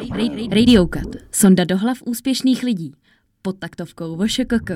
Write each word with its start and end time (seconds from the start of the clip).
Radio 0.00 0.86
Cut. 0.86 1.16
Sonda 1.32 1.64
do 1.64 1.78
hlav 1.78 1.98
úspěšných 2.04 2.62
lidí. 2.62 2.94
Pod 3.42 3.58
taktovkou 3.58 4.16
VŠKK. 4.16 4.70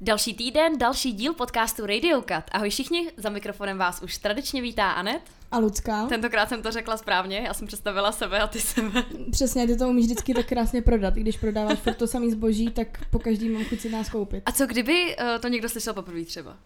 Další 0.00 0.34
týden, 0.34 0.78
další 0.78 1.12
díl 1.12 1.34
podcastu 1.34 1.86
Radio 1.86 2.20
Cut. 2.20 2.44
Ahoj 2.52 2.70
všichni, 2.70 3.10
za 3.16 3.30
mikrofonem 3.30 3.78
vás 3.78 4.02
už 4.02 4.18
tradičně 4.18 4.62
vítá 4.62 4.90
Anet. 4.90 5.22
A 5.50 5.58
Lucka. 5.58 6.06
Tentokrát 6.06 6.48
jsem 6.48 6.62
to 6.62 6.72
řekla 6.72 6.96
správně, 6.96 7.38
já 7.46 7.54
jsem 7.54 7.66
představila 7.66 8.12
sebe 8.12 8.40
a 8.40 8.46
ty 8.46 8.60
sebe. 8.60 9.04
Přesně, 9.30 9.66
ty 9.66 9.76
to 9.76 9.88
umíš 9.88 10.04
vždycky 10.04 10.34
tak 10.34 10.46
krásně 10.46 10.82
prodat. 10.82 11.16
I 11.16 11.20
když 11.20 11.36
prodáváš 11.36 11.78
furt 11.78 11.94
to 11.94 12.06
samý 12.06 12.30
zboží, 12.30 12.70
tak 12.70 13.06
po 13.10 13.18
každý 13.18 13.48
mám 13.48 13.64
chuť 13.64 13.80
si 13.80 13.88
nás 13.88 14.08
koupit. 14.08 14.42
A 14.46 14.52
co 14.52 14.66
kdyby 14.66 15.16
uh, 15.16 15.40
to 15.40 15.48
někdo 15.48 15.68
slyšel 15.68 15.94
poprvé 15.94 16.24
třeba? 16.24 16.56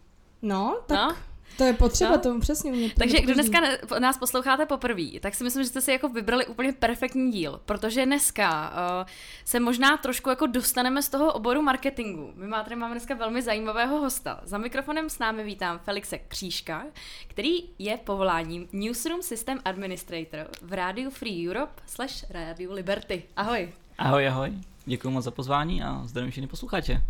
No, 0.43 0.81
tak 0.87 0.99
no? 0.99 1.17
To 1.57 1.65
je 1.65 1.73
potřeba, 1.73 2.11
no? 2.11 2.19
to 2.19 2.41
přesně 2.41 2.73
umět. 2.73 2.93
Takže 2.95 3.21
kdo 3.21 3.35
dneska 3.35 3.61
ne, 3.61 3.79
nás 3.99 4.19
posloucháte 4.19 4.67
poprvé, 4.67 5.21
tak 5.21 5.35
si 5.35 5.45
myslím, 5.45 5.65
že 5.65 5.69
jste 5.69 5.81
si 5.81 5.93
jako 5.93 6.09
vybrali 6.09 6.47
úplně 6.47 6.73
perfektní 6.73 7.33
díl, 7.33 7.61
protože 7.67 8.07
dneska 8.07 8.71
uh, 8.71 9.09
se 9.45 9.61
možná 9.61 9.97
trošku 9.97 10.31
jako 10.31 10.47
dostaneme 10.47 11.03
z 11.03 11.09
toho 11.09 11.33
oboru 11.33 11.63
marketingu. 11.63 12.33
My 12.35 12.47
má, 12.47 12.63
tady 12.63 12.77
máme 12.77 12.95
dneska 12.95 13.15
velmi 13.15 13.43
zajímavého 13.43 13.99
hosta. 13.99 14.41
Za 14.45 14.59
mikrofonem 14.59 15.11
s 15.11 15.19
námi 15.19 15.45
vítám 15.45 15.79
Felixe 15.79 16.19
Křížka, 16.19 16.85
který 17.29 17.51
je 17.79 17.97
povoláním 17.97 18.69
Newsroom 18.73 19.23
System 19.23 19.59
Administrator 19.65 20.49
v 20.63 20.73
Radio 20.73 21.11
Free 21.11 21.49
Europe 21.49 21.83
slash 21.87 22.31
Radio 22.31 22.73
Liberty. 22.73 23.23
Ahoj. 23.37 23.73
Ahoj, 23.99 24.29
ahoj. 24.29 24.53
Děkuji 24.85 25.11
moc 25.11 25.25
za 25.25 25.31
pozvání 25.31 25.83
a 25.83 26.03
zdravím 26.05 26.31
všechny 26.31 26.49
posluchače. 26.49 27.03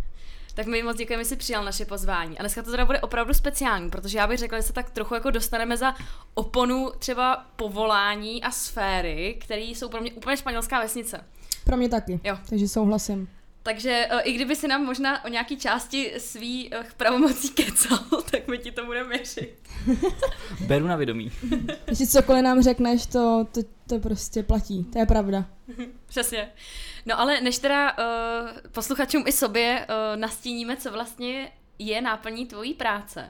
Tak 0.55 0.67
my 0.67 0.83
moc 0.83 0.97
děkujeme, 0.97 1.25
že 1.25 1.29
jsi 1.29 1.37
přijal 1.37 1.65
naše 1.65 1.85
pozvání. 1.85 2.39
A 2.39 2.43
dneska 2.43 2.63
to 2.63 2.71
teda 2.71 2.85
bude 2.85 3.01
opravdu 3.01 3.35
speciální, 3.35 3.91
protože 3.91 4.19
já 4.19 4.27
bych 4.27 4.39
řekla, 4.39 4.59
že 4.59 4.63
se 4.63 4.73
tak 4.73 4.91
trochu 4.91 5.15
jako 5.15 5.31
dostaneme 5.31 5.77
za 5.77 5.95
oponu 6.35 6.91
třeba 6.99 7.47
povolání 7.57 8.43
a 8.43 8.51
sféry, 8.51 9.37
které 9.41 9.63
jsou 9.63 9.89
pro 9.89 10.01
mě 10.01 10.13
úplně 10.13 10.37
španělská 10.37 10.81
vesnice. 10.81 11.25
Pro 11.65 11.77
mě 11.77 11.89
taky, 11.89 12.21
jo. 12.25 12.39
takže 12.49 12.69
souhlasím. 12.69 13.29
Takže 13.63 14.09
uh, 14.13 14.21
i 14.25 14.33
kdyby 14.33 14.57
si 14.57 14.69
nám 14.69 14.85
možná 14.85 15.25
o 15.25 15.29
nějaký 15.29 15.57
části 15.57 16.13
svý 16.19 16.71
uh, 16.71 16.85
pravomocí 16.97 17.49
kecal, 17.49 17.99
tak 18.31 18.49
my 18.49 18.59
ti 18.59 18.73
to 18.73 18.85
budeme 18.85 19.09
věřit. 19.09 19.55
Beru 20.67 20.87
na 20.87 20.97
vědomí. 20.97 21.33
Když 21.85 22.11
cokoliv 22.11 22.43
nám 22.43 22.63
řekneš, 22.63 23.07
to, 23.07 23.47
to, 23.53 23.61
to 23.89 23.99
prostě 23.99 24.43
platí, 24.43 24.85
to 24.85 24.99
je 24.99 25.07
pravda. 25.07 25.45
Přesně. 26.07 26.49
No 27.07 27.21
ale 27.21 27.41
než 27.41 27.59
teda 27.59 27.93
uh, 27.93 28.51
posluchačům 28.73 29.25
i 29.27 29.33
sobě 29.33 29.87
uh, 29.89 30.21
nastíníme, 30.21 30.77
co 30.77 30.91
vlastně 30.91 31.53
je 31.79 32.01
náplní 32.01 32.47
tvojí 32.47 32.75
práce, 32.75 33.29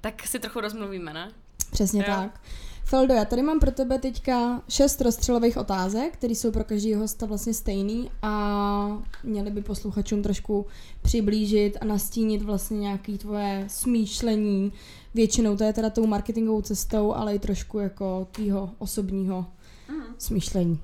tak 0.00 0.26
si 0.26 0.38
trochu 0.38 0.60
rozmluvíme, 0.60 1.12
ne? 1.12 1.32
Přesně 1.72 2.00
jo? 2.00 2.14
tak. 2.14 2.40
Feldo, 2.84 3.14
já 3.14 3.24
tady 3.24 3.42
mám 3.42 3.60
pro 3.60 3.70
tebe 3.70 3.98
teďka 3.98 4.62
šest 4.68 5.00
rozstřelových 5.00 5.56
otázek, 5.56 6.12
které 6.12 6.34
jsou 6.34 6.52
pro 6.52 6.64
každého 6.64 7.00
hosta 7.00 7.26
vlastně 7.26 7.54
stejný 7.54 8.10
a 8.22 9.02
měly 9.24 9.50
by 9.50 9.62
posluchačům 9.62 10.22
trošku 10.22 10.66
přiblížit 11.02 11.76
a 11.80 11.84
nastínit 11.84 12.42
vlastně 12.42 12.78
nějaké 12.78 13.18
tvoje 13.18 13.64
smýšlení. 13.68 14.72
Většinou 15.14 15.56
to 15.56 15.64
je 15.64 15.72
teda 15.72 15.90
tou 15.90 16.06
marketingovou 16.06 16.62
cestou, 16.62 17.14
ale 17.14 17.34
i 17.34 17.38
trošku 17.38 17.78
jako 17.78 18.28
tvýho 18.30 18.70
osobního 18.78 19.46
mm. 19.88 20.02
smýšlení. 20.18 20.80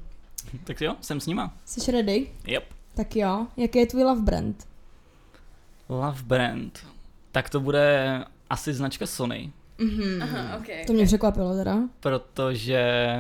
Tak 0.65 0.81
jo, 0.81 0.97
jsem 1.01 1.21
s 1.21 1.27
nima. 1.27 1.55
Jsi 1.65 1.93
ready? 1.93 2.27
Yep. 2.47 2.65
Tak 2.95 3.17
jo, 3.17 3.47
jaký 3.57 3.79
je 3.79 3.87
tvůj 3.87 4.03
love 4.03 4.23
brand? 4.23 4.69
Love 5.89 6.23
brand? 6.23 6.87
Tak 7.33 7.51
to 7.51 7.61
bude 7.61 8.25
asi 8.51 8.75
značka 8.75 9.07
Sony. 9.07 9.53
Mm-hmm. 9.79 10.23
Aha, 10.23 10.59
okay. 10.59 10.85
To 10.85 10.93
mě 10.93 11.07
překvapilo 11.07 11.55
teda. 11.55 11.79
Protože 12.01 13.19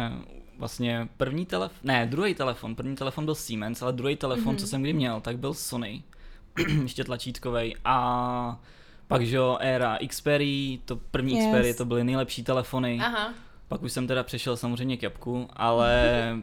vlastně 0.59 1.09
první 1.17 1.47
telefon, 1.47 1.79
ne, 1.84 2.07
druhý 2.07 2.34
telefon, 2.34 2.75
první 2.75 2.97
telefon 2.97 3.25
byl 3.25 3.34
Siemens, 3.34 3.83
ale 3.83 3.92
druhý 3.92 4.17
telefon, 4.17 4.55
mm-hmm. 4.55 4.59
co 4.59 4.67
jsem 4.67 4.83
kdy 4.83 4.92
měl, 4.92 5.20
tak 5.20 5.39
byl 5.39 5.55
Sony. 5.55 6.03
Ještě 6.83 7.05
tlačítkový 7.05 7.77
a 7.84 8.61
pak, 9.09 9.27
že 9.27 9.37
jo, 9.37 9.58
éra 9.61 9.98
Xperia, 10.08 10.79
to 10.85 10.96
první 10.96 11.36
yes. 11.36 11.46
Xperia, 11.46 11.75
to 11.75 11.85
byly 11.85 12.05
nejlepší 12.05 12.42
telefony. 12.42 12.98
Aha. 13.02 13.35
Pak 13.69 13.83
už 13.83 13.92
jsem 13.92 14.07
teda 14.07 14.23
přešel 14.23 14.57
samozřejmě 14.57 14.96
k 14.96 15.02
Japku, 15.02 15.48
ale 15.52 15.92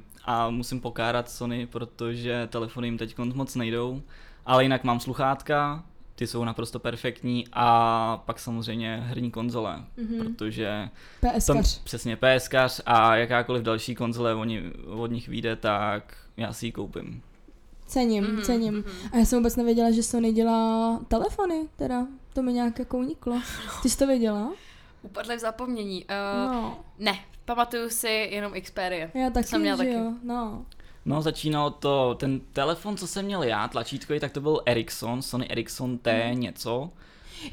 a 0.26 0.50
musím 0.50 0.82
pokárat 0.82 1.30
Sony, 1.30 1.68
protože 1.68 2.48
telefony 2.52 2.88
jim 2.88 2.98
teď 2.98 3.18
moc 3.18 3.56
nejdou. 3.56 4.02
Ale 4.46 4.64
jinak 4.64 4.84
mám 4.84 5.00
sluchátka, 5.00 5.84
ty 6.16 6.28
jsou 6.28 6.44
naprosto 6.44 6.80
perfektní 6.80 7.46
a 7.54 8.18
pak 8.26 8.40
samozřejmě 8.40 9.04
herní 9.06 9.32
konzole, 9.32 9.84
mm-hmm. 9.98 10.24
protože 10.24 10.90
PSkař. 11.20 11.46
Tom, 11.46 11.62
přesně 11.84 12.18
PSkař 12.18 12.82
a 12.86 13.16
jakákoliv 13.16 13.64
další 13.64 13.96
konzole 13.96 14.36
oni, 14.36 14.72
od 14.88 15.12
nich 15.12 15.28
vyjde, 15.28 15.56
tak 15.56 16.18
já 16.38 16.54
si 16.54 16.66
ji 16.66 16.72
koupím. 16.72 17.22
Cením, 17.88 18.24
mm-hmm. 18.24 18.42
cením. 18.42 18.74
Mm-hmm. 18.74 19.10
A 19.14 19.18
já 19.18 19.26
jsem 19.26 19.40
vůbec 19.40 19.56
nevěděla, 19.56 19.92
že 19.92 20.04
Sony 20.04 20.32
dělá 20.32 21.00
telefony, 21.08 21.68
teda. 21.76 22.08
To 22.34 22.42
mi 22.42 22.54
nějak 22.54 22.80
jako 22.80 22.98
uniklo. 22.98 23.42
Ty 23.82 23.90
jsi 23.90 23.98
to 23.98 24.08
věděla? 24.08 24.52
Upadly 25.02 25.36
v 25.36 25.40
zapomnění. 25.40 26.06
Uh, 26.06 26.54
no. 26.54 26.80
Ne, 27.00 27.20
pamatuju 27.46 27.90
si 27.90 28.08
jenom 28.08 28.54
Xperia. 28.62 29.10
Já 29.14 29.30
taky, 29.30 29.48
jsem 29.48 29.62
měla 29.62 29.78
taky. 29.78 29.94
Jo, 29.94 30.14
no. 30.24 30.66
No, 31.06 31.22
začínalo 31.22 31.70
to, 31.70 32.16
ten 32.20 32.40
telefon, 32.40 32.98
co 32.98 33.08
jsem 33.08 33.26
měl 33.26 33.44
já, 33.44 33.68
tlačítkový, 33.68 34.20
tak 34.20 34.32
to 34.32 34.42
byl 34.42 34.62
Ericsson, 34.66 35.22
Sony 35.22 35.48
Ericsson 35.50 35.98
T 35.98 36.32
mm. 36.34 36.40
něco. 36.40 36.90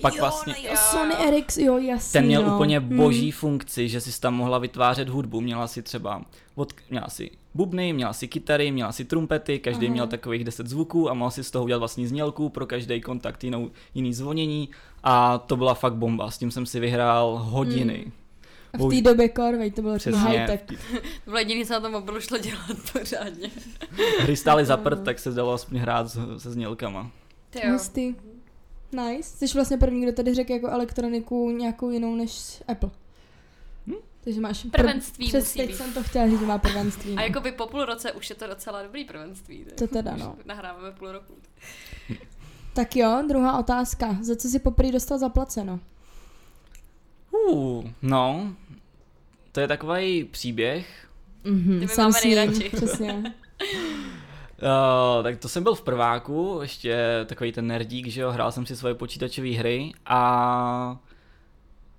Pak 0.00 0.14
jo, 0.14 0.20
vlastně, 0.20 0.54
jo, 0.62 0.76
Sony 0.76 1.14
Ericsson, 1.14 1.64
jo, 1.64 1.78
jasný, 1.78 2.12
Ten 2.12 2.26
měl 2.26 2.42
no. 2.42 2.54
úplně 2.54 2.78
hmm. 2.78 2.96
boží 2.96 3.22
hmm. 3.22 3.32
funkci, 3.32 3.88
že 3.88 4.00
si 4.00 4.20
tam 4.20 4.34
mohla 4.34 4.58
vytvářet 4.58 5.08
hudbu, 5.08 5.40
měla 5.40 5.66
si 5.66 5.82
třeba, 5.82 6.22
od, 6.54 6.72
měla 6.90 7.08
si 7.08 7.30
bubny, 7.54 7.92
měla 7.92 8.12
si 8.12 8.28
kytary, 8.28 8.70
měla 8.70 8.92
si 8.92 9.04
trumpety, 9.04 9.58
každý 9.58 9.86
Aha. 9.86 9.92
měl 9.92 10.06
takových 10.06 10.44
10 10.44 10.66
zvuků 10.66 11.10
a 11.10 11.14
mohl 11.14 11.30
si 11.30 11.44
z 11.44 11.50
toho 11.50 11.64
udělat 11.64 11.78
vlastní 11.78 12.06
znělku, 12.06 12.48
pro 12.48 12.66
každý 12.66 13.00
kontakt 13.00 13.44
jinou, 13.44 13.70
jiný 13.94 14.14
zvonění 14.14 14.68
a 15.02 15.38
to 15.38 15.56
byla 15.56 15.74
fakt 15.74 15.94
bomba, 15.94 16.30
s 16.30 16.38
tím 16.38 16.50
jsem 16.50 16.66
si 16.66 16.80
vyhrál 16.80 17.38
hodiny. 17.42 17.98
Hmm. 18.02 18.12
A 18.72 18.78
v 18.78 18.90
té 18.90 19.00
době 19.00 19.28
korvej, 19.28 19.70
to 19.70 19.82
bylo 19.82 19.96
Přesně, 19.96 20.20
high-tech. 20.20 20.62
to 20.62 20.74
bylo 21.24 21.38
jediné, 21.38 21.64
co 21.66 21.72
na 21.72 21.80
tom 21.80 21.92
mobilu 21.92 22.20
šlo 22.20 22.38
dělat 22.38 22.76
pořádně. 22.92 23.50
Hry 24.20 24.36
stály 24.36 24.64
za 24.64 24.76
prd, 24.76 25.04
tak 25.04 25.18
se 25.18 25.30
dalo 25.30 25.52
aspoň 25.52 25.78
hrát 25.78 26.10
se 26.38 26.50
znělkama. 26.50 27.10
Hustý. 27.72 28.14
Nice. 28.92 29.46
Jsi 29.46 29.54
vlastně 29.54 29.78
první, 29.78 30.02
kdo 30.02 30.12
tady 30.12 30.34
řekl 30.34 30.52
jako 30.52 30.68
elektroniku 30.68 31.50
nějakou 31.50 31.90
jinou 31.90 32.14
než 32.14 32.62
Apple. 32.68 32.90
Hm? 33.86 33.94
Takže 34.24 34.40
máš 34.40 34.66
prvenství. 34.70 35.26
Pr- 35.26 35.28
přes 35.28 35.52
teď 35.52 35.74
jsem 35.74 35.92
to 35.92 36.02
chtěla 36.02 36.28
říct, 36.28 36.40
že 36.40 36.46
má 36.46 36.58
prvenství. 36.58 37.16
A 37.16 37.22
jako 37.22 37.40
by 37.40 37.52
po 37.52 37.66
půl 37.66 37.84
roce 37.84 38.12
už 38.12 38.30
je 38.30 38.36
to 38.36 38.46
docela 38.46 38.82
dobrý 38.82 39.04
prvenství. 39.04 39.64
To 39.78 39.86
teda 39.86 40.16
no. 40.16 40.36
Nahráváme 40.44 40.92
půl 40.92 41.12
roku. 41.12 41.34
Tak 42.74 42.96
jo, 42.96 43.22
druhá 43.28 43.58
otázka. 43.58 44.18
Za 44.22 44.36
co 44.36 44.48
jsi 44.48 44.58
poprvé 44.58 44.92
dostal 44.92 45.18
zaplaceno? 45.18 45.80
Uh, 47.48 47.84
no, 48.02 48.52
to 49.52 49.60
je 49.60 49.68
takový 49.68 50.24
příběh. 50.24 51.08
Mm-hmm, 51.44 51.86
sám 51.86 52.12
si 52.12 52.70
přesně. 52.76 53.14
Uh, 53.14 53.22
tak 55.22 55.38
to 55.38 55.48
jsem 55.48 55.62
byl 55.62 55.74
v 55.74 55.82
prváku, 55.82 56.58
ještě 56.62 57.24
takový 57.26 57.52
ten 57.52 57.66
nerdík, 57.66 58.06
že 58.06 58.20
jo, 58.20 58.30
hrál 58.30 58.52
jsem 58.52 58.66
si 58.66 58.76
svoje 58.76 58.94
počítačové 58.94 59.50
hry 59.50 59.92
a 60.06 60.98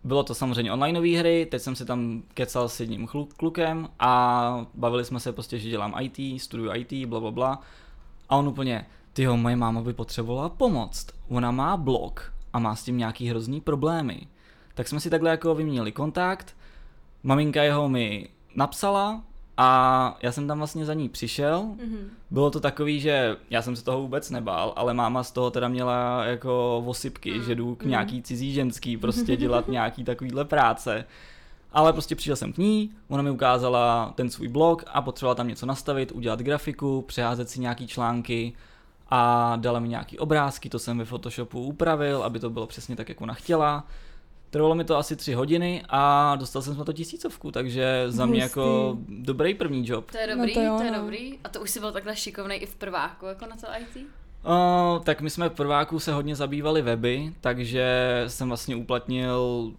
bylo 0.03 0.23
to 0.23 0.35
samozřejmě 0.35 0.71
onlineové 0.71 1.17
hry, 1.17 1.47
teď 1.51 1.61
jsem 1.61 1.75
si 1.75 1.85
tam 1.85 2.23
kecal 2.33 2.69
s 2.69 2.79
jedním 2.79 3.07
klukem 3.37 3.89
a 3.99 4.65
bavili 4.73 5.05
jsme 5.05 5.19
se 5.19 5.33
prostě, 5.33 5.59
že 5.59 5.69
dělám 5.69 5.95
IT, 5.99 6.41
studuju 6.41 6.71
IT, 6.73 7.07
bla 7.07 7.19
bla 7.19 7.31
bla. 7.31 7.61
A 8.29 8.35
on 8.35 8.47
úplně, 8.47 8.85
tyjo, 9.13 9.37
moje 9.37 9.55
máma 9.55 9.81
by 9.81 9.93
potřebovala 9.93 10.49
pomoct, 10.49 11.07
ona 11.29 11.51
má 11.51 11.77
blog 11.77 12.33
a 12.53 12.59
má 12.59 12.75
s 12.75 12.83
tím 12.83 12.97
nějaký 12.97 13.29
hrozný 13.29 13.61
problémy 13.61 14.27
tak 14.73 14.87
jsme 14.87 14.99
si 14.99 15.09
takhle 15.09 15.29
jako 15.29 15.55
vyměnili 15.55 15.91
kontakt, 15.91 16.55
maminka 17.23 17.63
jeho 17.63 17.89
mi 17.89 18.29
napsala 18.55 19.23
a 19.57 20.17
já 20.21 20.31
jsem 20.31 20.47
tam 20.47 20.57
vlastně 20.57 20.85
za 20.85 20.93
ní 20.93 21.09
přišel. 21.09 21.61
Mm-hmm. 21.61 22.05
Bylo 22.31 22.51
to 22.51 22.59
takový, 22.59 22.99
že 22.99 23.37
já 23.49 23.61
jsem 23.61 23.75
se 23.75 23.83
toho 23.83 24.01
vůbec 24.01 24.29
nebál, 24.29 24.73
ale 24.75 24.93
máma 24.93 25.23
z 25.23 25.31
toho 25.31 25.51
teda 25.51 25.67
měla 25.67 26.25
jako 26.25 26.81
vosypky, 26.85 27.33
mm. 27.33 27.43
že 27.43 27.55
jdu 27.55 27.75
k 27.75 27.83
mm. 27.83 27.89
nějaký 27.89 28.21
cizí 28.21 28.53
ženský 28.53 28.97
prostě 28.97 29.37
dělat 29.37 29.67
nějaký 29.67 30.03
takovýhle 30.03 30.45
práce. 30.45 31.05
Ale 31.73 31.93
prostě 31.93 32.15
přišel 32.15 32.35
jsem 32.35 32.53
k 32.53 32.57
ní, 32.57 32.91
ona 33.07 33.23
mi 33.23 33.29
ukázala 33.29 34.13
ten 34.15 34.29
svůj 34.29 34.47
blog 34.47 34.83
a 34.87 35.01
potřebovala 35.01 35.35
tam 35.35 35.47
něco 35.47 35.65
nastavit, 35.65 36.11
udělat 36.11 36.39
grafiku, 36.39 37.01
přeházet 37.01 37.49
si 37.49 37.59
nějaký 37.59 37.87
články 37.87 38.53
a 39.09 39.55
dala 39.55 39.79
mi 39.79 39.87
nějaký 39.87 40.19
obrázky, 40.19 40.69
to 40.69 40.79
jsem 40.79 40.97
ve 40.97 41.05
Photoshopu 41.05 41.61
upravil, 41.63 42.23
aby 42.23 42.39
to 42.39 42.49
bylo 42.49 42.67
přesně 42.67 42.95
tak, 42.95 43.09
jak 43.09 43.21
ona 43.21 43.33
chtěla. 43.33 43.83
Trvalo 44.51 44.75
mi 44.75 44.83
to 44.83 44.97
asi 44.97 45.15
tři 45.15 45.33
hodiny 45.33 45.83
a 45.89 46.35
dostal 46.35 46.61
jsem 46.61 46.77
na 46.77 46.83
to 46.83 46.93
tisícovku, 46.93 47.51
takže 47.51 48.05
za 48.07 48.25
mě 48.25 48.41
jako 48.41 48.97
dobrý 49.07 49.53
první 49.53 49.87
job. 49.89 50.11
To 50.11 50.17
je 50.17 50.27
dobrý, 50.27 50.55
no 50.55 50.71
to, 50.71 50.77
to 50.77 50.83
je 50.83 50.91
no. 50.91 50.97
dobrý. 50.99 51.39
A 51.43 51.49
to 51.49 51.61
už 51.61 51.69
si 51.69 51.79
byl 51.79 51.91
takhle 51.91 52.15
šikovný 52.15 52.55
i 52.55 52.65
v 52.65 52.75
prváku, 52.75 53.25
jako 53.25 53.45
na 53.45 53.55
to 53.55 53.67
IT? 53.81 54.05
Uh, 54.45 55.03
tak 55.03 55.21
my 55.21 55.29
jsme 55.29 55.49
v 55.49 55.53
prváku 55.53 55.99
se 55.99 56.13
hodně 56.13 56.35
zabývali 56.35 56.81
weby, 56.81 57.33
takže 57.41 57.85
jsem 58.27 58.47
vlastně 58.47 58.75
uplatnil 58.75 59.71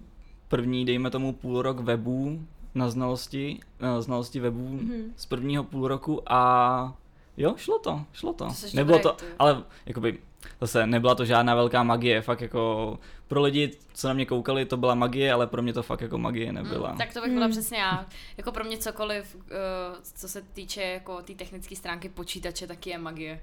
první, 0.49 0.85
dejme 0.85 1.11
tomu, 1.11 1.33
půl 1.33 1.63
rok 1.63 1.81
webů 1.81 2.41
na 2.75 2.91
znalosti, 2.91 3.61
na 3.81 4.01
znalosti 4.03 4.41
webů 4.41 4.69
Mhm. 4.69 5.13
z 5.17 5.27
prvního 5.27 5.65
půl 5.65 5.89
roku 5.89 6.23
a 6.27 6.95
jo, 7.37 7.55
šlo 7.57 7.79
to, 7.79 8.01
šlo 8.13 8.33
to. 8.33 8.45
To 8.45 8.53
Nebylo 8.75 8.99
to, 8.99 9.17
ale 9.39 9.63
jakoby 9.87 10.19
zase 10.67 10.87
nebyla 10.87 11.15
to 11.15 11.25
žádná 11.25 11.55
velká 11.55 11.83
magie, 11.83 12.23
fakt 12.23 12.41
jako 12.41 12.99
pro 13.29 13.43
lidi, 13.43 13.71
co 13.95 14.09
na 14.09 14.15
mě 14.15 14.27
koukali, 14.27 14.65
to 14.65 14.77
byla 14.77 14.95
magie, 14.95 15.33
ale 15.33 15.47
pro 15.47 15.63
mě 15.63 15.73
to 15.73 15.83
fakt 15.83 16.01
jako 16.01 16.19
magie 16.19 16.53
nebyla. 16.53 16.93
Mm, 16.93 16.99
tak 16.99 17.13
to 17.13 17.21
bych 17.21 17.33
byla 17.33 17.47
Mm. 17.47 17.53
přesně 17.53 17.79
já. 17.79 18.07
Jako 18.37 18.53
pro 18.53 18.65
mě 18.65 18.79
cokoliv, 18.79 19.35
uh, 19.35 19.41
co 20.03 20.29
se 20.29 20.43
týče 20.43 20.83
jako 20.83 21.23
té 21.23 21.33
technické 21.35 21.77
stránky 21.77 22.09
počítače, 22.09 22.67
taky 22.67 22.91
je 22.91 22.99
magie. 22.99 23.41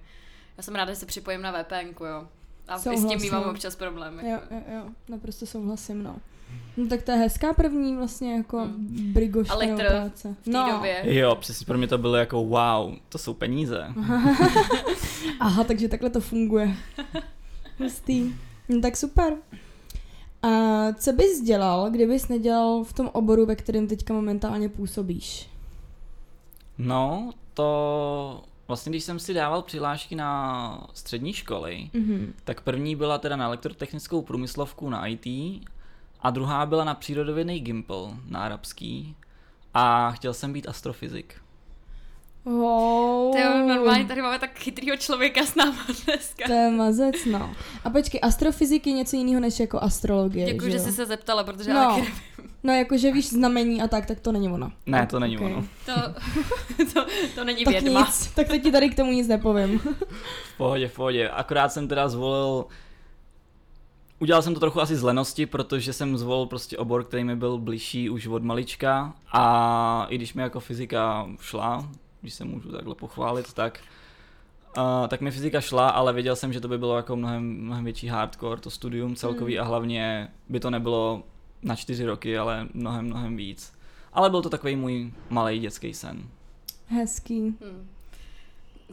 Já 0.57 0.63
jsem 0.63 0.75
ráda, 0.75 0.91
že 0.91 0.95
se 0.99 1.05
připojím 1.05 1.41
na 1.41 1.51
VPN, 1.51 2.05
jo. 2.05 2.27
A 2.67 2.75
i 2.75 2.79
s 2.79 2.83
tím 2.83 2.93
Souhlasím. 2.97 3.21
mývám 3.21 3.43
občas 3.43 3.75
problémy. 3.75 4.29
Jo, 4.29 4.39
jo, 4.51 4.61
jo, 4.75 4.83
naprosto 5.09 5.45
souhlasím, 5.45 6.03
no. 6.03 6.15
No 6.77 6.87
tak 6.87 7.01
to 7.01 7.11
je 7.11 7.17
hezká 7.17 7.53
první 7.53 7.95
vlastně 7.95 8.33
jako 8.35 8.57
Hmm. 8.59 9.13
nebo 9.13 9.39
litr 9.59 9.85
práce. 9.87 10.35
V 10.41 10.45
té 10.45 10.51
no. 10.51 10.71
době. 10.71 11.01
Jo, 11.03 11.35
přesně 11.35 11.65
pro 11.65 11.77
mě 11.77 11.87
to 11.87 11.97
bylo 11.97 12.15
jako 12.15 12.43
wow, 12.45 12.93
to 13.09 13.17
jsou 13.17 13.33
peníze. 13.33 13.87
Aha, 15.39 15.63
takže 15.63 15.87
takhle 15.87 16.09
to 16.09 16.21
funguje. 16.21 16.75
Hustý. 17.79 18.33
No 18.69 18.81
tak 18.81 18.97
super. 18.97 19.33
A 20.43 20.47
co 20.93 21.13
bys 21.13 21.41
dělal, 21.41 21.89
kdybys 21.91 22.27
nedělal 22.27 22.83
v 22.83 22.93
tom 22.93 23.09
oboru, 23.13 23.45
ve 23.45 23.55
kterém 23.55 23.87
teďka 23.87 24.13
momentálně 24.13 24.69
působíš? 24.69 25.49
No, 26.77 27.31
to 27.53 28.43
vlastně 28.67 28.89
když 28.89 29.03
jsem 29.03 29.19
si 29.19 29.33
dával 29.33 29.61
přihlášky 29.61 30.15
na 30.15 30.87
střední 30.93 31.33
školy, 31.33 31.89
Mhm. 31.93 32.33
tak 32.43 32.61
první 32.61 32.95
byla 32.95 33.17
teda 33.17 33.35
na 33.35 33.45
elektrotechnickou 33.45 34.21
průmyslovku 34.21 34.89
na 34.89 35.07
IT 35.07 35.25
a 36.21 36.29
druhá 36.29 36.65
byla 36.65 36.83
na 36.83 36.93
přírodovědný 36.93 37.59
Gimple 37.59 38.09
na 38.29 38.39
arabský 38.39 39.15
a 39.73 40.11
chtěl 40.11 40.33
jsem 40.33 40.53
být 40.53 40.67
astrofyzik. 40.67 41.35
Wow. 42.45 43.31
To 43.31 43.37
je 43.37 43.49
normálně, 43.67 44.05
tady 44.05 44.21
máme 44.21 44.39
tak 44.39 44.59
chytrýho 44.59 44.97
člověka 44.97 45.45
s 45.45 45.55
náma 45.55 45.77
dneska. 46.05 46.45
To 46.47 46.53
je 46.53 46.71
mazec, 46.71 47.15
no. 47.31 47.53
A 47.83 47.89
počkej, 47.89 48.19
astrofyzik 48.23 48.87
je 48.87 48.93
něco 48.93 49.15
jiného 49.15 49.39
než 49.39 49.59
jako 49.59 49.79
astrologie, 49.79 50.45
Děkuji, 50.53 50.71
že 50.71 50.77
jo? 50.77 50.83
jsi 50.83 50.91
se 50.91 51.05
zeptala, 51.05 51.43
protože 51.43 51.73
No. 51.73 51.79
já 51.79 51.87
taky 51.89 52.01
nevím. 52.01 52.15
No, 52.63 52.73
jakože 52.73 53.11
víš 53.11 53.29
znamení 53.29 53.81
a 53.81 53.87
tak, 53.87 54.05
tak 54.05 54.19
to 54.19 54.31
není 54.31 54.49
ono. 54.49 54.71
Ne, 54.85 55.07
to 55.07 55.19
není 55.19 55.37
Ok. 55.37 55.43
ono. 55.45 55.65
To, 55.85 55.93
to, 56.93 57.05
to 57.35 57.43
není 57.43 57.63
Tak 57.65 57.71
vědma. 57.73 57.99
nic, 58.01 58.27
tak 58.35 58.47
teď 58.47 58.63
ti 58.63 58.71
tady 58.71 58.89
k 58.89 58.95
tomu 58.95 59.11
nic 59.11 59.27
nepovím. 59.27 59.79
V 60.53 60.57
pohodě, 60.57 60.87
v 60.87 60.95
pohodě. 60.95 61.29
Akorát 61.29 61.73
jsem 61.73 61.87
teda 61.87 62.09
zvolil 62.09 62.65
Udělal 64.19 64.41
jsem 64.41 64.53
to 64.53 64.59
trochu 64.59 64.81
asi 64.81 64.95
z 64.95 65.03
lenosti, 65.03 65.45
protože 65.45 65.93
jsem 65.93 66.17
zvolil 66.17 66.45
prostě 66.45 66.77
obor, 66.77 67.03
který 67.03 67.23
mi 67.23 67.35
byl 67.35 67.57
bližší 67.57 68.09
už 68.09 68.27
od 68.27 68.43
malička 68.43 69.13
a 69.31 70.05
i 70.09 70.15
když 70.15 70.33
mi 70.33 70.41
jako 70.41 70.59
fyzika 70.59 71.27
šla, 71.41 71.89
když 72.21 72.33
se 72.33 72.45
můžu 72.45 72.71
takhle 72.71 72.95
pochválit, 72.95 73.53
tak 73.53 73.79
Uh, 74.77 75.07
tak 75.07 75.21
mi 75.21 75.31
fyzika 75.31 75.61
šla, 75.61 75.89
ale 75.89 76.13
věděl 76.13 76.35
jsem, 76.35 76.53
že 76.53 76.61
to 76.61 76.67
by 76.67 76.77
bylo 76.77 76.95
jako 76.97 77.15
mnohem, 77.15 77.43
mnohem 77.43 77.83
větší 77.83 78.07
hardcore, 78.07 78.61
to 78.61 78.69
studium 78.69 79.15
celkový 79.15 79.53
Hmm. 79.53 79.63
a 79.63 79.67
hlavně 79.67 80.31
by 80.49 80.59
to 80.59 80.69
nebylo 80.69 81.23
na 81.61 81.75
čtyři 81.75 82.05
roky, 82.05 82.37
ale 82.37 82.67
mnohem, 82.73 83.05
mnohem 83.05 83.37
víc. 83.37 83.73
Ale 84.13 84.29
byl 84.29 84.41
to 84.41 84.49
takový 84.49 84.75
můj 84.75 85.11
malý 85.29 85.59
dětský 85.59 85.93
sen. 85.93 86.23
Hezký. 86.87 87.39
Hmm. 87.39 87.89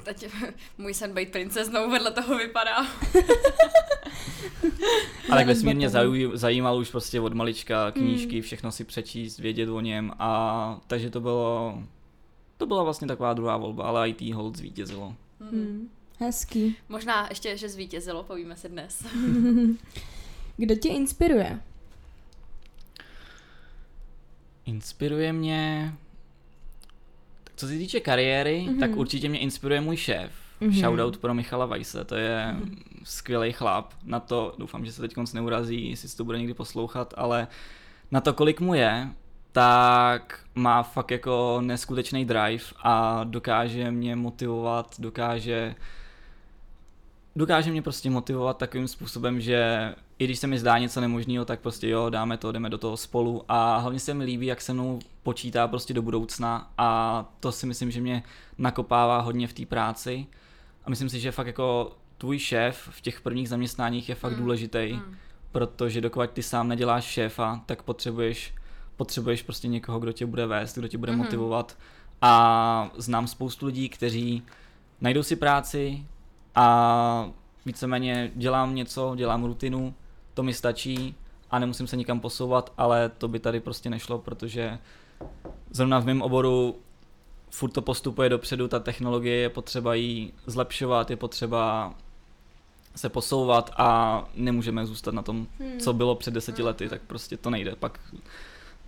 Teď 0.03 0.29
můj 0.79 0.95
sen 0.95 1.15
být 1.15 1.33
princeznou 1.33 1.91
vedle 1.91 2.11
toho 2.11 2.39
vypadá. 2.39 2.87
Ale 5.31 5.41
tak 5.41 5.47
bez 5.47 5.57
vesmírně 5.59 5.89
batonu. 5.89 6.13
zauj- 6.13 6.37
zajímal 6.37 6.79
už 6.79 6.91
prostě 6.91 7.21
od 7.21 7.33
malička 7.35 7.91
knížky, 7.91 8.41
všechno 8.41 8.73
si 8.73 8.85
přečíst, 8.85 9.39
vědět 9.39 9.69
o 9.69 9.81
něm 9.81 10.13
a 10.19 10.81
takže 10.87 11.11
to 11.11 11.21
bylo, 11.21 11.83
to 12.57 12.67
byla 12.67 12.83
vlastně 12.83 13.09
taková 13.09 13.35
druhá 13.35 13.57
volba, 13.57 13.85
ale 13.85 14.09
IT 14.11 14.35
hold 14.35 14.57
zvítězilo. 14.57 15.15
Hmm. 15.41 15.51
Hmm. 15.51 15.89
Hezký. 16.19 16.77
Možná 16.89 17.27
ještě, 17.29 17.57
že 17.57 17.69
zvítězilo, 17.69 18.23
povíme 18.23 18.57
si 18.57 18.69
dnes. 18.69 19.07
Kdo 20.57 20.75
tě 20.75 20.89
inspiruje? 20.89 21.61
Inspiruje 24.67 25.33
mě, 25.33 25.95
tak 27.45 27.53
co 27.57 27.67
se 27.67 27.73
týče 27.79 28.01
kariéry, 28.01 28.63
Mhm. 28.69 28.81
tak 28.81 28.97
určitě 28.97 29.29
mě 29.29 29.39
inspiruje 29.39 29.81
můj 29.81 29.97
šéf. 29.97 30.33
Mhm. 30.61 30.73
Shoutout 30.73 31.17
pro 31.17 31.35
Michala 31.35 31.67
Weisse, 31.67 32.05
to 32.05 32.15
je 32.15 32.57
skvělý 33.05 33.53
chlap. 33.53 33.93
Na 34.05 34.21
to, 34.21 34.55
doufám, 34.59 34.85
že 34.85 34.93
se 34.93 35.01
teď 35.01 35.15
konc 35.15 35.33
neurazí, 35.33 35.91
jestli 35.91 36.09
to 36.09 36.25
bude 36.25 36.39
někdy 36.39 36.55
poslouchat, 36.55 37.15
ale 37.17 37.49
na 38.11 38.21
to, 38.21 38.33
kolik 38.33 38.61
mu 38.61 38.75
je, 38.75 39.09
tak 39.53 40.41
má 40.55 40.83
fakt 40.83 41.11
jako 41.11 41.59
neskutečný 41.61 42.25
drive 42.25 42.65
a 42.83 43.25
dokáže 43.25 43.91
mě 43.91 44.17
motivovat, 44.17 44.95
dokáže 44.99 45.75
dokáže 47.37 47.71
mě 47.71 47.83
prostě 47.83 48.11
motivovat 48.11 48.59
takovým 48.59 48.89
způsobem, 48.89 49.41
že 49.41 49.95
i 50.19 50.25
když 50.25 50.39
se 50.39 50.47
mi 50.47 50.59
zdá 50.59 50.79
něco 50.79 51.01
nemožného, 51.01 51.45
tak 51.45 51.61
prostě 51.61 51.89
jo, 51.89 52.11
dáme 52.11 52.37
to, 52.37 52.53
jdeme 52.53 52.71
do 52.71 52.79
toho 52.79 52.97
spolu 52.97 53.45
a 53.49 53.77
hlavně 53.77 54.01
se 54.01 54.15
mi 54.15 54.25
líbí, 54.25 54.47
jak 54.47 54.61
se 54.61 54.73
mnou 54.73 54.99
počítá 55.23 55.69
prostě 55.69 55.95
do 55.95 56.03
budoucna 56.03 56.71
a 56.79 57.25
to 57.41 57.53
si 57.53 57.67
myslím, 57.67 57.91
že 57.91 58.01
mě 58.01 58.23
nakopává 58.59 59.21
hodně 59.21 59.49
v 59.49 59.53
té 59.53 59.67
práci 59.67 60.27
a 60.87 60.91
myslím 60.91 61.09
si, 61.09 61.21
že 61.21 61.33
fakt 61.33 61.47
jako 61.47 61.93
tvůj 62.19 62.39
šéf 62.39 62.89
v 62.93 63.01
těch 63.01 63.21
prvních 63.21 63.49
zaměstnáních 63.49 64.09
je 64.09 64.15
fakt 64.15 64.33
Mm, 64.33 64.39
důležitý, 64.39 64.93
Hmm. 64.93 65.17
protože 65.53 66.01
dokud 66.01 66.31
ty 66.31 66.43
sám 66.43 66.69
neděláš 66.69 67.05
šéfa, 67.05 67.61
tak 67.67 67.83
potřebuješ, 67.83 68.55
potřebuješ 68.97 69.43
prostě 69.43 69.69
někoho, 69.69 69.99
kdo 70.01 70.13
tě 70.13 70.27
bude 70.27 70.47
vést, 70.47 70.79
kdo 70.79 70.89
tě 70.89 70.99
bude 70.99 71.13
Mhm. 71.13 71.19
motivovat 71.19 71.79
a 72.23 72.91
znám 72.97 73.27
spoustu 73.27 73.67
lidí, 73.67 73.89
kteří 73.89 74.43
najdou 75.01 75.23
si 75.23 75.37
práci 75.37 76.07
a 76.55 77.31
víceméně 77.67 78.31
dělám 78.35 78.75
něco, 78.75 79.13
dělám 79.17 79.45
rutinu, 79.45 79.95
to 80.35 80.43
mi 80.43 80.55
stačí 80.55 81.15
a 81.51 81.59
nemusím 81.59 81.87
se 81.87 81.97
nikam 81.97 82.21
posouvat, 82.21 82.73
ale 82.79 83.09
to 83.09 83.29
by 83.29 83.39
tady 83.39 83.61
prostě 83.61 83.91
nešlo, 83.91 84.19
protože 84.19 84.79
zrovna 85.71 85.99
v 85.99 86.05
mém 86.07 86.23
oboru 86.23 86.77
furt 87.51 87.71
to 87.71 87.83
postupuje 87.83 88.29
dopředu, 88.29 88.69
ta 88.69 88.79
technologie 88.81 89.37
je 89.37 89.49
potřeba 89.49 89.95
jí 89.95 90.33
zlepšovat, 90.47 91.11
je 91.11 91.17
potřeba 91.17 91.95
se 92.97 93.09
posouvat 93.09 93.71
a 93.77 94.25
nemůžeme 94.35 94.87
zůstat 94.87 95.15
na 95.15 95.23
tom, 95.23 95.47
Hmm. 95.59 95.79
co 95.81 95.93
bylo 95.93 96.15
před 96.15 96.35
deseti 96.35 96.63
lety, 96.63 96.89
tak 96.89 97.03
prostě 97.07 97.37
to 97.37 97.51
nejde. 97.51 97.77
Pak 97.77 98.01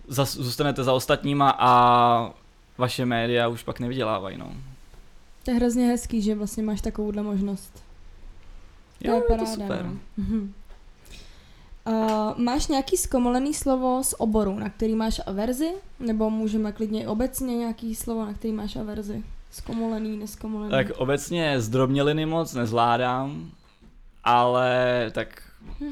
zas, 0.07 0.35
zůstanete 0.35 0.83
za 0.83 0.93
ostatníma 0.93 1.55
a 1.59 2.33
vaše 2.77 3.05
média 3.05 3.47
už 3.47 3.63
pak 3.63 3.79
nevydělávají, 3.79 4.37
no. 4.37 4.53
To 5.45 5.51
je 5.51 5.55
hrozně 5.57 5.87
hezký, 5.87 6.21
že 6.21 6.35
vlastně 6.35 6.63
máš 6.63 6.81
takovouhle 6.81 7.23
možnost. 7.23 7.83
Jo, 9.01 9.15
je 9.15 9.21
to 9.21 9.27
paráda, 9.27 9.45
super. 9.53 9.85
No. 9.85 9.95
Uh, 11.87 12.37
máš 12.37 12.67
nějaký 12.67 12.97
zkomolený 12.97 13.53
slovo 13.53 14.03
z 14.03 14.15
oboru, 14.17 14.59
na 14.59 14.69
který 14.69 14.95
máš 14.95 15.21
averzi? 15.25 15.69
Nebo 15.99 16.29
můžeme 16.29 16.71
klidně 16.71 17.03
i 17.03 17.07
obecně 17.07 17.57
nějaký 17.57 17.95
slovo, 17.95 18.25
na 18.25 18.33
který 18.33 18.53
máš 18.53 18.75
averzi? 18.75 19.23
Zkomolený, 19.51 20.17
neskomolený? 20.17 20.71
Tak 20.71 20.89
obecně 20.97 21.61
zdrobněliny 21.61 22.25
moc 22.25 22.53
nezvládám, 22.53 23.51
ale 24.23 25.05
tak 25.11 25.41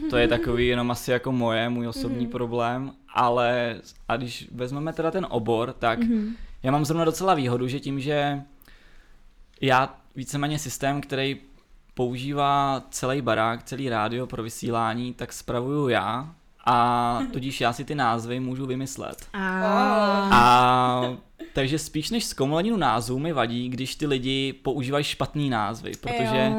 to 0.10 0.17
je 0.17 0.27
takový 0.27 0.67
jenom 0.74 0.91
asi 0.91 1.12
jako 1.12 1.32
moje, 1.32 1.70
můj 1.70 1.88
osobní 1.88 2.24
Mhm. 2.24 2.32
problém, 2.32 2.91
ale 3.13 3.75
a 4.08 4.17
když 4.17 4.48
vezmeme 4.51 4.94
teda 4.94 5.12
ten 5.12 5.27
obor, 5.29 5.74
tak 5.79 6.00
Mhm. 6.00 6.34
já 6.63 6.72
mám 6.72 6.86
zrovna 6.86 7.06
docela 7.06 7.34
výhodu, 7.34 7.67
že 7.67 7.79
tím, 7.79 8.00
že 8.00 8.41
já 9.62 9.98
víceméně 10.15 10.60
systém, 10.60 11.01
který 11.01 11.38
používá 11.98 12.84
celý 12.89 13.22
barák, 13.22 13.63
celý 13.63 13.89
rádio 13.89 14.27
pro 14.27 14.44
vysílání, 14.44 15.13
tak 15.13 15.34
spravuju 15.34 15.88
já 15.88 16.36
a 16.66 17.20
tudíž 17.34 17.62
já 17.62 17.74
si 17.74 17.86
ty 17.86 17.96
názvy 17.96 18.39
můžu 18.39 18.66
vymyslet. 18.66 19.27
A... 20.32 21.01
Takže 21.54 21.80
spíš 21.80 22.10
než 22.10 22.25
zkomoleninu 22.25 22.77
názvů 22.77 23.20
mi 23.20 23.34
vadí, 23.34 23.70
když 23.70 23.96
ty 23.96 24.08
lidi 24.08 24.54
používají 24.54 25.04
špatný 25.04 25.50
názvy, 25.50 25.92
protože 26.01 26.51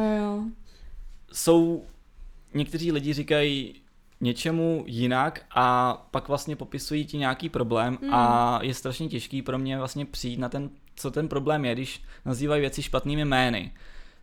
jsou, 1.33 1.85
někteří 2.55 2.93
lidi 2.93 3.13
říkají 3.13 3.75
něčemu 4.21 4.85
jinak 4.87 5.41
a 5.55 5.95
pak 6.11 6.29
vlastně 6.29 6.57
popisují 6.57 7.05
ti 7.05 7.19
nějaký 7.19 7.49
problém 7.49 7.99
Mm. 8.01 8.15
a 8.15 8.59
je 8.63 8.75
strašně 8.75 9.09
těžký 9.09 9.43
pro 9.43 9.59
mě 9.59 9.79
vlastně 9.79 10.07
přijít 10.07 10.39
na 10.39 10.49
ten, 10.49 10.71
co 10.97 11.11
ten 11.11 11.29
problém 11.29 11.65
je, 11.65 11.75
když 11.75 12.03
nazývají 12.25 12.61
věci 12.61 12.83
špatnými 12.83 13.25
jmény. 13.25 13.73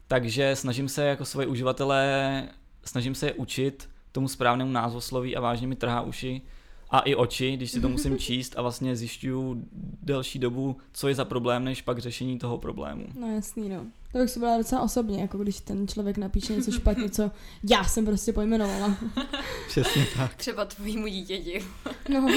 Takže 0.07 0.55
snažím 0.55 0.89
se 0.89 1.05
jako 1.05 1.25
svoje 1.25 1.47
uživatele, 1.47 2.43
snažím 2.85 3.15
se 3.15 3.25
je 3.25 3.33
učit 3.33 3.89
tomu 4.11 4.27
správnému 4.27 4.71
názvosloví 4.71 5.35
a 5.35 5.41
vážně 5.41 5.67
mi 5.67 5.75
trhá 5.75 6.01
uši 6.01 6.41
a 6.89 6.99
i 6.99 7.15
oči, 7.15 7.57
když 7.57 7.71
si 7.71 7.81
to 7.81 7.89
musím 7.89 8.17
číst 8.19 8.53
a 8.57 8.61
vlastně 8.61 8.95
zjišťuju 8.95 9.65
delší 10.01 10.39
dobu, 10.39 10.77
co 10.91 11.07
je 11.07 11.15
za 11.15 11.25
problém, 11.25 11.63
než 11.63 11.81
pak 11.81 11.99
řešení 11.99 12.39
toho 12.39 12.57
problému. 12.57 13.07
No 13.19 13.35
jasný, 13.35 13.69
no. 13.69 13.85
To 14.15 14.19
bych 14.21 14.29
si 14.29 14.39
byla 14.39 14.57
docela 14.57 14.81
osobně, 14.81 15.21
jako 15.21 15.37
když 15.37 15.59
ten 15.59 15.87
člověk 15.87 16.17
napíše 16.17 16.55
něco 16.55 16.71
špatně, 16.71 17.09
co 17.09 17.31
já 17.69 17.83
jsem 17.83 18.05
prostě 18.05 18.33
pojmenovala. 18.33 18.97
Přesně 19.67 20.05
tak. 20.17 20.35
Třeba 20.35 20.65
tvýmu 20.65 21.07
dítěti. 21.07 21.63
No. 22.09 22.27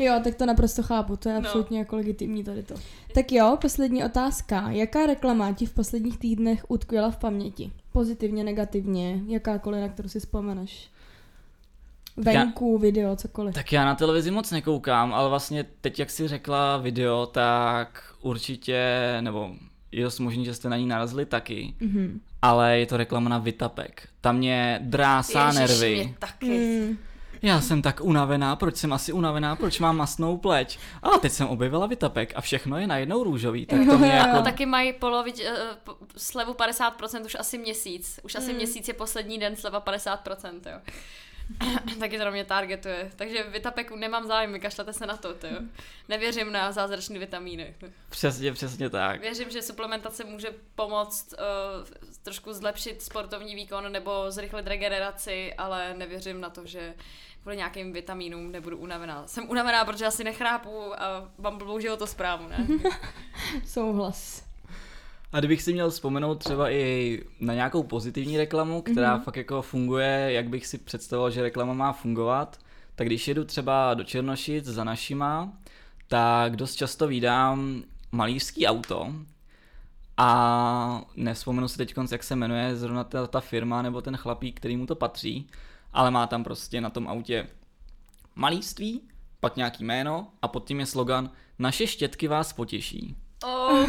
Jo, 0.00 0.20
tak 0.24 0.34
to 0.34 0.46
naprosto 0.46 0.82
chápu, 0.82 1.16
to 1.16 1.28
je 1.28 1.34
No. 1.34 1.40
absolutně 1.40 1.78
jako 1.78 1.96
legitimní 1.96 2.44
tady 2.44 2.62
to. 2.62 2.74
Tak 3.14 3.32
jo, 3.32 3.58
poslední 3.60 4.04
otázka. 4.04 4.70
Jaká 4.70 5.06
reklama 5.06 5.52
ti 5.52 5.66
v 5.66 5.74
posledních 5.74 6.18
týdnech 6.18 6.64
utkvěla 6.68 7.10
v 7.10 7.16
paměti? 7.16 7.72
Pozitivně, 7.92 8.44
negativně, 8.44 9.20
jakákoliv, 9.26 9.80
na 9.80 9.88
kterou 9.88 10.08
si 10.08 10.20
vzpomeneš? 10.20 10.88
Venku, 12.16 12.78
video, 12.78 13.16
cokoliv. 13.16 13.54
Tak 13.54 13.72
já 13.72 13.84
na 13.84 13.94
televizi 13.94 14.30
moc 14.30 14.50
nekoukám, 14.50 15.14
ale 15.14 15.28
vlastně 15.28 15.64
teď, 15.80 15.98
jak 15.98 16.10
jsi 16.10 16.28
řekla 16.28 16.76
video, 16.76 17.26
tak 17.26 18.14
určitě, 18.20 18.82
nebo 19.20 19.54
je 19.92 20.04
dost 20.04 20.18
možný, 20.18 20.44
že 20.44 20.54
jste 20.54 20.68
na 20.68 20.76
ní 20.76 20.86
narazili 20.86 21.26
taky, 21.26 21.74
Mhm. 21.80 22.20
ale 22.42 22.78
je 22.78 22.86
to 22.86 22.96
reklama 22.96 23.28
na 23.30 23.38
Vitapek. 23.38 24.08
Tam 24.20 24.36
mě 24.36 24.78
drásá 24.82 25.46
Ježiš, 25.46 25.58
nervy. 25.60 25.94
mě 26.04 26.14
taky. 26.18 26.46
Mm, 26.46 26.98
Já 27.42 27.60
jsem 27.60 27.82
tak 27.82 28.00
unavená, 28.00 28.56
proč 28.56 28.76
jsem 28.76 28.92
asi 28.92 29.12
unavená, 29.12 29.56
proč 29.56 29.78
mám 29.80 29.96
masnou 29.96 30.36
pleť? 30.38 30.78
A 31.02 31.08
teď 31.18 31.32
jsem 31.32 31.46
objevila 31.46 31.86
Vitapek 31.86 32.32
a 32.36 32.40
všechno 32.40 32.78
je 32.78 32.86
najednou 32.86 33.24
růžový, 33.24 33.66
tak 33.66 33.78
to 33.90 33.98
mě 33.98 34.08
jako... 34.12 34.36
No 34.36 34.42
taky 34.42 34.66
mají 34.66 34.92
polovič, 34.92 35.40
uh, 35.88 35.94
slevu 36.16 36.52
50% 36.54 37.24
už 37.24 37.36
asi 37.40 37.58
měsíc. 37.58 38.20
Už 38.22 38.34
asi 38.34 38.50
Mm. 38.50 38.56
měsíc 38.56 38.88
je 38.88 38.94
poslední 38.94 39.38
den 39.38 39.56
sleva 39.56 39.80
50%, 39.80 40.60
jo. 40.70 40.78
Taky 41.98 42.18
to 42.18 42.24
na 42.24 42.30
mě 42.30 42.44
targetuje. 42.44 43.10
Takže 43.16 43.42
Vitapeku 43.42 43.96
nemám 43.96 44.26
zájem, 44.26 44.52
vykašlete 44.52 44.92
se 44.92 45.06
na 45.06 45.16
to, 45.16 45.34
to 45.34 45.46
jo. 45.46 45.60
Nevěřím 46.08 46.52
na 46.52 46.72
zázračné 46.72 47.18
vitamíny. 47.18 47.74
Přesně, 48.08 48.52
přesně 48.52 48.90
tak. 48.90 49.20
Věřím, 49.20 49.50
že 49.50 49.62
suplementace 49.62 50.24
může 50.24 50.48
pomoct 50.74 51.32
uh, 51.32 51.86
trošku 52.22 52.52
zlepšit 52.52 53.02
sportovní 53.02 53.54
výkon 53.54 53.92
nebo 53.92 54.30
zrychlit 54.30 54.66
regeneraci, 54.66 55.54
ale 55.54 55.94
nevěřím 55.94 56.40
na 56.40 56.50
to, 56.50 56.66
že 56.66 56.94
kvůli 57.42 57.56
nějakým 57.56 57.92
vitamínům 57.92 58.52
nebudu 58.52 58.78
unavená. 58.78 59.26
Jsem 59.26 59.50
unavená, 59.50 59.84
protože 59.84 60.06
asi 60.06 60.24
nechrápu 60.24 61.02
a 61.02 61.30
mám 61.38 61.58
blbou 61.58 61.78
životosprávu, 61.78 62.48
ne? 62.48 62.66
souhlas. 63.66 64.47
A 65.32 65.38
kdybych 65.38 65.62
si 65.62 65.72
měl 65.72 65.90
vzpomenout 65.90 66.34
třeba 66.34 66.70
i 66.70 67.22
na 67.40 67.54
nějakou 67.54 67.82
pozitivní 67.82 68.36
reklamu, 68.36 68.82
která 68.82 69.18
mm-hmm. 69.18 69.22
fakt 69.22 69.36
jako 69.36 69.62
funguje, 69.62 70.28
jak 70.32 70.48
bych 70.48 70.66
si 70.66 70.78
představoval, 70.78 71.30
že 71.30 71.42
reklama 71.42 71.72
má 71.72 71.92
fungovat, 71.92 72.58
tak 72.94 73.06
když 73.06 73.28
jedu 73.28 73.44
třeba 73.44 73.94
do 73.94 74.04
Černošic 74.04 74.64
za 74.64 74.84
našima, 74.84 75.52
tak 76.08 76.56
dost 76.56 76.74
často 76.74 77.08
vídám 77.08 77.82
malířský 78.12 78.66
auto 78.66 79.14
a 80.16 81.02
nevzpomenu 81.16 81.68
si 81.68 81.78
teď, 81.78 81.94
jak 82.12 82.22
se 82.22 82.36
jmenuje 82.36 82.76
zrovna 82.76 83.04
ta, 83.04 83.26
ta 83.26 83.40
firma 83.40 83.82
nebo 83.82 84.00
ten 84.00 84.16
chlapík, 84.16 84.56
který 84.56 84.76
mu 84.76 84.86
to 84.86 84.94
patří, 84.94 85.48
ale 85.92 86.10
má 86.10 86.26
tam 86.26 86.44
prostě 86.44 86.80
na 86.80 86.90
tom 86.90 87.08
autě 87.08 87.48
malířství, 88.34 89.00
pak 89.40 89.56
nějaký 89.56 89.84
jméno 89.84 90.28
a 90.42 90.48
pod 90.48 90.64
tím 90.68 90.80
je 90.80 90.86
slogan 90.86 91.30
Naše 91.58 91.86
štětky 91.86 92.28
vás 92.28 92.52
potěší. 92.52 93.16
OK. 93.42 93.88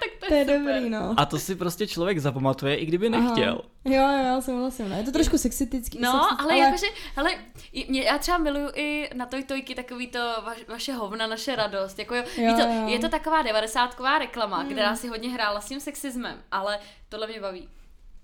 tak 0.00 0.10
to 0.20 0.26
To 0.28 0.34
je 0.34 0.40
je 0.40 0.44
super. 0.44 0.58
dobrý, 0.74 0.90
no. 0.90 1.14
A 1.16 1.26
to 1.26 1.38
si 1.38 1.54
prostě 1.56 1.86
člověk 1.86 2.18
zapamatuje, 2.18 2.76
i 2.76 2.86
kdyby 2.86 3.08
Aha. 3.08 3.20
nechtěl. 3.20 3.60
Jo, 3.84 3.92
jo, 3.92 4.24
já 4.24 4.40
souhlasím. 4.40 4.88
No. 4.88 4.96
Je 4.96 5.02
to 5.02 5.12
trošku 5.12 5.38
sexistický. 5.38 5.98
No, 6.00 6.12
sexistický, 6.12 6.44
ale, 6.44 6.58
jakože, 6.58 6.86
hele, 7.16 7.30
i- 7.72 7.90
mě, 7.90 8.02
já 8.02 8.18
třeba 8.18 8.38
miluju 8.38 8.68
i 8.74 9.10
na 9.14 9.26
toj 9.26 9.42
tojky 9.44 9.74
takový 9.74 10.06
to 10.06 10.18
vaš, 10.44 10.58
vaše 10.68 10.92
hovna, 10.92 11.26
naše 11.26 11.56
radost. 11.56 11.98
Jako, 11.98 12.14
jo, 12.14 12.22
Jo, 12.36 12.54
to, 12.56 12.62
jo. 12.62 12.88
Je 12.88 12.98
to 12.98 13.08
taková 13.08 13.42
devadesátková 13.42 14.18
reklama, 14.18 14.62
mm. 14.62 14.68
která 14.68 14.96
si 14.96 15.08
hodně 15.08 15.30
hrála 15.30 15.60
s 15.60 15.66
tím 15.68 15.80
sexismem, 15.80 16.38
ale 16.52 16.78
tohle 17.08 17.26
mě 17.26 17.40
baví. 17.40 17.68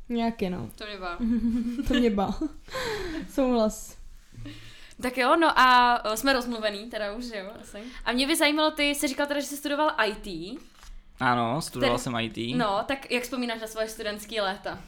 Nějaký, 0.08 0.50
no. 0.50 0.70
To 0.78 0.84
mě 0.86 0.96
baví. 0.98 1.40
To 1.88 1.94
mě 1.94 2.10
bá. 2.10 2.34
Souhlas. 3.34 3.99
Tak 5.02 5.18
jo, 5.18 5.36
no 5.36 5.58
a 5.58 5.98
o, 6.12 6.16
jsme 6.16 6.32
rozmluvený, 6.32 6.90
teda 6.90 7.12
už, 7.12 7.24
jo, 7.34 7.50
asi. 7.62 7.78
A 8.04 8.12
mě 8.12 8.26
by 8.26 8.36
zajímalo, 8.36 8.70
ty 8.70 8.82
jsi 8.90 9.08
říkal 9.08 9.26
teda, 9.26 9.40
že 9.40 9.46
jsi 9.46 9.56
studoval 9.56 9.90
IT. 10.06 10.58
Ano, 11.20 11.60
studoval 11.60 11.96
Ten- 11.96 12.02
jsem 12.02 12.16
IT. 12.16 12.56
No, 12.56 12.80
tak 12.86 13.10
jak 13.10 13.22
vzpomínáš 13.22 13.60
na 13.60 13.66
svoje 13.66 13.88
studentské 13.88 14.42
léta? 14.42 14.78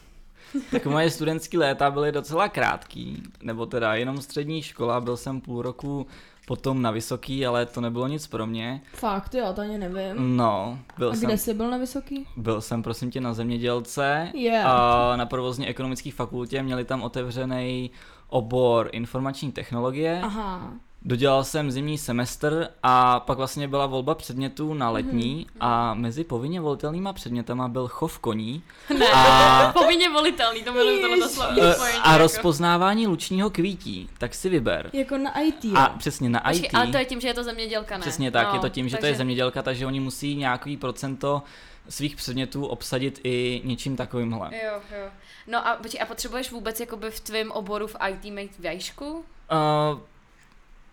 Tak 0.70 0.86
moje 0.86 1.10
studentské 1.10 1.58
léta 1.58 1.90
byly 1.90 2.12
docela 2.12 2.48
krátký, 2.48 3.22
nebo 3.42 3.66
teda 3.66 3.94
jenom 3.94 4.20
střední 4.22 4.62
škola, 4.62 5.00
byl 5.00 5.16
jsem 5.16 5.40
půl 5.40 5.62
roku 5.62 6.06
potom 6.46 6.82
na 6.82 6.90
vysoký, 6.90 7.46
ale 7.46 7.66
to 7.66 7.80
nebylo 7.80 8.08
nic 8.08 8.26
pro 8.26 8.46
mě. 8.46 8.80
Fakt, 8.94 9.34
jo, 9.34 9.52
to 9.52 9.60
ani 9.60 9.78
nevím. 9.78 10.36
No, 10.36 10.78
byl 10.98 11.10
A 11.10 11.14
jsem, 11.14 11.28
kde 11.28 11.38
jsi 11.38 11.54
byl 11.54 11.70
na 11.70 11.76
vysoký? 11.78 12.26
byl 12.36 12.60
jsem 12.60 12.82
prosím 12.82 13.10
tě 13.10 13.20
na 13.20 13.34
zemědělce 13.34 14.28
Yeah. 14.34 14.66
a 14.66 15.16
na 15.16 15.26
provozně 15.26 15.66
ekonomické 15.66 16.10
fakultě 16.12 16.62
měli 16.62 16.84
tam 16.84 17.02
otevřený 17.02 17.90
obor 18.32 18.88
informační 18.92 19.52
technologie. 19.52 20.20
Aha. 20.22 20.72
Dodělal 21.04 21.44
jsem 21.44 21.70
zimní 21.70 21.98
semestr 21.98 22.68
a 22.82 23.20
pak 23.20 23.38
vlastně 23.38 23.68
byla 23.68 23.86
volba 23.86 24.14
předmětů 24.14 24.74
na 24.74 24.90
letní 24.90 25.46
a 25.60 25.94
mezi 25.94 26.24
povinně 26.24 26.60
volitelnýma 26.60 27.12
předmětama 27.12 27.68
byl 27.68 27.88
chov 27.88 28.18
koní 28.18 28.62
Ne, 28.98 29.06
a, 29.14 29.72
povinně 29.78 30.10
volitelný, 30.10 30.62
to 30.62 30.72
tohle 30.72 31.28
slovní 31.28 31.60
e, 31.62 31.72
spojení. 31.72 31.98
a 31.98 32.12
jako. 32.12 32.22
rozpoznávání 32.22 33.06
lučního 33.06 33.50
kvítí, 33.50 34.08
tak 34.18 34.34
si 34.34 34.48
vyber. 34.48 34.90
Jako 34.92 35.18
na 35.18 35.40
IT, 35.40 35.64
jo. 35.64 35.76
A 35.76 35.88
přesně 35.88 36.28
na 36.28 36.40
Počkej, 36.40 36.66
IT, 36.66 36.74
ale 36.74 36.86
to 36.86 36.96
je 36.96 37.04
tím, 37.04 37.20
že 37.20 37.28
je 37.28 37.34
to 37.34 37.44
zemědělka, 37.44 37.94
ne? 37.96 38.00
přesně 38.00 38.30
tak, 38.30 38.48
no, 38.48 38.54
je 38.54 38.60
to 38.60 38.68
tím, 38.68 38.88
že 38.88 38.96
to 38.96 39.06
je 39.06 39.14
zemědělka, 39.14 39.62
takže 39.62 39.86
oni 39.86 40.00
musí 40.00 40.36
nějaký 40.36 40.76
procento 40.76 41.42
svých 41.88 42.16
předmětů 42.16 42.66
obsadit 42.66 43.20
i 43.24 43.62
něčím 43.64 43.96
takovýmhle. 43.96 44.50
Jo, 44.64 44.80
jo. 44.98 45.10
No 45.46 45.66
a, 45.66 45.80
a 46.00 46.06
potřebuješ 46.06 46.50
vůbec 46.50 46.80
jakoby 46.80 47.10
v 47.10 47.20
tvém 47.20 47.50
oboru 47.50 47.86
v 47.86 47.96
IT 48.08 48.24
mít 48.24 48.58
výšku? 48.58 49.10
Uh, 49.12 50.00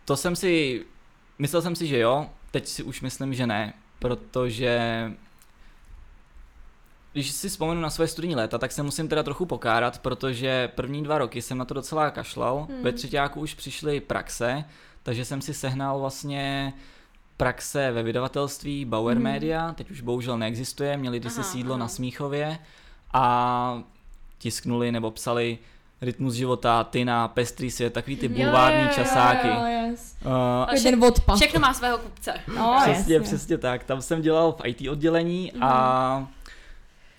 to 0.06 0.18
jsem 0.18 0.36
si, 0.36 0.86
myslel 1.40 1.62
jsem 1.62 1.76
si, 1.76 1.88
že 1.88 2.00
jo, 2.00 2.30
teď 2.52 2.68
si 2.68 2.84
už 2.84 3.02
myslím, 3.02 3.34
že 3.34 3.48
ne, 3.48 3.74
protože 4.00 4.80
když 7.14 7.32
si 7.32 7.50
vzpomenu 7.50 7.82
na 7.82 7.90
svoje 7.90 8.08
studijní 8.08 8.36
léta, 8.36 8.58
tak 8.58 8.72
se 8.72 8.84
musím 8.84 9.08
teda 9.08 9.24
trochu 9.24 9.46
pokárat, 9.46 10.00
protože 10.00 10.68
první 10.68 11.04
dva 11.04 11.18
roky 11.18 11.42
jsem 11.42 11.58
na 11.58 11.66
to 11.66 11.74
docela 11.74 12.12
kašlal, 12.12 12.68
Hmm. 12.70 12.84
ve 12.84 12.92
třetíku 12.92 13.40
už 13.40 13.54
přišly 13.54 14.00
praxe, 14.00 14.64
takže 15.04 15.26
jsem 15.26 15.42
si 15.42 15.54
sehnal 15.54 16.00
vlastně 16.00 16.74
praxe 17.40 17.92
ve 17.92 18.04
vydavatelství 18.04 18.86
Bauer 18.86 19.16
Hmm. 19.18 19.24
Media, 19.24 19.74
teď 19.74 19.92
už 19.92 20.02
bohužel 20.02 20.38
neexistuje, 20.38 20.98
měli 20.98 21.20
kdysi 21.20 21.44
sídlo 21.44 21.74
aha. 21.74 21.80
na 21.80 21.88
Smíchově 21.88 22.60
a 23.14 23.84
tisknuli 24.38 24.92
nebo 24.92 25.12
psali 25.12 25.58
Rytmus 26.02 26.34
života, 26.34 26.88
Tina, 26.92 27.28
Pestrý 27.28 27.72
svět, 27.72 27.94
takový 27.94 28.16
ty 28.16 28.26
Jo, 28.26 28.32
bulvární 28.32 28.82
jo, 28.82 28.88
jo, 28.88 28.96
časáky. 28.96 29.48
Jo, 29.48 29.66
yes. 29.66 30.16
Uh, 30.98 31.04
odpad. 31.08 31.36
Všechno 31.36 31.60
má 31.60 31.74
svého 31.74 31.98
kupce. 31.98 32.34
No, 32.56 32.78
přesně, 32.82 33.14
jasně. 33.14 33.20
přesně 33.28 33.58
tak. 33.58 33.84
Tam 33.84 34.02
jsem 34.02 34.22
dělal 34.22 34.52
v 34.52 34.62
IT 34.68 34.90
oddělení 34.90 35.52
a 35.62 36.28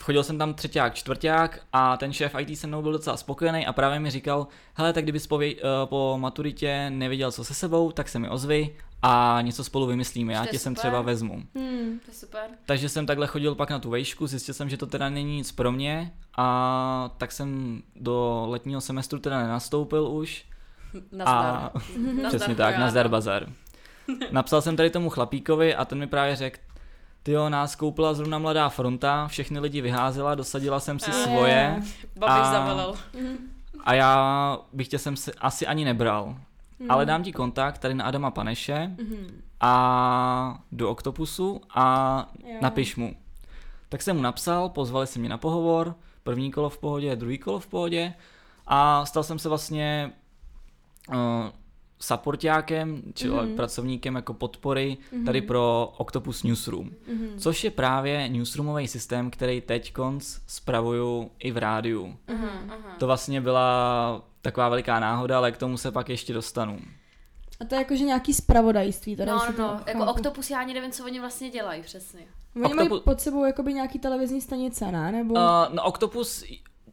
chodil 0.00 0.22
jsem 0.22 0.38
tam 0.38 0.54
třetíák, 0.54 0.94
čtvrták 0.94 1.62
a 1.72 1.96
ten 1.96 2.12
šéf 2.12 2.34
IT 2.38 2.58
se 2.58 2.66
mnou 2.66 2.82
byl 2.82 2.92
docela 2.92 3.16
spokojený 3.16 3.66
a 3.66 3.72
právě 3.72 4.00
mi 4.00 4.10
říkal, 4.10 4.46
hele, 4.74 4.92
tak 4.92 5.04
kdybys 5.04 5.26
po, 5.26 5.38
vě- 5.38 5.56
eh, 5.58 5.86
po 5.86 6.16
maturitě 6.20 6.90
nevěděl, 6.90 7.32
co 7.32 7.44
se 7.44 7.54
sebou, 7.54 7.92
tak 7.92 8.08
se 8.08 8.18
mi 8.18 8.28
ozvi 8.28 8.70
a 9.02 9.38
něco 9.42 9.64
spolu 9.64 9.87
vymyslíme, 9.87 10.33
já 10.33 10.47
tě 10.47 10.59
sem 10.59 10.75
třeba 10.75 11.02
vezmu. 11.02 11.35
Hmm. 11.35 11.99
To 12.04 12.11
je 12.11 12.14
super. 12.14 12.42
Takže 12.66 12.88
jsem 12.88 13.07
takhle 13.07 13.26
chodil 13.26 13.54
pak 13.54 13.71
na 13.71 13.78
tu 13.78 13.90
vejšku, 13.90 14.26
zjistil 14.26 14.54
jsem, 14.54 14.69
že 14.69 14.76
to 14.76 14.87
teda 14.87 15.09
není 15.11 15.37
nic 15.37 15.52
pro 15.52 15.73
mě 15.73 16.12
a 16.37 17.11
tak 17.19 17.33
jsem 17.33 17.83
do 17.97 18.47
letního 18.49 18.80
semestru 18.80 19.19
teda 19.19 19.38
nenastoupil 19.42 20.07
už. 20.09 20.45
Nazdar. 21.12 21.37
A 21.37 21.73
Nazdar, 21.99 22.28
přesně 22.28 22.54
tak, 22.54 22.78
nazdar 22.78 23.09
bazar. 23.09 23.47
Napsal 24.30 24.62
jsem 24.62 24.76
tady 24.76 24.90
tomu 24.90 25.11
chlapíkovi 25.11 25.75
a 25.75 25.85
ten 25.85 25.99
mi 25.99 26.07
právě 26.07 26.37
řekl, 26.37 26.59
ty 27.23 27.33
jo, 27.33 27.49
nás 27.49 27.76
koupila 27.76 28.14
zrovna 28.14 28.38
mladá 28.38 28.69
fronta, 28.69 29.28
všechny 29.28 29.59
lidi 29.59 29.80
vyházela, 29.80 30.35
dosadila 30.35 30.80
jsem 30.80 30.99
si 30.99 31.11
A- 31.11 31.14
svoje 31.14 31.83
Babiš 32.16 32.47
A- 32.47 32.52
zavelel. 32.52 32.95
a 33.85 33.95
já 33.95 34.59
bych 34.73 34.88
tě 34.88 34.99
sem 34.99 35.16
si 35.16 35.33
asi 35.35 35.66
ani 35.66 35.85
nebral. 35.85 36.37
Hmm. 36.80 36.90
Ale 36.90 37.06
dám 37.06 37.22
ti 37.22 37.32
kontakt 37.32 37.78
tady 37.78 37.94
na 37.94 38.04
Adama 38.04 38.30
Paneše 38.30 38.87
Mhm. 38.99 39.42
a 39.60 40.62
do 40.72 40.90
Octopusu 40.90 41.60
a 41.75 42.26
Jo. 42.46 42.56
napiš 42.62 42.96
mu. 42.96 43.14
Tak 43.88 44.02
jsem 44.02 44.16
mu 44.16 44.22
napsal, 44.22 44.68
pozvali 44.68 45.06
si 45.06 45.18
mě 45.18 45.28
na 45.28 45.38
pohovor, 45.38 45.94
první 46.22 46.50
kolo 46.52 46.70
v 46.70 46.78
pohodě, 46.78 47.16
druhý 47.16 47.38
kolo 47.38 47.58
v 47.58 47.66
pohodě 47.66 48.14
a 48.66 49.06
stal 49.06 49.22
jsem 49.22 49.38
se 49.38 49.49
vlastně 49.49 50.12
uh, 51.08 51.14
supportákem, 51.99 53.02
či 53.14 53.28
Mhm. 53.28 53.56
pracovníkem 53.56 54.14
jako 54.14 54.34
podpory 54.34 54.96
tady 55.26 55.40
pro 55.42 55.92
Octopus 55.99 56.42
Newsroom, 56.42 56.90
Mhm. 57.12 57.28
což 57.38 57.64
je 57.64 57.70
právě 57.70 58.28
newsroomový 58.28 58.88
systém, 58.88 59.30
který 59.30 59.60
teď 59.60 59.92
konc 59.92 60.38
spravuju 60.46 61.30
i 61.38 61.50
v 61.52 61.56
rádiu. 61.56 62.16
Aha. 62.28 62.49
To 62.99 63.06
vlastně 63.06 63.40
byla 63.40 64.22
taková 64.42 64.68
veliká 64.68 65.00
náhoda, 65.00 65.37
ale 65.37 65.52
k 65.52 65.56
tomu 65.56 65.76
se 65.76 65.92
pak 65.92 66.09
ještě 66.09 66.32
dostanu. 66.32 66.78
A 67.61 67.64
to 67.64 67.75
je 67.75 67.78
jakože 67.78 68.04
nějaký 68.04 68.35
spravodajství. 68.35 69.16
Tady 69.16 69.30
No, 69.30 69.37
no, 69.47 69.52
to 69.52 69.62
no, 69.62 69.80
jako. 69.87 70.06
Octopus 70.06 70.50
já 70.50 70.59
ani 70.61 70.75
nevím, 70.75 70.90
co 70.92 71.04
oni 71.04 71.20
vlastně 71.20 71.50
dělají 71.50 71.82
přesně. 71.82 72.20
Oni 72.64 72.75
mají 72.75 72.88
Octopu- 72.88 73.00
pod 73.02 73.20
sebou 73.20 73.44
jakoby 73.44 73.75
nějaký 73.75 73.99
televizní 73.99 74.40
stanice, 74.40 74.92
ne? 74.92 75.12
Nebo... 75.12 75.35
Uh, 75.35 75.40
no 75.75 75.82
Octopus 75.82 76.44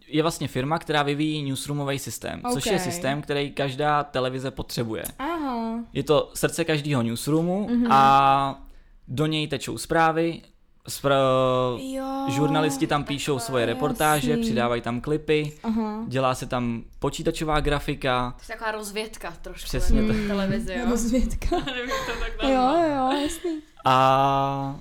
je 0.07 0.21
vlastně 0.21 0.47
firma, 0.47 0.79
která 0.79 1.03
vyvíjí 1.03 1.43
newsroomový 1.43 1.99
systém, 1.99 2.41
což 2.53 2.65
je 2.65 2.79
systém, 2.79 3.21
který 3.21 3.51
každá 3.51 4.03
televize 4.03 4.51
potřebuje. 4.51 5.03
Aha. 5.19 5.79
Je 5.93 6.03
to 6.03 6.31
srdce 6.35 6.65
každého 6.65 7.01
newsroomu 7.01 7.67
Mhm. 7.69 7.91
a 7.91 8.63
do 9.07 9.25
něj 9.25 9.47
tečou 9.47 9.77
zprávy, 9.77 10.41
spra- 10.89 11.77
Jo, 11.79 12.25
žurnalisti 12.27 12.87
tam 12.87 13.03
píšou 13.03 13.39
svoje 13.39 13.65
reportáže, 13.65 14.29
jasný. 14.31 14.43
přidávají 14.43 14.81
tam 14.81 15.01
klipy, 15.01 15.53
Aha. 15.63 16.03
dělá 16.07 16.35
se 16.35 16.45
tam 16.45 16.83
počítačová 16.99 17.59
grafika, 17.59 18.35
To 18.37 18.51
je 18.51 18.57
taková 18.57 18.71
rozvědka 18.71 19.33
trošku. 19.41 19.65
Přesně 19.65 20.07
tak. 20.07 20.15
v 20.15 20.27
televizi, 20.27 20.73
jo. 20.73 20.89
Rozvědka. 20.89 21.55
Nevím, 21.65 21.89
to 22.05 22.11
tak 22.19 22.49
jo, 22.49 22.83
jo, 22.95 23.21
jasný. 23.23 23.59
A 23.85 24.75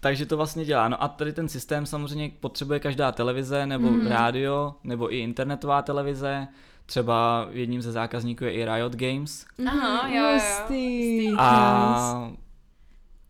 takže 0.00 0.26
to 0.26 0.36
vlastně 0.36 0.64
dělá. 0.64 0.88
No 0.88 1.02
a 1.02 1.08
tady 1.08 1.32
ten 1.32 1.48
systém 1.48 1.86
samozřejmě 1.86 2.30
potřebuje 2.40 2.80
každá 2.80 3.12
televize, 3.12 3.66
nebo 3.66 3.90
mm. 3.90 4.06
rádio, 4.06 4.74
nebo 4.84 5.14
i 5.14 5.18
internetová 5.18 5.82
televize. 5.82 6.48
Třeba 6.86 7.46
jedním 7.50 7.82
ze 7.82 7.92
zákazníků 7.92 8.44
je 8.44 8.52
i 8.52 8.64
Riot 8.64 8.96
Games. 8.96 9.46
Aha, 9.66 10.08
jo, 10.08 10.40
jo. 10.70 11.36
A 11.38 12.30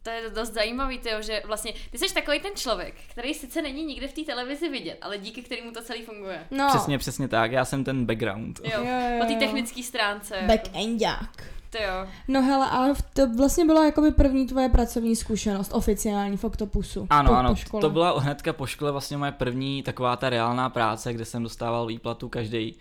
To 0.08 0.12
je 0.12 0.30
dost 0.30 0.52
zajímavý, 0.52 0.98
tyjo, 0.98 1.22
že 1.22 1.42
vlastně 1.46 1.72
ty 1.90 1.98
jsi 1.98 2.14
takový 2.14 2.40
ten 2.40 2.52
člověk, 2.54 2.94
který 3.10 3.34
sice 3.34 3.62
není 3.62 3.84
nikde 3.84 4.08
v 4.08 4.12
té 4.12 4.22
televizi 4.22 4.68
vidět, 4.68 4.98
ale 5.02 5.18
díky 5.18 5.42
kterému 5.42 5.70
to 5.72 5.82
celý 5.82 6.02
funguje. 6.02 6.46
No. 6.50 6.68
přesně, 6.68 6.98
přesně 6.98 7.28
tak, 7.28 7.52
já 7.52 7.64
jsem 7.64 7.84
ten 7.84 8.06
background. 8.06 8.60
Jo, 8.64 8.70
Jo, 8.74 8.84
jo, 8.84 9.18
po 9.18 9.24
té 9.24 9.34
technické 9.38 9.82
stránce. 9.82 10.34
Backendák. 10.46 11.44
Ty 11.70 11.78
jo. 11.82 12.08
No 12.28 12.42
hele, 12.42 12.70
a 12.70 12.94
to 13.12 13.34
vlastně 13.36 13.64
byla 13.64 13.84
jakoby 13.84 14.10
první 14.10 14.46
tvoje 14.46 14.68
pracovní 14.68 15.16
zkušenost, 15.16 15.70
oficiální 15.74 16.36
v 16.36 16.44
Octopusu. 16.44 17.06
Ano, 17.10 17.30
po, 17.30 17.36
ano, 17.36 17.48
po 17.48 17.56
škole. 17.56 17.80
to 17.80 17.90
byla 17.90 18.20
hnedka 18.20 18.52
po 18.52 18.66
škole 18.66 18.92
vlastně 18.92 19.16
moje 19.16 19.32
první 19.32 19.82
taková 19.82 20.16
ta 20.16 20.30
reálná 20.30 20.70
práce, 20.70 21.12
kde 21.12 21.24
jsem 21.24 21.42
dostával 21.42 21.86
výplatu 21.86 22.28
každý 22.28 22.74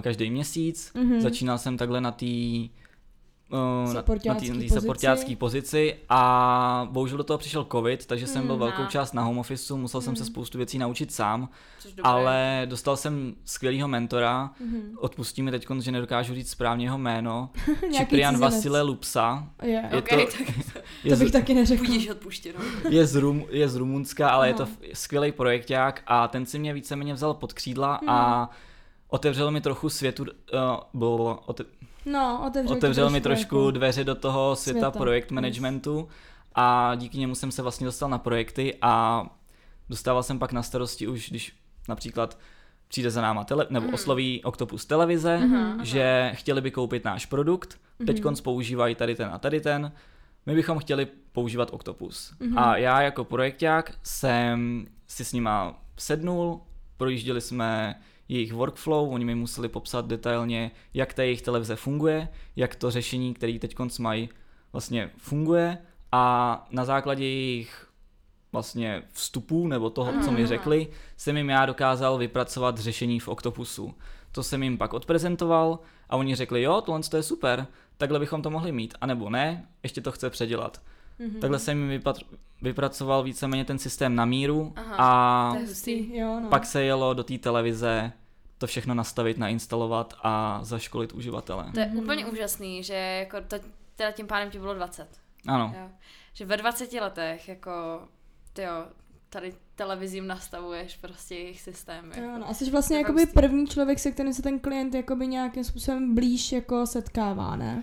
každý 0.00 0.30
měsíc. 0.30 0.92
Mhm. 0.94 1.20
Začínal 1.20 1.58
jsem 1.58 1.76
takhle 1.76 2.00
na 2.00 2.12
té 2.12 2.26
na, 3.52 3.92
na 3.94 4.00
Supportácký 4.00 4.46
té 4.48 4.52
pozici. 4.54 4.74
supportácké 4.80 5.36
pozici 5.36 5.96
a 6.08 6.88
bohužel 6.90 7.18
do 7.18 7.24
toho 7.24 7.38
přišel 7.38 7.66
covid, 7.72 8.06
takže 8.06 8.26
jsem 8.26 8.46
byl 8.46 8.56
Mhm. 8.56 8.60
velkou 8.64 8.86
část 8.86 9.12
na 9.12 9.22
home 9.22 9.38
officeu, 9.38 9.76
musel 9.76 10.00
jsem 10.00 10.16
se 10.16 10.24
spoustu 10.24 10.58
věcí 10.58 10.78
naučit 10.78 11.12
sám, 11.12 11.48
dobré. 11.84 12.02
ale 12.04 12.62
dostal 12.64 12.96
jsem 12.96 13.34
skvělýho 13.44 13.88
mentora, 13.88 14.50
Mhm. 14.60 14.82
odpustí 14.98 15.42
mi 15.42 15.50
teď, 15.50 15.66
že 15.80 15.92
nedokážu 15.92 16.34
říct 16.34 16.50
správně 16.50 16.86
jeho 16.86 16.98
jméno, 16.98 17.50
cizinec. 18.08 18.40
Vasile 18.40 18.82
Lupsa, 18.82 19.46
Je, 19.62 19.68
je 19.92 19.98
Ok, 19.98 20.08
to- 20.08 20.16
tak 20.16 20.40
je, 21.04 21.10
to 21.10 21.16
z, 21.16 21.22
bych 21.22 21.32
taky 21.32 21.54
neřekla. 21.54 21.86
budíš 21.86 22.08
odpuštěno. 22.08 22.58
je, 22.88 23.06
z 23.06 23.16
Rum, 23.16 23.44
je 23.50 23.68
z 23.68 23.76
Rumunska, 23.76 24.30
ale 24.30 24.48
je 24.48 24.54
to 24.54 24.62
f- 24.62 24.78
skvělý 24.92 25.32
projekták 25.32 26.02
a 26.06 26.28
ten 26.28 26.46
si 26.46 26.58
mě 26.58 26.74
víceméně 26.74 27.14
vzal 27.14 27.34
pod 27.34 27.52
křídla 27.52 28.00
a 28.06 28.38
Mhm. 28.40 28.48
otevřel 29.08 29.50
mi 29.50 29.60
trochu 29.60 29.88
světu, 29.88 30.22
uh, 30.22 30.28
blablabla, 30.94 31.48
ote, 31.48 31.64
No, 32.06 32.44
otevřel, 32.46 32.76
otevřel 32.76 33.10
mi 33.10 33.20
trošku 33.20 33.56
jako- 33.56 33.70
dveře 33.70 34.04
do 34.04 34.14
toho 34.14 34.56
světa, 34.56 34.78
světa, 34.80 34.90
projekt 34.98 35.30
managementu 35.30 36.08
a 36.54 36.94
díky 36.94 37.18
němu 37.18 37.34
jsem 37.34 37.50
se 37.52 37.62
vlastně 37.62 37.84
dostal 37.84 38.08
na 38.08 38.18
projekty 38.18 38.78
a 38.82 39.26
dostával 39.88 40.22
jsem 40.22 40.38
pak 40.38 40.52
na 40.52 40.62
starosti 40.62 41.08
už, 41.08 41.30
když 41.30 41.52
například 41.88 42.38
přijde 42.88 43.10
za 43.10 43.22
náma 43.22 43.44
tele, 43.44 43.66
nebo 43.70 43.84
Mhm. 43.86 43.94
osloví 43.94 44.44
Octopus 44.44 44.86
televize, 44.86 45.38
Mhm. 45.38 45.84
že 45.84 46.30
chtěli 46.34 46.60
by 46.60 46.70
koupit 46.70 47.04
náš 47.04 47.26
produkt, 47.26 47.80
teď 48.06 48.24
Mhm. 48.24 48.34
používají 48.42 48.94
tady 48.94 49.14
ten 49.14 49.30
a 49.32 49.38
tady 49.38 49.60
ten, 49.60 49.92
my 50.46 50.54
bychom 50.54 50.78
chtěli 50.78 51.06
používat 51.32 51.68
Octopus. 51.72 52.34
Mhm. 52.40 52.58
A 52.58 52.76
já 52.76 53.02
jako 53.02 53.24
projekták 53.24 53.92
jsem 54.02 54.86
si 55.06 55.24
s 55.24 55.32
nima 55.32 55.80
sednul, 55.98 56.60
projížděli 56.96 57.40
jsme 57.40 58.00
jejich 58.32 58.52
workflow, 58.52 59.12
oni 59.12 59.24
mi 59.24 59.34
museli 59.34 59.68
popsat 59.68 60.06
detailně, 60.06 60.70
jak 60.94 61.14
ta 61.14 61.22
jejich 61.22 61.42
televize 61.42 61.76
funguje, 61.76 62.28
jak 62.56 62.74
to 62.74 62.90
řešení, 62.90 63.34
který 63.34 63.58
teď 63.58 63.76
mají, 63.98 64.28
vlastně 64.72 65.10
funguje 65.16 65.78
a 66.12 66.66
na 66.70 66.84
základě 66.84 67.24
jejich 67.24 67.86
vlastně 68.52 69.02
vstupů 69.12 69.66
nebo 69.66 69.90
toho, 69.90 70.12
co 70.24 70.30
mi 70.30 70.38
Aha. 70.38 70.46
řekli, 70.46 70.88
jsem 71.16 71.36
jim 71.36 71.50
já 71.50 71.66
dokázal 71.66 72.18
vypracovat 72.18 72.78
řešení 72.78 73.20
v 73.20 73.28
Octopusu. 73.28 73.94
To 74.32 74.42
jsem 74.42 74.62
jim 74.62 74.78
pak 74.78 74.94
odprezentoval 74.94 75.78
a 76.08 76.16
oni 76.16 76.34
řekli, 76.34 76.62
jo, 76.62 76.80
tohle 76.80 77.02
to 77.02 77.16
je 77.16 77.22
super, 77.22 77.66
takhle 77.96 78.18
bychom 78.18 78.42
to 78.42 78.50
mohli 78.50 78.72
mít, 78.72 78.94
anebo 79.00 79.30
ne, 79.30 79.66
ještě 79.82 80.00
to 80.00 80.12
chce 80.12 80.30
předělat. 80.30 80.82
Mhm. 81.18 81.40
Takhle 81.40 81.58
jsem 81.58 81.78
jim 81.78 82.00
vypatr- 82.00 82.24
vypracoval 82.62 83.22
víceméně 83.22 83.64
ten 83.64 83.78
systém 83.78 84.14
na 84.14 84.24
míru 84.24 84.72
Aha, 84.76 84.96
a. 84.98 85.56
Jo, 86.12 86.40
no. 86.42 86.48
pak 86.48 86.66
se 86.66 86.82
jelo 86.82 87.14
do 87.14 87.24
té 87.24 87.38
televize 87.38 88.12
to 88.62 88.66
všechno 88.66 88.94
nastavit, 88.94 89.38
nainstalovat 89.38 90.14
a 90.22 90.58
zaškolit 90.62 91.12
uživatele. 91.12 91.70
To 91.74 91.80
je 91.80 91.86
úplně 91.94 92.26
úžasný, 92.26 92.82
že 92.82 92.94
jako 92.94 93.40
to, 93.48 93.56
teda 93.96 94.10
tím 94.10 94.26
pádem 94.26 94.50
ti 94.50 94.58
bylo 94.58 94.74
20. 94.74 95.08
Ano, 95.48 95.74
Jo. 95.78 95.88
Že 96.34 96.44
ve 96.46 96.56
20 96.56 96.92
letech 96.92 97.48
jako 97.48 98.02
ty 98.52 98.62
jo, 98.62 98.84
tady 99.28 99.52
televizím 99.74 100.26
nastavuješ 100.26 100.96
prostě 100.96 101.34
jejich 101.34 101.60
systém. 101.60 102.04
Jako. 102.10 102.20
Jo, 102.20 102.38
no, 102.38 102.48
a 102.48 102.54
jsi 102.54 102.70
vlastně 102.70 102.98
jakoby 102.98 103.20
hustý. 103.20 103.34
první 103.34 103.66
člověk, 103.66 103.98
se 103.98 104.10
kterým 104.12 104.32
se 104.34 104.42
ten 104.42 104.58
klient 104.58 104.94
jakoby 104.94 105.26
nějakým 105.26 105.64
způsobem 105.64 106.14
blíž 106.14 106.52
jako 106.52 106.86
setkává, 106.86 107.56
ne? 107.56 107.82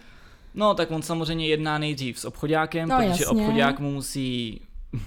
no 0.53 0.73
tak 0.75 0.91
on 0.91 1.01
samozřejmě 1.01 1.47
jedná 1.47 1.77
nejdřív 1.77 2.19
s 2.19 2.25
obchodákem, 2.25 2.89
No, 2.89 2.97
protože 2.97 3.09
jasně. 3.09 3.25
obchodák 3.25 3.79
mu 3.79 3.91
musí 3.91 4.61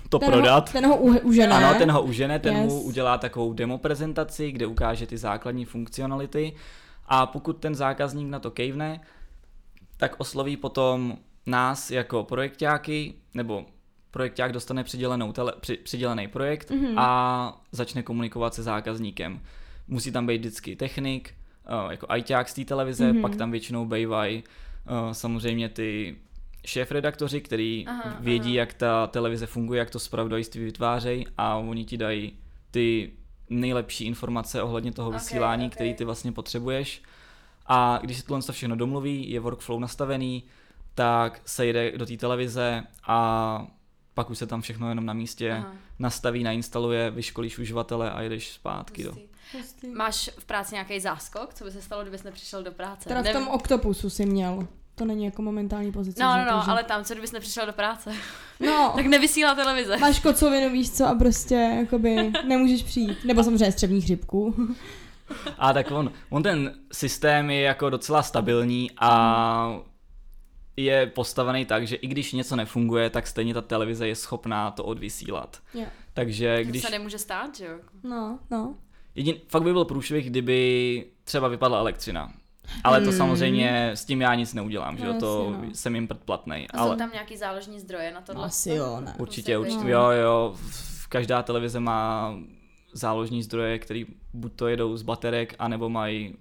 to 0.09 0.18
ten 0.18 0.31
prodat. 0.31 0.68
Ho, 0.68 0.73
ten 0.73 0.87
ho 0.87 0.97
u, 0.97 1.18
užene. 1.18 1.53
Ano, 1.55 1.79
ten 1.79 1.90
ho 1.90 2.03
užene, 2.03 2.38
ten 2.38 2.57
Yes. 2.57 2.73
mu 2.73 2.83
udělá 2.83 3.18
takovou 3.18 3.53
demo 3.53 3.79
prezentaci, 3.79 4.53
kde 4.53 4.66
ukáže 4.66 5.07
ty 5.07 5.18
základní 5.18 5.64
funkcionality 5.64 6.53
a 7.07 7.27
pokud 7.27 7.53
ten 7.59 7.75
zákazník 7.75 8.29
na 8.29 8.38
to 8.38 8.51
kejvne, 8.51 9.01
tak 9.97 10.14
osloví 10.18 10.57
potom 10.57 11.16
nás 11.47 11.90
jako 11.90 12.25
projektáky, 12.25 13.14
nebo 13.35 13.64
projekták 14.11 14.53
dostane 14.53 14.85
přidělenou 14.85 15.33
tele, 15.33 15.53
při, 15.61 15.77
přidělený 15.77 16.29
projekt 16.29 16.71
Mhm. 16.71 16.99
a 16.99 17.61
začne 17.73 18.03
komunikovat 18.03 18.55
se 18.55 18.62
zákazníkem. 18.62 19.40
Musí 19.88 20.12
tam 20.12 20.27
být 20.27 20.38
vždycky 20.38 20.77
technik, 20.77 21.35
eh, 21.66 21.92
jako 21.92 22.07
ajťák 22.09 22.49
z 22.49 22.55
té 22.55 22.64
televize, 22.64 23.12
Mhm. 23.12 23.23
pak 23.23 23.37
tam 23.37 23.51
většinou 23.51 23.85
bývají 23.87 24.45
eh, 24.87 25.14
samozřejmě 25.14 25.68
ty 25.68 26.16
šéf-redaktoři, 26.64 27.40
který 27.40 27.87
Aha, 27.87 28.16
vědí, 28.20 28.51
aha. 28.51 28.57
jak 28.57 28.75
ta 28.75 29.07
televize 29.07 29.46
funguje, 29.46 29.79
jak 29.79 29.90
to 29.90 29.98
zpravodajství 29.98 30.64
vytvářejí 30.64 31.27
a 31.38 31.57
oni 31.57 31.85
ti 31.85 31.96
dají 31.96 32.38
ty 32.70 33.12
nejlepší 33.51 34.05
informace 34.05 34.62
ohledně 34.62 34.92
toho 34.92 35.09
Ok, 35.09 35.14
vysílání, 35.14 35.66
ok. 35.66 35.72
který 35.72 35.94
ty 35.94 36.05
vlastně 36.05 36.33
potřebuješ. 36.33 37.03
A 37.66 37.98
když 38.03 38.16
se 38.18 38.25
tohle 38.27 38.42
to 38.42 38.53
všechno 38.53 38.77
domluví, 38.77 39.31
je 39.31 39.40
workflow 39.40 39.81
nastavený, 39.81 40.44
tak 40.94 41.40
se 41.46 41.66
jde 41.66 41.98
do 41.98 42.07
té 42.07 42.16
televize 42.16 42.83
a 43.07 43.66
pak 44.14 44.31
už 44.31 44.38
se 44.38 44.46
tam 44.46 44.61
všechno 44.62 44.88
jenom 44.88 45.07
na 45.07 45.12
místě 45.12 45.53
Aha, 45.53 45.72
nastaví, 45.98 46.42
nainstaluje, 46.42 47.11
vyškolíš 47.11 47.59
uživatele 47.59 48.11
a 48.11 48.20
jedeš 48.22 48.53
zpátky. 48.53 49.05
Do. 49.05 49.11
hustý. 49.11 49.27
Hustý. 49.57 49.87
Máš 49.88 50.31
v 50.38 50.44
práci 50.44 50.75
nějaký 50.75 51.01
záskok? 51.01 51.55
Co 51.55 51.64
by 51.64 51.70
se 51.70 51.83
stalo, 51.83 52.03
kdybys 52.03 52.22
nepřišel 52.22 52.62
do 52.62 52.72
práce? 52.72 53.09
Teda 53.09 53.20
v 53.20 53.25
Nevím. 53.25 53.44
tom 53.44 53.55
Octopusu 53.55 54.11
si 54.11 54.27
měl. 54.27 54.68
To 54.94 55.05
není 55.05 55.24
jako 55.24 55.42
momentální 55.42 55.92
pozice. 55.92 56.22
No, 56.22 56.37
no, 56.37 56.44
no, 56.44 56.57
Takže- 56.59 56.70
ale 56.70 56.85
tam, 56.85 57.05
co 57.05 57.14
kdybys 57.14 57.33
nepřišel 57.33 57.66
do 57.66 57.72
práce? 57.72 58.12
No, 58.61 58.92
tak 58.96 59.07
nevysílá 59.07 59.55
televize. 59.55 59.96
máš 59.96 60.20
kocovinu, 60.20 60.72
víš 60.72 60.90
co, 60.90 61.07
a 61.07 61.14
prostě 61.14 61.55
jakoby 61.55 62.33
nemůžeš 62.48 62.83
přijít. 62.83 63.24
Nebo 63.24 63.44
samozřejmě 63.44 63.72
střevní 63.72 64.00
chřipku. 64.00 64.55
A 65.59 65.72
tak 65.72 65.90
on, 65.90 66.12
on 66.31 66.42
ten 66.42 66.74
systém 66.92 67.50
je 67.50 67.61
jako 67.61 67.90
docela 67.90 68.22
stabilní 68.22 68.90
a 68.98 69.81
je 70.76 71.07
postavený 71.07 71.64
tak, 71.66 71.87
že 71.87 71.96
i 71.96 72.07
když 72.07 72.33
něco 72.33 72.57
nefunguje, 72.57 73.11
tak 73.11 73.26
stejně 73.26 73.55
ta 73.55 73.61
televize 73.61 74.09
je 74.09 74.14
schopná 74.16 74.70
to 74.70 74.85
odvysílat. 74.85 75.59
Jo. 75.74 75.85
Takže 76.14 76.57
Když... 76.61 76.68
když... 76.70 76.83
se 76.83 76.90
nemůže 76.90 77.18
stát, 77.18 77.57
že 77.57 77.64
jo? 77.66 77.78
No, 78.02 78.38
no. 78.50 78.74
Jedin, 79.14 79.35
fakt 79.48 79.62
by 79.62 79.72
byl 79.72 79.85
průšvih, 79.85 80.31
kdyby 80.31 81.05
třeba 81.24 81.48
vypadla 81.48 81.78
elektřina. 81.78 82.33
Ale 82.85 83.01
to 83.01 83.09
Hmm. 83.09 83.18
samozřejmě 83.18 83.90
s 83.94 84.05
tím 84.05 84.20
já 84.20 84.35
nic 84.35 84.55
neudělám, 84.55 84.98
že 84.98 85.07
jo, 85.07 85.12
No, 85.12 85.20
to 85.20 85.51
no. 85.62 85.68
jsem 85.75 85.94
jim. 85.94 86.09
A 86.12 86.79
Ale 86.79 86.90
jsou 86.90 86.96
tam 86.98 87.11
nějaký 87.12 87.37
záložní 87.37 87.81
zdroje 87.81 88.12
na 88.14 88.20
tohle? 88.20 88.44
Asi 88.44 88.70
jo, 88.70 89.01
ne. 89.05 89.14
určitě, 89.18 89.53
být. 89.59 89.64
určitě, 89.64 89.90
jo, 89.90 90.11
jo, 90.11 90.55
v- 90.57 91.07
každá 91.09 91.42
televize 91.42 91.81
má 91.81 92.35
záložní 92.92 93.42
zdroje, 93.42 93.79
který 93.79 94.07
buď 94.33 94.53
to 94.57 94.68
jedou 94.68 94.96
z 94.96 95.03
baterek, 95.03 95.55
anebo 95.59 95.88
mají 95.88 96.35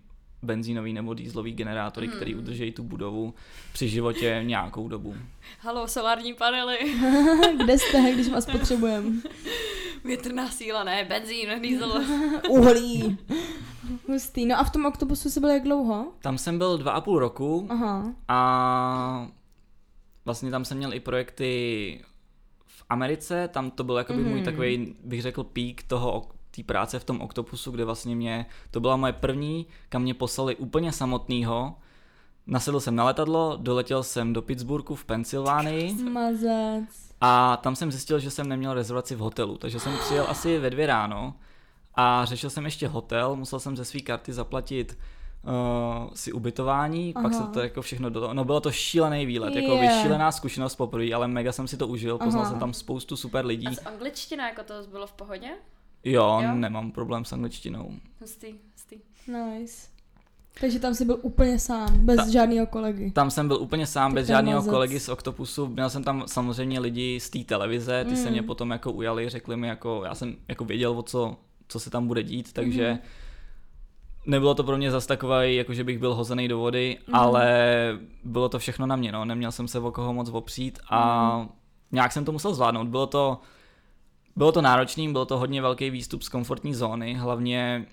benzínový 0.43 0.93
nebo 0.93 1.13
dýzlový 1.13 1.51
generátory, 1.51 2.07
Hmm. 2.07 2.15
který 2.15 2.35
udržejí 2.35 2.71
tu 2.71 2.83
budovu 2.83 3.33
při 3.73 3.89
životě 3.89 4.41
nějakou 4.45 4.87
dobu. 4.87 5.15
Halo, 5.59 5.87
solární 5.87 6.33
panely, 6.33 6.77
Kde 7.63 7.77
jste, 7.77 8.11
když 8.13 8.29
vás 8.29 8.45
potřebujeme? 8.45 9.09
větrná 10.03 10.49
síla, 10.49 10.83
ne, 10.83 11.05
benzín, 11.05 11.49
diesel. 11.61 12.03
Uhlí. 12.49 13.17
Hustý. 14.07 14.45
No 14.45 14.59
a 14.59 14.63
v 14.63 14.69
tom 14.71 14.85
Octopusu 14.85 15.29
jsi 15.29 15.39
byl 15.39 15.49
jak 15.49 15.63
dlouho? 15.63 16.07
Tam 16.19 16.37
jsem 16.37 16.57
byl 16.57 16.77
dva 16.77 16.91
a 16.91 17.01
půl 17.01 17.19
roku 17.19 17.67
Aha. 17.69 18.13
a 18.27 19.27
vlastně 20.25 20.51
tam 20.51 20.65
jsem 20.65 20.77
měl 20.77 20.93
i 20.93 20.99
projekty 20.99 22.01
v 22.67 22.83
Americe, 22.89 23.47
tam 23.47 23.71
to 23.71 23.83
byl 23.83 23.97
jakoby 23.97 24.23
můj 24.23 24.33
Mhm. 24.35 24.43
takový, 24.45 24.95
bych 25.03 25.21
řekl, 25.21 25.43
pík 25.43 25.83
toho 25.83 26.27
té 26.55 26.63
práce 26.63 26.99
v 26.99 27.03
tom 27.03 27.21
Octopusu, 27.21 27.71
kde 27.71 27.85
vlastně 27.85 28.15
mě, 28.15 28.45
to 28.71 28.79
byla 28.79 28.97
moje 28.97 29.13
první, 29.13 29.65
kam 29.89 30.01
mě 30.01 30.13
poslali 30.13 30.55
úplně 30.55 30.91
samotného, 30.91 31.75
nasedl 32.47 32.79
jsem 32.79 32.95
na 32.95 33.03
letadlo, 33.03 33.57
doletěl 33.61 34.03
jsem 34.03 34.33
do 34.33 34.41
Pittsburghu 34.41 34.95
v 34.95 35.05
Pensylvánii 35.05 35.93
Mazec. 35.93 37.10
A 37.21 37.57
tam 37.57 37.75
jsem 37.75 37.91
zjistil, 37.91 38.19
že 38.19 38.31
jsem 38.31 38.49
neměl 38.49 38.73
rezervaci 38.73 39.15
v 39.15 39.19
hotelu, 39.19 39.57
takže 39.57 39.79
jsem 39.79 39.97
přijel 39.97 40.25
asi 40.29 40.57
ve 40.59 40.69
dvě 40.69 40.85
ráno 40.87 41.33
a 41.95 42.25
řešil 42.25 42.49
jsem 42.49 42.65
ještě 42.65 42.87
hotel, 42.87 43.35
musel 43.35 43.59
jsem 43.59 43.77
ze 43.77 43.85
své 43.85 43.99
karty 43.99 44.33
zaplatit 44.33 44.97
uh, 45.43 46.13
si 46.13 46.31
ubytování, 46.33 47.13
Aha. 47.15 47.23
pak 47.23 47.33
se 47.33 47.43
to 47.43 47.59
jako 47.59 47.81
všechno 47.81 48.09
do 48.09 48.33
No 48.33 48.45
bylo 48.45 48.61
to 48.61 48.71
šílený 48.71 49.25
výlet, 49.25 49.55
jako 49.55 49.71
Je. 49.73 50.01
šílená 50.01 50.31
zkušenost 50.31 50.75
poprvé, 50.75 51.13
ale 51.13 51.27
mega 51.27 51.51
jsem 51.51 51.67
si 51.67 51.77
to 51.77 51.87
užil, 51.87 52.17
poznal 52.17 52.41
Aha. 52.41 52.51
jsem 52.51 52.59
tam 52.59 52.73
spoustu 52.73 53.15
super 53.17 53.45
lidí. 53.45 53.67
A 53.67 53.71
s 53.73 53.85
angličtina, 53.85 54.49
jako 54.49 54.63
to 54.63 54.73
bylo 54.89 55.07
v 55.07 55.13
pohodě? 55.13 55.49
Jo, 56.03 56.39
Jo? 56.43 56.53
nemám 56.53 56.91
problém 56.91 57.25
s 57.25 57.33
angličtinou. 57.33 57.91
Hustý, 58.21 58.55
hustý. 58.73 58.95
Nice. 59.27 59.87
Takže 60.59 60.79
tam 60.79 60.95
jsi 60.95 61.05
byl 61.05 61.17
úplně 61.21 61.59
sám, 61.59 61.97
bez 62.05 62.15
Ta- 62.15 62.29
žádného 62.31 62.67
kolegy. 62.67 63.11
Tam 63.11 63.31
jsem 63.31 63.47
byl 63.47 63.57
úplně 63.57 63.87
sám, 63.87 64.11
Tak 64.11 64.15
bez 64.15 64.27
žádného 64.27 64.63
kolegy 64.63 64.99
z 64.99 65.09
Octopusu. 65.09 65.67
Měl 65.67 65.89
jsem 65.89 66.03
tam 66.03 66.23
samozřejmě 66.27 66.79
lidi 66.79 67.19
z 67.19 67.29
té 67.29 67.39
televize, 67.39 68.05
ty 68.09 68.15
se 68.15 68.25
Mm. 68.25 68.31
mě 68.31 68.43
potom 68.43 68.71
jako 68.71 68.91
ujali, 68.91 69.29
řekli 69.29 69.57
mi 69.57 69.67
jako, 69.67 70.01
já 70.05 70.15
jsem 70.15 70.35
jako 70.47 70.65
věděl, 70.65 70.91
o 70.99 71.03
co, 71.03 71.35
co 71.67 71.79
se 71.79 71.89
tam 71.89 72.07
bude 72.07 72.23
dít, 72.23 72.53
takže 72.53 72.89
Mhm. 72.91 72.99
nebylo 74.25 74.55
to 74.55 74.63
pro 74.63 74.77
mě 74.77 74.91
zas 74.91 75.05
takové, 75.05 75.53
jako 75.53 75.73
že 75.73 75.83
bych 75.83 75.99
byl 75.99 76.15
hozený 76.15 76.47
do 76.47 76.57
vody, 76.59 76.97
Mhm. 77.07 77.15
ale 77.15 77.55
bylo 78.23 78.49
to 78.49 78.59
všechno 78.59 78.85
na 78.85 78.95
mě, 78.95 79.11
no. 79.11 79.25
Neměl 79.25 79.51
jsem 79.51 79.67
se 79.67 79.79
o 79.79 79.91
koho 79.91 80.13
moc 80.13 80.29
opřít 80.29 80.79
a 80.89 81.31
Mhm. 81.37 81.49
nějak 81.91 82.11
jsem 82.11 82.25
to 82.25 82.31
musel 82.31 82.53
zvládnout. 82.53 82.87
Bylo 82.87 83.07
to, 83.07 83.39
bylo 84.35 84.51
to 84.51 84.61
náročný, 84.61 85.11
bylo 85.11 85.25
to 85.25 85.37
hodně 85.37 85.61
velký 85.61 85.89
výstup 85.89 86.23
z 86.23 86.29
komfortní 86.29 86.73
zóny, 86.75 87.13
hlavně 87.13 87.85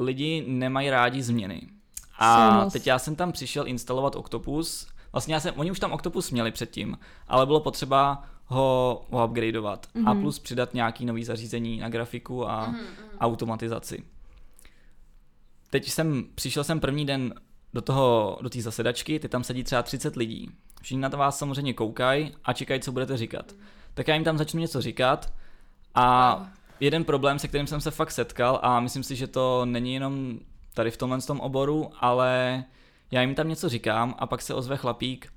lidi 0.00 0.44
nemají 0.48 0.90
rádi 0.90 1.22
změny. 1.22 1.62
A 2.18 2.64
teď 2.72 2.86
já 2.86 2.98
jsem 2.98 3.16
tam 3.16 3.32
přišel 3.32 3.66
instalovat 3.66 4.16
Octopus. 4.16 4.88
Vlastně 5.12 5.34
já 5.34 5.40
jsem, 5.40 5.54
oni 5.56 5.70
už 5.70 5.80
tam 5.80 5.92
Octopus 5.92 6.30
měli 6.30 6.50
předtím, 6.50 6.98
ale 7.28 7.46
bylo 7.46 7.60
potřeba 7.60 8.24
ho, 8.46 9.06
ho 9.10 9.26
upgradeovat 9.26 9.86
mm-hmm. 9.86 10.10
a 10.10 10.14
plus 10.14 10.38
přidat 10.38 10.74
nějaký 10.74 11.06
nový 11.06 11.24
zařízení 11.24 11.78
na 11.78 11.88
grafiku 11.88 12.48
a 12.48 12.68
mm-hmm. 12.68 12.84
automatizaci. 13.20 14.04
Teď 15.70 15.90
jsem, 15.90 16.24
přišel 16.34 16.64
jsem 16.64 16.80
první 16.80 17.06
den 17.06 17.34
do 17.74 17.82
toho, 17.82 18.38
do 18.42 18.50
té 18.50 18.62
zasedačky, 18.62 19.18
ty 19.18 19.28
tam 19.28 19.44
sedí 19.44 19.64
třeba 19.64 19.82
30 19.82 20.16
lidí. 20.16 20.50
Všichni 20.82 21.00
na 21.00 21.10
to 21.10 21.16
vás 21.16 21.38
samozřejmě 21.38 21.74
koukají 21.74 22.34
a 22.44 22.52
čekají, 22.52 22.80
co 22.80 22.92
budete 22.92 23.16
říkat. 23.16 23.52
Tak 23.94 24.08
já 24.08 24.14
jim 24.14 24.24
tam 24.24 24.38
začnu 24.38 24.60
něco 24.60 24.80
říkat 24.80 25.32
a 25.94 26.36
Wow. 26.36 26.59
Jeden 26.80 27.04
problém, 27.04 27.38
se 27.38 27.48
kterým 27.48 27.66
jsem 27.66 27.80
se 27.80 27.90
fakt 27.90 28.10
setkal 28.10 28.60
a 28.62 28.80
myslím 28.80 29.02
si, 29.02 29.16
že 29.16 29.26
to 29.26 29.64
není 29.64 29.94
jenom 29.94 30.38
tady 30.74 30.90
v 30.90 30.96
tomhle 30.96 31.20
tom 31.20 31.40
oboru, 31.40 31.90
ale 32.00 32.64
já 33.10 33.20
jim 33.20 33.34
tam 33.34 33.48
něco 33.48 33.68
říkám 33.68 34.14
a 34.18 34.26
pak 34.26 34.42
se 34.42 34.54
ozve 34.54 34.76
chlapík, 34.76 35.32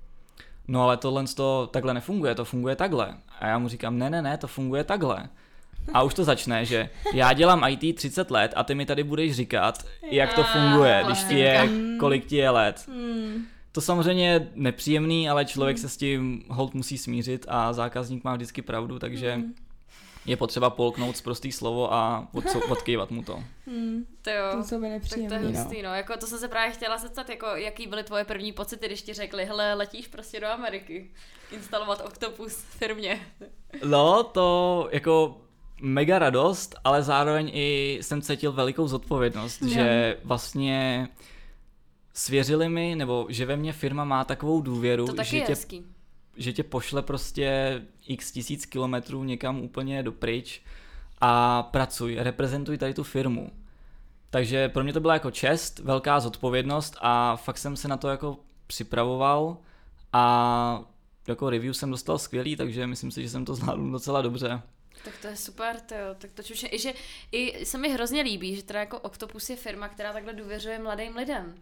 no 0.67 0.83
ale 0.83 0.97
tohle 0.97 1.23
to 1.35 1.69
takhle 1.71 1.93
nefunguje, 1.93 2.35
to 2.35 2.45
funguje 2.45 2.75
takhle. 2.75 3.17
A 3.39 3.47
já 3.47 3.59
mu 3.59 3.67
říkám, 3.67 3.97
ne, 3.97 4.09
ne, 4.09 4.21
ne, 4.21 4.37
to 4.37 4.47
funguje 4.47 4.83
takhle. 4.83 5.29
A 5.93 6.03
už 6.03 6.13
to 6.13 6.23
začne, 6.23 6.65
že 6.65 6.89
já 7.13 7.33
dělám 7.33 7.63
IT 7.67 7.95
30 7.95 8.31
let 8.31 8.53
a 8.55 8.63
ty 8.63 8.75
mi 8.75 8.85
tady 8.85 9.03
budeš 9.03 9.35
říkat, 9.35 9.85
jak 10.11 10.33
to 10.33 10.43
funguje, 10.43 11.03
když 11.05 11.23
ti 11.23 11.39
je, 11.39 11.69
kolik 11.99 12.25
ti 12.25 12.35
je 12.35 12.49
let. 12.49 12.85
Hmm. 12.87 13.45
To 13.71 13.81
samozřejmě 13.81 14.29
je 14.29 14.47
nepříjemný, 14.55 15.29
ale 15.29 15.45
člověk 15.45 15.77
se 15.77 15.89
s 15.89 15.97
tím 15.97 16.43
hold 16.49 16.73
musí 16.73 16.97
smířit 16.97 17.45
a 17.49 17.73
zákazník 17.73 18.23
má 18.23 18.35
vždycky 18.35 18.61
pravdu, 18.61 18.99
takže 18.99 19.41
je 20.25 20.37
potřeba 20.37 20.69
polknout 20.69 21.17
z 21.17 21.21
prostý 21.21 21.51
slovo 21.51 21.93
a 21.93 22.27
odco- 22.33 22.61
odkývat 22.71 23.11
mu 23.11 23.23
to. 23.23 23.43
Hmm. 23.67 24.05
To 24.21 24.29
jo. 24.29 24.63
To 24.69 24.79
mi 24.79 24.99
Tak 24.99 25.09
to 25.09 25.33
je 25.33 25.39
no. 25.39 25.47
hustý, 25.49 25.81
no. 25.81 25.93
Jako 25.93 26.17
to 26.17 26.27
jsem 26.27 26.39
se 26.39 26.47
právě 26.47 26.71
chtěla 26.73 26.97
zeptat, 26.97 27.29
jako 27.29 27.45
jaký 27.45 27.87
byly 27.87 28.03
tvoje 28.03 28.23
první 28.23 28.51
pocity, 28.51 28.85
když 28.87 29.01
ti 29.01 29.13
řekli, 29.13 29.45
hele, 29.45 29.73
letíš 29.73 30.07
prostě 30.07 30.39
do 30.39 30.47
Ameriky, 30.47 31.11
instalovat 31.51 32.01
Octopus 32.05 32.53
v 32.55 32.77
firmě. 32.77 33.19
No, 33.85 34.23
to 34.23 34.89
jako 34.91 35.37
mega 35.81 36.19
radost, 36.19 36.75
ale 36.83 37.03
zároveň 37.03 37.51
i 37.53 37.99
jsem 38.01 38.21
cítil 38.21 38.51
velikou 38.51 38.87
zodpovědnost, 38.87 39.61
Jo. 39.61 39.67
že 39.69 40.17
vlastně 40.23 41.07
svěřili 42.13 42.69
mi, 42.69 42.95
nebo 42.95 43.25
že 43.29 43.45
ve 43.45 43.55
mně 43.57 43.73
firma 43.73 44.03
má 44.03 44.25
takovou 44.25 44.61
důvěru, 44.61 45.05
To 45.07 45.13
taky 45.13 45.29
že 45.29 45.37
je 45.37 45.41
tě, 45.45 45.51
hezký. 45.51 45.85
Že 46.37 46.53
tě 46.53 46.63
pošle 46.63 47.01
prostě 47.01 47.81
x 48.07 48.31
tisíc 48.31 48.65
kilometrů 48.65 49.23
někam 49.23 49.61
úplně 49.61 50.03
dopryč 50.03 50.61
a 51.21 51.63
pracuj, 51.63 52.15
reprezentuj 52.19 52.77
tady 52.77 52.93
tu 52.93 53.03
firmu. 53.03 53.51
Takže 54.29 54.69
pro 54.69 54.83
mě 54.83 54.93
to 54.93 54.99
byla 54.99 55.13
jako 55.13 55.31
čest, 55.31 55.79
velká 55.79 56.19
zodpovědnost 56.19 56.95
a 57.01 57.35
fakt 57.35 57.57
jsem 57.57 57.75
se 57.75 57.87
na 57.87 57.97
to 57.97 58.07
jako 58.07 58.37
připravoval 58.67 59.57
a 60.13 60.83
jako 61.27 61.49
review 61.49 61.73
jsem 61.73 61.91
dostal 61.91 62.17
skvělý, 62.17 62.55
takže 62.55 62.87
myslím 62.87 63.11
si, 63.11 63.21
že 63.21 63.29
jsem 63.29 63.45
to 63.45 63.55
zvládl 63.55 63.91
docela 63.91 64.21
dobře. 64.21 64.61
Tak 65.05 65.13
to 65.21 65.27
je 65.27 65.35
super, 65.35 65.79
to 65.79 65.95
jo. 65.95 66.15
Tak 66.17 66.31
to 66.31 66.43
čučně, 66.43 66.69
i 66.75 66.79
že 66.79 66.93
i 67.31 67.65
se 67.65 67.77
mi 67.77 67.89
hrozně 67.89 68.21
líbí, 68.21 68.55
že 68.55 68.63
teda 68.63 68.79
jako 68.79 68.99
Octopus 68.99 69.49
je 69.49 69.55
firma, 69.55 69.87
která 69.87 70.13
takhle 70.13 70.33
důvěřuje 70.33 70.79
mladým 70.79 71.15
lidem. 71.15 71.55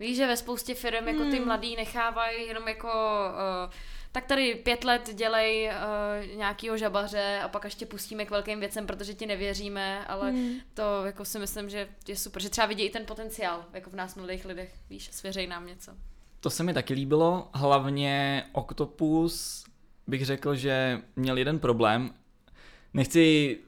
Víš, 0.00 0.16
že 0.16 0.26
ve 0.26 0.36
spoustě 0.36 0.74
firm 0.74 1.08
jako 1.08 1.24
ty 1.30 1.40
mladý 1.40 1.76
nechávají 1.76 2.46
jenom 2.46 2.68
jako 2.68 2.88
uh, 2.88 3.72
tak 4.12 4.24
tady 4.26 4.54
pět 4.54 4.84
let 4.84 5.10
dělej 5.14 5.70
uh, 6.30 6.36
nějakýho 6.36 6.76
žabaře 6.76 7.40
a 7.44 7.48
pak 7.48 7.64
až 7.64 7.74
tě 7.74 7.86
pustíme 7.86 8.24
k 8.24 8.30
velkým 8.30 8.60
věcem, 8.60 8.86
protože 8.86 9.14
ti 9.14 9.26
nevěříme, 9.26 10.04
ale 10.06 10.30
Hmm. 10.30 10.54
to 10.74 11.04
jako 11.04 11.24
si 11.24 11.38
myslím, 11.38 11.70
že 11.70 11.88
je 12.08 12.16
super, 12.16 12.42
že 12.42 12.50
třeba 12.50 12.66
vidí 12.66 12.84
i 12.84 12.90
ten 12.90 13.06
potenciál 13.06 13.64
jako 13.72 13.90
v 13.90 13.94
nás 13.94 14.14
mladých 14.14 14.44
lidech, 14.44 14.74
víš, 14.90 15.08
svěřej 15.12 15.46
nám 15.46 15.66
něco. 15.66 15.92
To 16.40 16.50
se 16.50 16.62
mi 16.62 16.74
taky 16.74 16.94
líbilo, 16.94 17.48
hlavně 17.54 18.44
Octopus 18.52 19.64
bych 20.06 20.24
řekl, 20.26 20.54
že 20.54 21.02
měl 21.16 21.38
jeden 21.38 21.58
problém. 21.58 22.14
Nechci, 22.94 23.58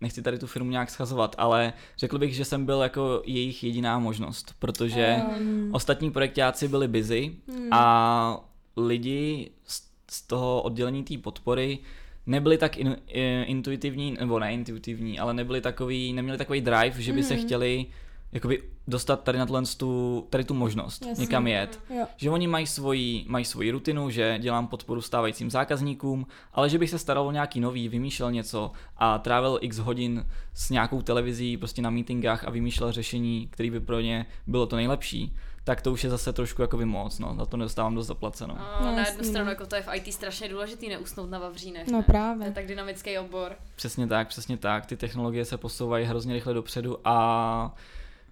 nechci 0.00 0.22
tady 0.22 0.38
tu 0.38 0.46
firmu 0.46 0.70
nějak 0.70 0.90
schazovat, 0.90 1.34
ale 1.38 1.72
řekl 1.98 2.18
bych, 2.18 2.34
že 2.34 2.44
jsem 2.44 2.66
byl 2.66 2.80
jako 2.80 3.22
jejich 3.26 3.64
jediná 3.64 3.98
možnost, 3.98 4.54
protože 4.58 5.16
Um, 5.40 5.70
ostatní 5.72 6.10
projektáci 6.10 6.68
byli 6.68 6.88
busy 6.88 7.32
a 7.70 8.40
lidi 8.76 9.50
z, 9.64 9.82
z 10.10 10.22
toho 10.22 10.62
oddělení 10.62 11.04
té 11.04 11.18
podpory 11.18 11.78
nebyli 12.26 12.58
tak 12.58 12.76
in, 12.76 12.96
intuitivní, 13.44 14.16
nebo 14.20 14.38
ne 14.38 14.52
intuitivní, 14.52 15.18
ale 15.18 15.34
nebyli 15.34 15.60
takový, 15.60 16.12
neměli 16.12 16.38
takový 16.38 16.60
drive, 16.60 17.02
že 17.02 17.12
by 17.12 17.22
se 17.22 17.36
chtěli 17.36 17.86
jakoby 18.32 18.62
dostat 18.88 19.22
tady 19.24 19.38
na 19.38 19.46
tu, 19.76 20.26
tady 20.30 20.44
tu 20.44 20.54
možnost, 20.54 21.06
Jasně. 21.06 21.22
někam 21.22 21.46
jet. 21.46 21.80
jo. 21.90 22.06
Že 22.16 22.30
oni 22.30 22.46
mají 22.46 22.66
svoji, 22.66 23.24
mají 23.28 23.44
svoji 23.44 23.70
rutinu, 23.70 24.10
že 24.10 24.38
dělám 24.38 24.66
podporu 24.66 25.00
stávajícím 25.00 25.50
zákazníkům, 25.50 26.26
ale 26.52 26.70
že 26.70 26.78
bych 26.78 26.90
se 26.90 26.98
staral 26.98 27.26
o 27.26 27.32
nějaký 27.32 27.60
nový, 27.60 27.88
vymýšlel 27.88 28.32
něco 28.32 28.72
a 28.96 29.18
trávil 29.18 29.58
x 29.62 29.78
hodin 29.78 30.26
s 30.54 30.70
nějakou 30.70 31.02
televizí 31.02 31.56
prostě 31.56 31.82
na 31.82 31.90
meetingách 31.90 32.44
a 32.44 32.50
vymýšlel 32.50 32.92
řešení, 32.92 33.48
který 33.50 33.70
by 33.70 33.80
pro 33.80 34.00
ně 34.00 34.26
bylo 34.46 34.66
to 34.66 34.76
nejlepší, 34.76 35.36
tak 35.64 35.82
to 35.82 35.92
už 35.92 36.04
je 36.04 36.10
zase 36.10 36.32
trošku 36.32 36.62
jako 36.62 36.86
moc, 36.86 37.18
no, 37.18 37.34
za 37.38 37.46
to 37.46 37.56
nedostávám 37.56 37.94
dost 37.94 38.06
zaplaceno. 38.06 38.54
A 38.60 38.78
No, 38.80 38.86
na 38.92 38.98
jasný, 38.98 39.12
jednu 39.16 39.30
stranu 39.30 39.44
no. 39.44 39.50
jako 39.50 39.66
to 39.66 39.76
je 39.76 39.82
v 39.82 39.88
IT 39.94 40.14
strašně 40.14 40.48
důležitý 40.48 40.88
neusnout 40.88 41.30
na 41.30 41.38
vavřínech. 41.38 41.88
No 41.88 41.98
ne? 41.98 42.04
právě. 42.04 42.38
To 42.38 42.44
je 42.44 42.52
tak 42.52 42.66
dynamický 42.66 43.18
obor. 43.18 43.56
Přesně 43.76 44.06
tak, 44.06 44.28
přesně 44.28 44.56
tak, 44.56 44.86
ty 44.86 44.96
technologie 44.96 45.44
se 45.44 45.56
posouvají 45.58 46.06
hrozně 46.06 46.34
rychle 46.34 46.54
dopředu 46.54 46.98
a 47.04 47.74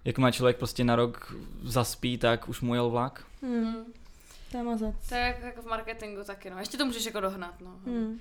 jakmile 0.07 0.31
člověk 0.31 0.57
prostě 0.57 0.83
na 0.83 0.95
rok 0.95 1.35
zaspí, 1.63 2.17
tak 2.17 2.49
už 2.49 2.61
mu 2.61 2.73
jel 2.73 2.89
vlak. 2.89 3.23
Hmm. 3.41 3.75
To 4.51 4.57
je 4.57 4.63
mazec. 4.63 4.95
To 5.09 5.15
je 5.15 5.21
jako, 5.21 5.45
jako 5.45 5.61
v 5.61 5.65
marketingu 5.65 6.23
taky, 6.23 6.49
no. 6.49 6.59
Ještě 6.59 6.77
to 6.77 6.85
můžeš 6.85 7.05
jako 7.05 7.19
dohnat, 7.19 7.53
no. 7.61 7.71
Hmm. 7.85 8.19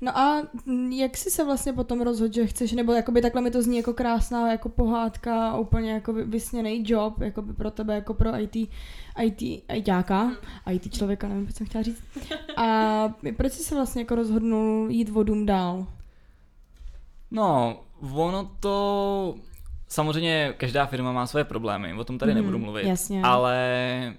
No 0.00 0.18
a 0.18 0.42
jak 0.90 1.16
jsi 1.16 1.30
se 1.30 1.44
vlastně 1.44 1.72
potom 1.72 2.00
rozhodl, 2.00 2.34
že 2.34 2.46
chceš, 2.46 2.72
nebo 2.72 2.92
jakoby 2.92 3.22
takhle 3.22 3.42
mi 3.42 3.50
to 3.50 3.62
zní 3.62 3.76
jako 3.76 3.94
krásná 3.94 4.50
jako 4.50 4.68
pohádka 4.68 5.48
a 5.50 5.58
úplně 5.58 5.92
jako 5.92 6.12
vy- 6.12 6.24
vysněný 6.24 6.84
job, 6.86 7.20
jako 7.20 7.42
by 7.42 7.52
pro 7.52 7.70
tebe, 7.70 7.94
jako 7.94 8.14
pro 8.14 8.38
IT, 8.40 8.56
IT, 9.22 9.42
ITáka, 9.74 10.32
IT 10.72 10.94
člověka, 10.94 11.28
nevím, 11.28 11.46
co 11.46 11.52
jsem 11.52 11.66
chtěla 11.66 11.82
říct. 11.82 12.02
A 12.56 13.08
proč 13.36 13.52
jsi 13.52 13.62
se 13.62 13.74
vlastně 13.74 14.02
jako 14.02 14.14
rozhodnul 14.14 14.90
jít 14.90 15.08
vodům 15.08 15.46
dál? 15.46 15.86
No, 17.30 17.80
ono 18.12 18.50
to... 18.60 19.34
Samozřejmě 19.94 20.54
každá 20.56 20.86
firma 20.86 21.12
má 21.12 21.26
své 21.26 21.44
problémy, 21.44 21.94
o 21.94 22.04
tom 22.04 22.18
tady 22.18 22.32
Mhm, 22.32 22.40
nebudu 22.40 22.58
mluvit. 22.58 22.86
jasně. 22.86 23.22
Ale 23.22 24.14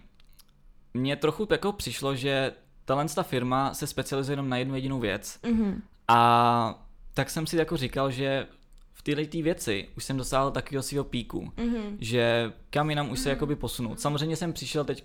mně 0.93 1.15
trochu 1.15 1.47
jako 1.51 1.71
přišlo, 1.71 2.15
že 2.15 2.51
tahle 2.85 3.05
ta 3.15 3.23
firma 3.23 3.73
se 3.73 3.87
specializuje 3.87 4.33
jenom 4.33 4.49
na 4.49 4.57
jednu 4.57 4.75
jedinou 4.75 4.99
věc. 4.99 5.39
Mhm. 5.49 5.81
A 6.07 6.85
tak 7.13 7.29
jsem 7.29 7.47
si 7.47 7.57
jako 7.57 7.77
říkal, 7.77 8.11
že 8.11 8.47
v 8.93 9.01
téhle 9.01 9.25
tý 9.25 9.41
věci 9.41 9.87
už 9.97 10.03
jsem 10.03 10.17
dosáhl 10.17 10.51
takového 10.51 10.83
svého 10.83 11.03
píku, 11.03 11.51
Mhm. 11.57 11.97
že 11.99 12.53
kam 12.69 12.89
jinam 12.89 13.11
už 13.11 13.19
se 13.19 13.29
jakoby 13.29 13.55
posunout. 13.55 13.99
Samozřejmě 13.99 14.35
jsem 14.35 14.53
přišel 14.53 14.85
teď 14.85 15.03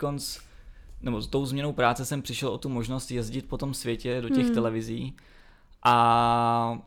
nebo 1.03 1.21
s 1.21 1.27
tou 1.27 1.47
změnou 1.47 1.73
práce 1.73 2.05
jsem 2.05 2.23
přišel 2.23 2.49
o 2.49 2.59
tu 2.59 2.69
možnost 2.69 3.11
jezdit 3.11 3.49
po 3.49 3.59
tom 3.59 3.75
světě 3.75 4.21
do 4.21 4.29
těch 4.29 4.45
Hmm. 4.45 4.55
televizí 4.55 5.17
a 5.85 6.79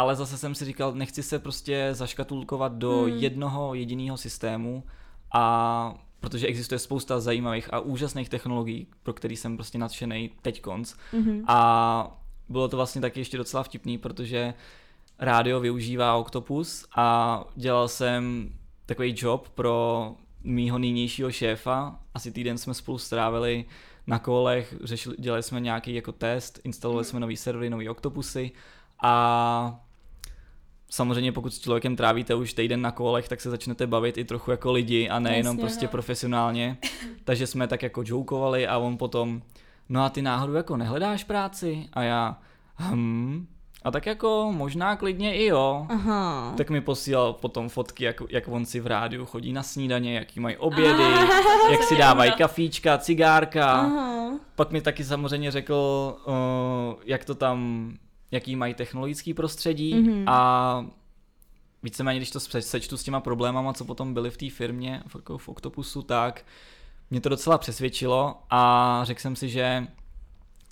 ale 0.00 0.16
zase 0.16 0.38
jsem 0.38 0.54
si 0.54 0.64
říkal, 0.64 0.92
nechci 0.92 1.22
se 1.22 1.38
prostě 1.38 1.88
zaškatulkovat 1.92 2.72
do 2.72 3.02
Hmm. 3.02 3.18
jednoho 3.18 3.74
jediného 3.74 4.16
systému 4.16 4.84
a 5.34 5.94
protože 6.20 6.46
existuje 6.46 6.78
spousta 6.78 7.20
zajímavých 7.20 7.74
a 7.74 7.80
úžasných 7.80 8.28
technologií, 8.28 8.86
pro 9.02 9.12
který 9.12 9.36
jsem 9.36 9.56
prostě 9.56 9.78
nadšený 9.78 10.30
teď 10.42 10.60
konc. 10.60 10.94
Mhm. 11.12 11.44
A 11.46 12.20
bylo 12.48 12.68
to 12.68 12.76
vlastně 12.76 13.00
taky 13.00 13.20
ještě 13.20 13.36
docela 13.36 13.62
vtipný, 13.62 13.98
protože 13.98 14.54
rádio 15.18 15.60
využívá 15.60 16.16
Octopus 16.16 16.86
a 16.96 17.44
dělal 17.56 17.88
jsem 17.88 18.52
takový 18.86 19.14
job 19.16 19.48
pro 19.48 20.14
mýho 20.44 20.78
nynějšího 20.78 21.32
šéfa. 21.32 22.00
Asi 22.14 22.32
týden 22.32 22.58
jsme 22.58 22.74
spolu 22.74 22.98
strávili 22.98 23.64
na 24.06 24.18
kolech, 24.18 24.74
řešili, 24.84 25.16
dělali 25.18 25.42
jsme 25.42 25.60
nějaký 25.60 25.94
jako 25.94 26.12
test, 26.12 26.60
instalovali 26.64 27.04
jsme 27.04 27.20
nový 27.20 27.36
servery, 27.36 27.70
nový 27.70 27.88
Octopusy 27.88 28.50
a 29.02 29.84
samozřejmě 30.90 31.32
pokud 31.32 31.54
s 31.54 31.60
člověkem 31.60 31.96
trávíte 31.96 32.34
už 32.34 32.52
týden 32.52 32.82
na 32.82 32.90
kolech, 32.90 33.28
tak 33.28 33.40
se 33.40 33.50
začnete 33.50 33.86
bavit 33.86 34.18
i 34.18 34.24
trochu 34.24 34.50
jako 34.50 34.72
lidi 34.72 35.08
a 35.08 35.18
nejenom 35.18 35.56
Jasně, 35.56 35.60
prostě 35.60 35.86
no. 35.86 35.90
profesionálně. 35.90 36.78
Takže 37.24 37.46
jsme 37.46 37.66
tak 37.66 37.82
jako 37.82 38.02
jokovali 38.06 38.66
a 38.66 38.78
on 38.78 38.96
potom, 38.96 39.42
no 39.88 40.02
a 40.02 40.08
ty 40.08 40.22
náhodou 40.22 40.54
jako 40.54 40.76
nehledáš 40.76 41.24
práci? 41.24 41.88
A 41.92 42.02
já, 42.02 42.38
hm, 42.78 43.46
a 43.82 43.90
tak 43.90 44.06
jako 44.06 44.52
možná 44.56 44.96
klidně 44.96 45.34
i 45.34 45.46
jo. 45.46 45.86
Aha. 45.88 46.54
Tak 46.56 46.70
mi 46.70 46.80
posílal 46.80 47.32
potom 47.32 47.68
fotky, 47.68 48.04
jak, 48.04 48.22
jak 48.28 48.48
on 48.48 48.64
si 48.64 48.80
v 48.80 48.86
rádiu 48.86 49.26
chodí 49.26 49.52
na 49.52 49.62
snídaně, 49.62 50.14
jaký 50.14 50.40
mají 50.40 50.56
obědy, 50.56 51.02
jak 51.70 51.82
si 51.82 51.96
dávají 51.96 52.32
kafíčka, 52.32 52.98
cigárka. 52.98 53.72
Aha. 53.72 54.30
Pak 54.54 54.70
mi 54.70 54.80
taky 54.80 55.04
samozřejmě 55.04 55.50
řekl, 55.50 55.74
uh, 56.26 57.02
jak 57.04 57.24
to 57.24 57.34
tam, 57.34 57.90
jaký 58.30 58.56
mají 58.56 58.74
technologický 58.74 59.34
prostředí 59.34 59.94
Mhm. 59.94 60.24
a 60.28 60.86
víceméně, 61.82 62.18
když 62.18 62.30
to 62.30 62.40
se- 62.40 62.62
sečtu 62.62 62.96
s 62.96 63.02
těma 63.02 63.20
problémama, 63.20 63.72
co 63.72 63.84
potom 63.84 64.14
byly 64.14 64.30
v 64.30 64.36
té 64.36 64.50
firmě, 64.50 65.02
v, 65.06 65.14
jako 65.14 65.38
v 65.38 65.48
Octopusu, 65.48 66.02
tak 66.02 66.44
mě 67.10 67.20
to 67.20 67.28
docela 67.28 67.58
přesvědčilo 67.58 68.36
a 68.50 69.00
řekl 69.04 69.20
jsem 69.20 69.36
si, 69.36 69.48
že 69.48 69.86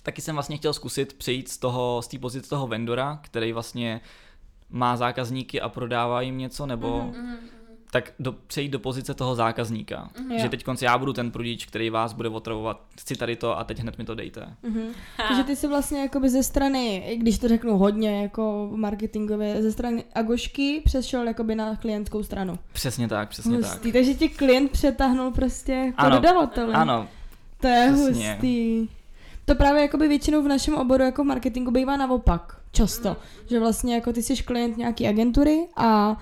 taky 0.03 0.21
jsem 0.21 0.35
vlastně 0.35 0.57
chtěl 0.57 0.73
zkusit 0.73 1.13
přejít 1.13 1.49
z 1.49 1.57
toho, 1.57 2.01
z 2.01 2.07
té 2.07 2.19
pozice 2.19 2.49
toho 2.49 2.67
vendora, 2.67 3.19
který 3.23 3.53
vlastně 3.53 4.01
má 4.69 4.97
zákazníky 4.97 5.61
a 5.61 5.69
prodává 5.69 6.21
jim 6.21 6.37
něco, 6.37 6.65
nebo 6.65 7.01
Mhm, 7.01 7.37
tak 7.91 8.13
do, 8.19 8.31
přejít 8.31 8.69
do 8.69 8.79
pozice 8.79 9.13
toho 9.13 9.35
zákazníka. 9.35 10.09
Jo. 10.29 10.39
Že 10.39 10.49
teď 10.49 10.63
konci 10.63 10.85
já 10.85 10.97
budu 10.97 11.13
ten 11.13 11.31
prudič, 11.31 11.65
který 11.65 11.89
vás 11.89 12.13
bude 12.13 12.29
otravovat, 12.29 12.81
chci 12.99 13.15
tady 13.15 13.35
to 13.35 13.59
a 13.59 13.63
teď 13.63 13.79
hned 13.79 13.97
mi 13.97 14.03
to 14.05 14.15
dejte. 14.15 14.53
Mhm. 14.63 14.81
Takže 15.27 15.43
ty 15.43 15.55
jsi 15.55 15.67
vlastně 15.67 16.01
jakoby 16.01 16.29
ze 16.29 16.43
strany, 16.43 16.97
i 17.07 17.17
když 17.17 17.39
to 17.39 17.47
řeknu 17.47 17.77
hodně 17.77 18.21
jako 18.21 18.69
marketingově, 18.75 19.61
ze 19.61 19.71
strany 19.71 20.03
Agošky 20.15 20.81
přešel 20.85 21.27
jakoby 21.27 21.55
na 21.55 21.75
klientskou 21.75 22.23
stranu. 22.23 22.59
Přesně 22.73 23.07
tak, 23.07 23.29
přesně 23.29 23.59
tak. 23.59 23.71
Hustý, 23.71 23.91
takže 23.91 24.13
tě 24.13 24.27
klient 24.29 24.71
přetáhnul 24.71 25.31
prostě 25.31 25.71
jako 25.73 25.95
Ano, 26.01 26.15
dodavatele. 26.15 26.73
Ano, 26.73 27.07
To 27.61 27.67
je 27.67 27.91
přesně. 27.93 28.31
hustý. 28.31 28.89
To 29.45 29.55
právě 29.55 29.81
jakoby 29.81 30.07
většinou 30.07 30.43
v 30.43 30.47
našem 30.47 30.75
oboru 30.75 31.03
jako 31.03 31.23
v 31.23 31.27
marketingu 31.27 31.71
bývá 31.71 31.97
naopak. 31.97 32.55
Často. 32.71 33.17
Že 33.49 33.59
vlastně 33.59 33.95
jako 33.95 34.13
ty 34.13 34.23
jsi 34.23 34.35
klient 34.43 34.77
nějaký 34.77 35.07
agentury 35.07 35.67
a 35.75 36.17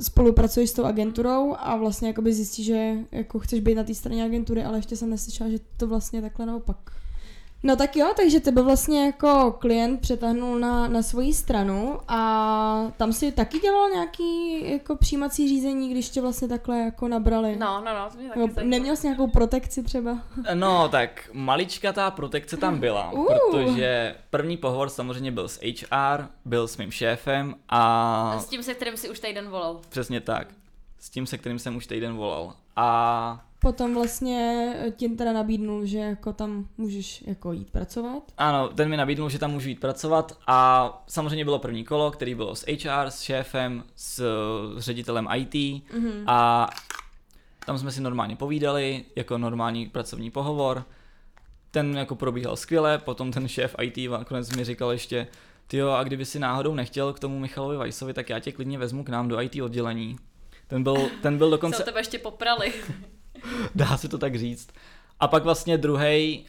spolupracuješ 0.00 0.70
s 0.70 0.72
tou 0.72 0.84
agenturou 0.84 1.54
a 1.58 1.76
vlastně 1.76 2.08
jakoby 2.08 2.34
zjistíš, 2.34 2.66
že 2.66 2.94
jako 3.12 3.38
chceš 3.38 3.60
být 3.60 3.74
na 3.74 3.84
té 3.84 3.94
straně 3.94 4.24
agentury, 4.24 4.64
ale 4.64 4.78
ještě 4.78 4.96
jsem 4.96 5.10
neslyšela, 5.10 5.50
že 5.50 5.58
to 5.76 5.86
vlastně 5.86 6.20
takhle 6.22 6.46
naopak. 6.46 6.92
No 7.66 7.76
tak 7.76 7.96
jo, 7.96 8.12
takže 8.16 8.40
tebe 8.40 8.62
vlastně 8.62 9.06
jako 9.06 9.56
klient 9.58 10.00
přetáhnul 10.00 10.58
na, 10.58 10.88
na 10.88 11.02
svoji 11.02 11.34
stranu 11.34 11.98
a 12.08 12.92
tam 12.96 13.12
si 13.12 13.32
taky 13.32 13.58
dělal 13.58 13.90
nějaký 13.90 14.60
jako 14.72 14.96
přijímací 14.96 15.48
řízení, 15.48 15.90
když 15.90 16.08
tě 16.08 16.20
vlastně 16.20 16.48
takhle 16.48 16.78
jako 16.78 17.08
nabrali. 17.08 17.56
No, 17.56 17.82
no, 17.84 17.94
no, 17.94 18.10
to 18.10 18.18
mě 18.18 18.28
taky 18.28 18.66
neměl 18.68 18.96
jsi 18.96 19.06
nějakou 19.06 19.26
protekci 19.28 19.82
třeba? 19.82 20.18
No, 20.54 20.88
tak 20.88 21.30
maličkatá 21.32 22.10
protekce 22.10 22.56
tam 22.56 22.78
byla, 22.78 23.10
Uh. 23.12 23.26
protože 23.26 24.14
první 24.30 24.56
pohovor 24.56 24.88
samozřejmě 24.88 25.32
byl 25.32 25.48
s 25.48 25.60
HR, 25.62 26.26
byl 26.44 26.68
s 26.68 26.76
mým 26.76 26.90
šéfem 26.90 27.54
A 27.68 28.32
a 28.32 28.38
s 28.40 28.46
tím, 28.48 28.62
se 28.62 28.74
kterým 28.74 28.96
si 28.96 29.10
už 29.10 29.20
týden 29.20 29.48
volal. 29.48 29.80
přesně 29.88 30.20
tak, 30.20 30.48
s 30.98 31.10
tím, 31.10 31.26
se 31.26 31.38
kterým 31.38 31.58
jsem 31.58 31.76
už 31.76 31.86
týden 31.86 32.16
volal. 32.16 32.54
A 32.76 33.44
Potom 33.58 33.94
vlastně 33.94 34.72
ti 34.96 35.08
teda 35.08 35.32
nabídnul, 35.32 35.86
že 35.86 35.98
jako 35.98 36.32
tam 36.32 36.68
můžeš 36.76 37.24
jako 37.26 37.52
jít 37.52 37.70
pracovat. 37.70 38.22
ano, 38.38 38.68
ten 38.68 38.88
mi 38.88 38.96
nabídnul, 38.96 39.28
že 39.30 39.38
tam 39.38 39.50
můžu 39.50 39.68
jít 39.68 39.80
pracovat 39.80 40.38
a 40.46 40.90
samozřejmě 41.08 41.44
bylo 41.44 41.58
první 41.58 41.84
kolo, 41.84 42.10
který 42.10 42.34
bylo 42.34 42.54
s 42.56 42.66
HR, 42.66 43.06
s 43.10 43.20
šéfem, 43.20 43.82
s 43.96 44.18
eh, 44.18 44.80
ředitelem 44.80 45.28
IT 45.36 45.82
Mhm. 45.92 46.24
a 46.26 46.68
tam 47.66 47.78
jsme 47.78 47.92
si 47.92 48.00
normálně 48.00 48.36
povídali, 48.36 49.04
jako 49.16 49.38
normální 49.38 49.86
pracovní 49.88 50.30
pohovor. 50.30 50.84
Ten 51.70 51.96
jako 51.96 52.14
probíhal 52.14 52.56
skvěle, 52.56 52.98
potom 52.98 53.32
ten 53.32 53.48
šéf 53.48 53.74
IT 53.82 54.10
nakonec 54.10 54.56
mi 54.56 54.64
říkal 54.64 54.92
ještě, 54.92 55.26
ty 55.66 55.82
a 55.82 56.02
kdyby 56.04 56.24
si 56.24 56.38
náhodou 56.38 56.74
nechtěl 56.74 57.12
k 57.12 57.18
tomu 57.20 57.38
Michalovi 57.38 57.76
Vajsovi, 57.76 58.14
tak 58.14 58.30
já 58.30 58.38
tě 58.38 58.52
klidně 58.52 58.78
vezmu 58.78 59.04
k 59.04 59.08
nám 59.08 59.28
do 59.28 59.40
IT 59.40 59.62
oddělení. 59.62 60.16
Ten 60.66 60.82
byl, 60.82 61.08
ten 61.22 61.38
byl 61.38 61.46
Co 61.46 61.50
dokonce, 61.50 61.82
tebe 61.82 62.00
ještě 62.00 62.18
poprali. 62.18 62.72
dá 63.74 63.96
se 63.96 64.08
to 64.08 64.18
tak 64.18 64.36
říct. 64.36 64.68
A 65.20 65.28
pak 65.28 65.44
vlastně 65.44 65.78
druhý 65.78 66.46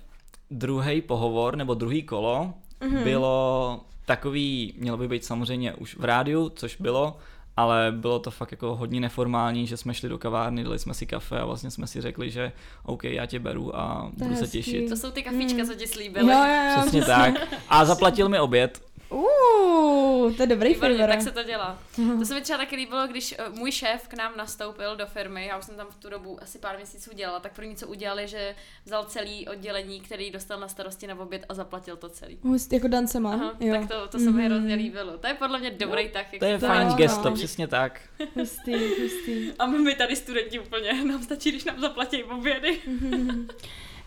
druhý 0.51 1.01
pohovor, 1.01 1.55
nebo 1.55 1.73
druhý 1.73 2.03
kolo, 2.03 2.53
mm-hmm. 2.81 3.03
bylo 3.03 3.79
takový, 4.05 4.73
mělo 4.77 4.97
by 4.97 5.07
být 5.07 5.25
samozřejmě 5.25 5.73
už 5.73 5.97
v 5.97 6.03
rádiu, 6.03 6.49
což 6.49 6.75
bylo, 6.79 7.17
ale 7.57 7.91
bylo 7.97 8.19
to 8.19 8.31
fakt 8.31 8.51
jako 8.51 8.75
hodně 8.75 8.99
neformální, 8.99 9.67
že 9.67 9.77
jsme 9.77 9.93
šli 9.93 10.09
do 10.09 10.17
kavárny, 10.17 10.63
dali 10.63 10.79
jsme 10.79 10.93
si 10.93 11.05
kafe 11.05 11.39
a 11.39 11.45
vlastně 11.45 11.71
jsme 11.71 11.87
si 11.87 12.01
řekli, 12.01 12.31
že 12.31 12.51
OK, 12.83 13.03
já 13.03 13.25
tě 13.25 13.39
beru 13.39 13.75
a 13.79 14.11
To 14.19 14.23
budu 14.23 14.35
se 14.35 14.41
hezký. 14.41 14.57
těšit. 14.57 14.89
To 14.89 14.95
jsou 14.95 15.11
ty 15.11 15.23
kafička, 15.23 15.65
co 15.65 15.73
ti 15.75 15.83
Jo, 15.83 15.89
slíbili. 15.93 16.31
jo, 16.31 16.39
jo. 16.45 16.81
Přesně 16.81 17.01
tak. 17.05 17.33
A 17.69 17.85
zaplatil 17.85 18.29
mi 18.29 18.39
oběd. 18.39 18.81
Uh, 19.09 20.33
to 20.35 20.43
je 20.43 20.47
dobrý 20.47 20.73
Výborně, 20.73 20.97
favor. 20.97 21.09
tak 21.09 21.21
se 21.21 21.31
to 21.31 21.43
dělá. 21.43 21.79
To 22.19 22.25
se 22.25 22.33
mi 22.33 22.41
třeba 22.41 22.57
taky 22.57 22.75
líbilo, 22.75 23.07
když 23.07 23.35
eh, 23.37 23.49
můj 23.49 23.71
šéf 23.71 24.07
k 24.07 24.13
nám 24.13 24.31
nastoupil 24.37 24.95
do 24.95 25.05
firmy, 25.05 25.45
já 25.45 25.57
už 25.57 25.65
jsem 25.65 25.75
tam 25.75 25.87
v 25.89 25.95
tu 25.95 26.09
dobu 26.09 26.43
asi 26.43 26.59
pár 26.59 26.75
měsíců 26.77 27.09
dělala, 27.13 27.39
tak 27.39 27.53
první, 27.55 27.75
co 27.75 27.87
udělali, 27.87 28.27
že 28.27 28.55
vzal 28.85 29.05
celý 29.05 29.47
oddělení, 29.47 29.99
který 30.01 30.31
dostal 30.31 30.59
na 30.59 30.67
starosti 30.67 31.07
na 31.07 31.19
oběd 31.19 31.45
a 31.49 31.53
zaplatil 31.53 31.97
to 31.97 32.09
celý. 32.09 32.39
Hust, 32.43 32.73
jako 32.73 32.87
dance 32.87 33.19
má. 33.19 33.33
Aha, 33.33 33.53
jo. 33.59 33.75
tak 33.79 33.87
to, 33.87 34.07
to 34.07 34.19
se 34.19 34.31
mi 34.31 34.31
Mhm. 34.31 34.45
hrozně 34.45 34.75
líbilo. 34.75 35.17
To 35.17 35.27
je 35.27 35.33
podle 35.33 35.59
mě 35.59 35.71
dobrý 35.71 36.09
tak. 36.09 36.33
jak 36.33 36.39
To 36.39 36.45
je 36.45 36.59
se 36.59 36.67
fajn 36.67 36.87
jo, 36.87 36.93
gesto, 36.95 37.31
přesně 37.31 37.67
tak. 37.67 38.01
Hustý, 38.35 38.73
hustý. 39.01 39.51
A 39.59 39.65
my, 39.65 39.77
my 39.79 39.95
tady 39.95 40.15
studenti 40.15 40.59
úplně, 40.59 41.03
nám 41.03 41.23
stačí, 41.23 41.51
když 41.51 41.63
nám 41.65 41.79
zaplatí 41.79 42.23
obědy. 42.23 42.79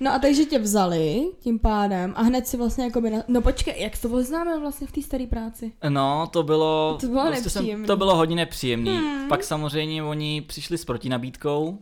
No 0.02 0.12
a 0.14 0.18
takže 0.18 0.44
tě 0.44 0.58
vzali 0.58 1.24
tím 1.40 1.58
pádem 1.58 2.12
a 2.16 2.22
hned 2.22 2.46
si 2.46 2.56
vlastně 2.56 2.84
jako 2.84 3.00
by 3.00 3.10
na... 3.10 3.18
No 3.28 3.42
počkej, 3.42 3.74
jak 3.78 3.98
to 3.98 4.08
oznámil 4.10 4.60
vlastně 4.60 4.86
v 4.86 4.92
té 4.92 5.02
staré 5.02 5.26
práci? 5.26 5.72
No, 5.88 6.26
to 6.32 6.42
bylo, 6.42 6.98
To 7.00 7.06
bylo 7.06 7.22
prostě 7.26 7.50
jsem, 7.50 7.62
nepříjemný. 7.62 7.86
to 7.86 7.96
bylo 7.96 8.16
hodně 8.16 8.36
nepříjemný. 8.36 8.96
Hmm. 8.96 9.28
Pak 9.28 9.44
samozřejmě 9.44 10.02
oni 10.02 10.40
přišli 10.40 10.78
s 10.78 10.84
protinabídkou. 10.84 11.78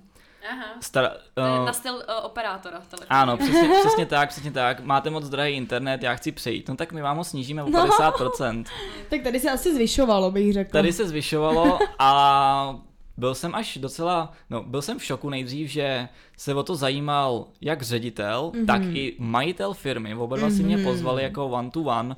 Aha. 0.53 0.65
Star, 0.81 1.11
To 1.35 1.41
je 1.43 1.59
uh, 1.61 1.67
na 1.67 1.73
styl 1.73 1.95
uh, 1.95 2.01
operátora 2.23 2.79
telefonu. 2.89 3.07
Ano, 3.21 3.37
přesně, 3.37 3.69
přesně 3.81 4.07
tak, 4.07 4.29
přesně 4.29 4.51
tak. 4.53 4.81
Máte 4.81 5.11
moc 5.11 5.29
drahý 5.29 5.55
internet, 5.55 6.03
já 6.03 6.15
chci 6.15 6.33
přejít. 6.33 6.69
No 6.69 6.77
tak 6.77 6.93
my 6.93 7.03
vám 7.03 7.17
ho 7.17 7.25
snížíme 7.25 7.63
o 7.63 7.71
No. 7.71 7.87
50%. 7.87 8.65
Tak 9.11 9.23
tady 9.23 9.41
se 9.41 9.51
asi 9.51 9.75
zvyšovalo, 9.75 10.31
bych 10.31 10.53
řekla. 10.53 10.73
Tady 10.79 10.93
se 10.93 11.09
zvyšovalo 11.09 11.79
a 11.99 12.81
byl 13.19 13.35
jsem 13.35 13.55
až 13.55 13.79
docela, 13.79 14.33
no 14.51 14.63
byl 14.63 14.83
jsem 14.83 14.99
v 14.99 15.05
šoku 15.05 15.31
nejdřív, 15.31 15.71
že 15.71 16.09
se 16.37 16.55
o 16.55 16.63
to 16.63 16.77
zajímal 16.77 17.47
jak 17.61 17.83
ředitel, 17.83 18.51
Mhm. 18.55 18.63
mm-hmm. 18.63 18.67
tak 18.67 18.83
i 18.83 19.17
majitel 19.19 19.75
firmy. 19.75 20.15
Oba 20.15 20.37
dva 20.37 20.51
si 20.51 20.63
mě 20.63 20.79
pozvali 20.79 21.23
jako 21.23 21.47
one 21.47 21.71
to 21.71 21.81
one, 21.81 22.17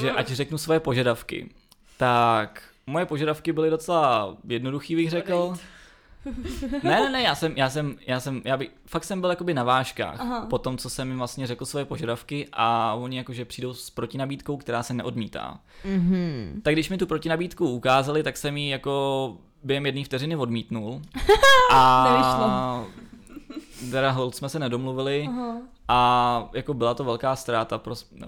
že 0.00 0.10
ať 0.10 0.28
řeknu 0.32 0.58
svoje 0.58 0.80
požadavky. 0.80 1.50
Tak 1.96 2.62
moje 2.86 3.06
požadavky 3.06 3.52
byly 3.52 3.70
docela 3.70 4.36
jednoduchý, 4.48 4.96
bych 4.96 5.10
řekl. 5.10 5.54
Ne, 6.82 7.00
ne, 7.00 7.10
ne, 7.10 7.22
já 7.22 7.34
jsem, 7.34 7.52
já 7.56 7.70
jsem, 7.70 7.96
já 8.06 8.20
jsem, 8.20 8.42
já 8.44 8.56
bych, 8.56 8.70
fakt 8.86 9.04
jsem 9.04 9.20
byl 9.20 9.30
jakoby 9.30 9.54
na 9.54 9.62
vážkách 9.64 10.20
Aha. 10.20 10.46
po 10.50 10.58
tom, 10.58 10.78
co 10.78 10.90
jsem 10.90 11.08
jim 11.08 11.18
vlastně 11.18 11.46
řekl 11.46 11.64
svoje 11.66 11.84
požadavky 11.84 12.48
a 12.52 12.94
oni 12.94 13.16
jakože 13.16 13.44
přijdou 13.44 13.74
s 13.74 13.90
protinabídkou, 13.90 14.56
která 14.56 14.82
se 14.82 14.94
neodmítá. 14.94 15.60
Mhm. 15.84 16.60
Tak 16.62 16.74
když 16.74 16.90
mi 16.90 16.98
tu 16.98 17.06
protinabídku 17.06 17.68
ukázali, 17.70 18.22
tak 18.22 18.36
jsem 18.36 18.56
ji 18.56 18.70
jako 18.70 19.36
během 19.64 19.86
jedné 19.86 20.04
vteřiny 20.04 20.36
odmítnul. 20.36 21.02
A 21.72 22.84
teda 23.90 24.10
hold 24.10 24.34
jsme 24.34 24.48
se 24.48 24.58
nedomluvili 24.58 25.26
Aha. 25.28 25.56
a 25.88 26.48
jako 26.52 26.74
byla 26.74 26.94
to 26.94 27.04
velká 27.04 27.36
ztráta, 27.36 27.78
pros, 27.78 28.06
no, 28.12 28.26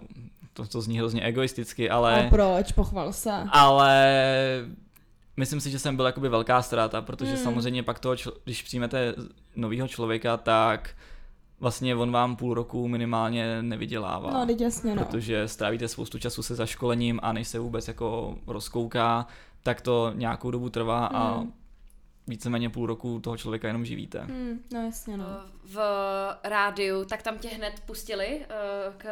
to, 0.52 0.66
to 0.66 0.80
zní 0.80 0.98
hrozně 0.98 1.22
egoisticky, 1.22 1.90
A 1.90 1.96
ale, 1.96 2.26
proč? 2.30 2.72
Pochval 2.72 3.12
se. 3.12 3.32
ale 3.50 4.16
myslím 5.36 5.60
si, 5.60 5.70
že 5.70 5.78
jsem 5.78 5.96
byl 5.96 6.06
jakoby 6.06 6.28
velká 6.28 6.62
ztráta, 6.62 7.02
protože 7.02 7.30
Hmm. 7.34 7.44
samozřejmě 7.44 7.82
pak 7.82 7.98
toho, 7.98 8.14
čl- 8.14 8.32
když 8.44 8.62
přijmete 8.62 9.14
nového 9.56 9.88
člověka, 9.88 10.36
tak 10.36 10.90
vlastně 11.60 11.96
on 11.96 12.12
vám 12.12 12.36
půl 12.36 12.54
roku 12.54 12.88
minimálně 12.88 13.62
nevydělává. 13.62 14.30
No, 14.30 14.46
teď 14.46 14.60
jasně, 14.60 14.94
no. 14.94 15.04
protože 15.04 15.48
strávíte 15.48 15.88
spoustu 15.88 16.18
času 16.18 16.42
se 16.42 16.54
zaškolením 16.54 17.20
a 17.22 17.32
než 17.32 17.48
se 17.48 17.58
vůbec 17.58 17.88
jako 17.88 18.36
rozkouká, 18.46 19.26
tak 19.66 19.80
to 19.80 20.12
nějakou 20.14 20.50
dobu 20.50 20.70
trvá 20.70 21.06
a 21.06 21.40
Mm. 21.40 21.52
víceméně 22.26 22.70
půl 22.70 22.86
roku 22.86 23.20
toho 23.20 23.36
člověka 23.36 23.66
jenom 23.68 23.84
živíte. 23.84 24.20
Hmm, 24.20 24.60
no 24.72 24.84
jasně, 24.84 25.16
no. 25.16 25.24
v 25.64 25.78
rádiu, 26.44 27.04
tak 27.04 27.22
tam 27.22 27.38
tě 27.38 27.48
hned 27.48 27.72
pustili 27.86 28.40
eh, 28.42 28.92
k 28.96 29.06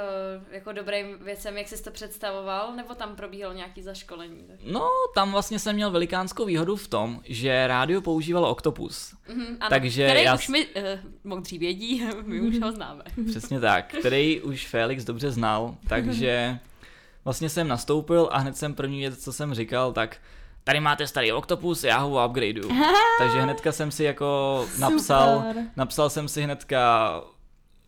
jako 0.51 0.73
dobrým 0.73 1.19
věcem, 1.25 1.59
jak 1.59 1.69
jsi 1.69 1.85
to 1.85 1.91
představoval, 1.91 2.73
nebo 2.77 2.95
tam 2.95 3.17
probíhalo 3.17 3.55
nějaký 3.55 3.83
zaškolení? 3.83 4.45
No, 4.65 4.89
tam 5.15 5.33
vlastně 5.33 5.59
jsem 5.59 5.75
měl 5.75 5.91
velikánskou 5.91 6.45
výhodu 6.45 6.77
v 6.77 6.89
tom, 6.89 7.21
že 7.25 7.67
rádio 7.67 8.01
používalo 8.01 8.51
Octopus. 8.51 9.15
Mm-hmm, 9.29 9.57
ano, 9.61 9.71
Takže 9.71 10.05
který 10.07 10.23
já 10.23 10.35
už 10.35 10.49
my 10.49 10.67
uh, 10.67 10.83
moudří 11.25 11.59
vědí, 11.59 12.03
my 12.23 12.41
už 12.41 12.61
ho 12.61 12.73
známe. 12.73 13.03
Přesně 13.27 13.61
tak, 13.61 13.95
který 13.99 14.41
už 14.41 14.67
Felix 14.67 15.05
dobře 15.05 15.31
znal, 15.31 15.77
takže 15.89 16.59
vlastně 17.25 17.49
jsem 17.49 17.69
nastoupil 17.69 18.29
a 18.33 18.39
hned 18.39 18.57
jsem 18.57 18.75
první 18.75 18.99
věc, 18.99 19.25
co 19.25 19.33
jsem 19.33 19.55
říkal, 19.55 19.93
tak 19.93 20.17
tady 20.65 20.81
máte 20.81 21.07
starý 21.07 21.33
Octopus, 21.33 21.85
já 21.85 21.99
ho 21.99 22.27
upgradeu. 22.27 22.69
Takže 23.19 23.41
hnedka 23.41 23.73
jsem 23.73 23.91
si 23.91 24.05
jako 24.05 24.67
napsal, 24.79 25.37
Super. 25.37 25.65
napsal 25.77 26.11
jsem 26.11 26.29
si 26.29 26.43
hnedka, 26.43 27.21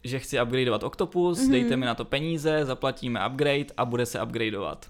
že 0.04 0.18
chci 0.18 0.42
upgradeovat 0.42 0.82
Octopus, 0.82 1.38
mm-hmm. 1.38 1.50
dejte 1.50 1.76
mi 1.76 1.86
na 1.86 1.94
to 1.94 2.04
peníze, 2.04 2.64
zaplatíme 2.64 3.26
upgrade 3.28 3.66
a 3.76 3.84
bude 3.84 4.06
se 4.06 4.22
upgradeovat. 4.22 4.86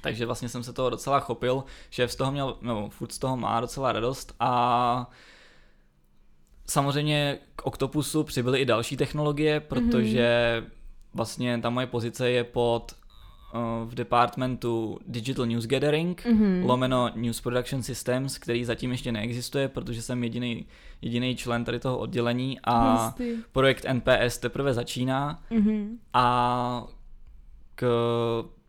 Takže 0.00 0.26
vlastně 0.26 0.48
jsem 0.48 0.62
se 0.62 0.72
toho 0.72 0.90
docela 0.90 1.20
chopil, 1.20 1.64
šéf 1.90 2.12
z 2.12 2.16
toho 2.16 2.32
měl, 2.32 2.56
no 2.60 2.88
furt 2.88 3.12
z 3.12 3.18
toho 3.18 3.36
má 3.36 3.60
docela 3.60 3.92
radost 3.92 4.34
a 4.40 5.10
samozřejmě 6.66 7.38
k 7.56 7.66
Octopusu 7.66 8.24
přibyly 8.24 8.60
i 8.60 8.64
další 8.64 8.96
technologie, 8.96 9.60
protože 9.60 10.62
mm-hmm. 10.62 10.70
vlastně 11.14 11.58
ta 11.58 11.70
moje 11.70 11.86
pozice 11.86 12.30
je 12.30 12.44
pod 12.44 12.94
v 13.84 13.94
departmentu 13.94 14.98
Digital 15.06 15.46
News 15.46 15.66
Gathering, 15.66 16.22
mm-hmm. 16.26 16.66
lomeno 16.66 17.10
News 17.14 17.40
Production 17.40 17.82
Systems, 17.82 18.38
který 18.38 18.64
zatím 18.64 18.90
ještě 18.90 19.12
neexistuje, 19.12 19.68
protože 19.68 20.02
jsem 20.02 20.24
jediný 20.24 20.66
jediný 21.02 21.36
člen 21.36 21.64
tady 21.64 21.80
toho 21.80 21.98
oddělení 21.98 22.58
a 22.64 23.04
Hustý. 23.04 23.24
projekt 23.52 23.86
NPS 23.92 24.38
teprve 24.38 24.74
začíná 24.74 25.42
Mhm. 25.50 25.98
a 26.14 26.84
k, 27.74 27.86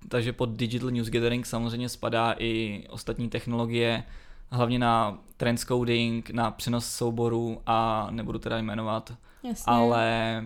takže 0.10 0.34
pod 0.34 0.50
Digital 0.50 0.90
News 0.92 1.10
Gathering 1.10 1.46
samozřejmě 1.46 1.90
spadá 1.90 2.36
i 2.38 2.84
ostatní 2.90 3.30
technologie, 3.30 4.04
hlavně 4.52 4.80
na 4.80 5.18
transcoding, 5.38 6.30
na 6.30 6.52
přenos 6.52 6.86
souborů 6.86 7.62
a 7.66 8.08
nebudu 8.12 8.40
teda 8.40 8.58
jmenovat, 8.58 9.14
Jasně. 9.44 9.64
ale 9.74 10.46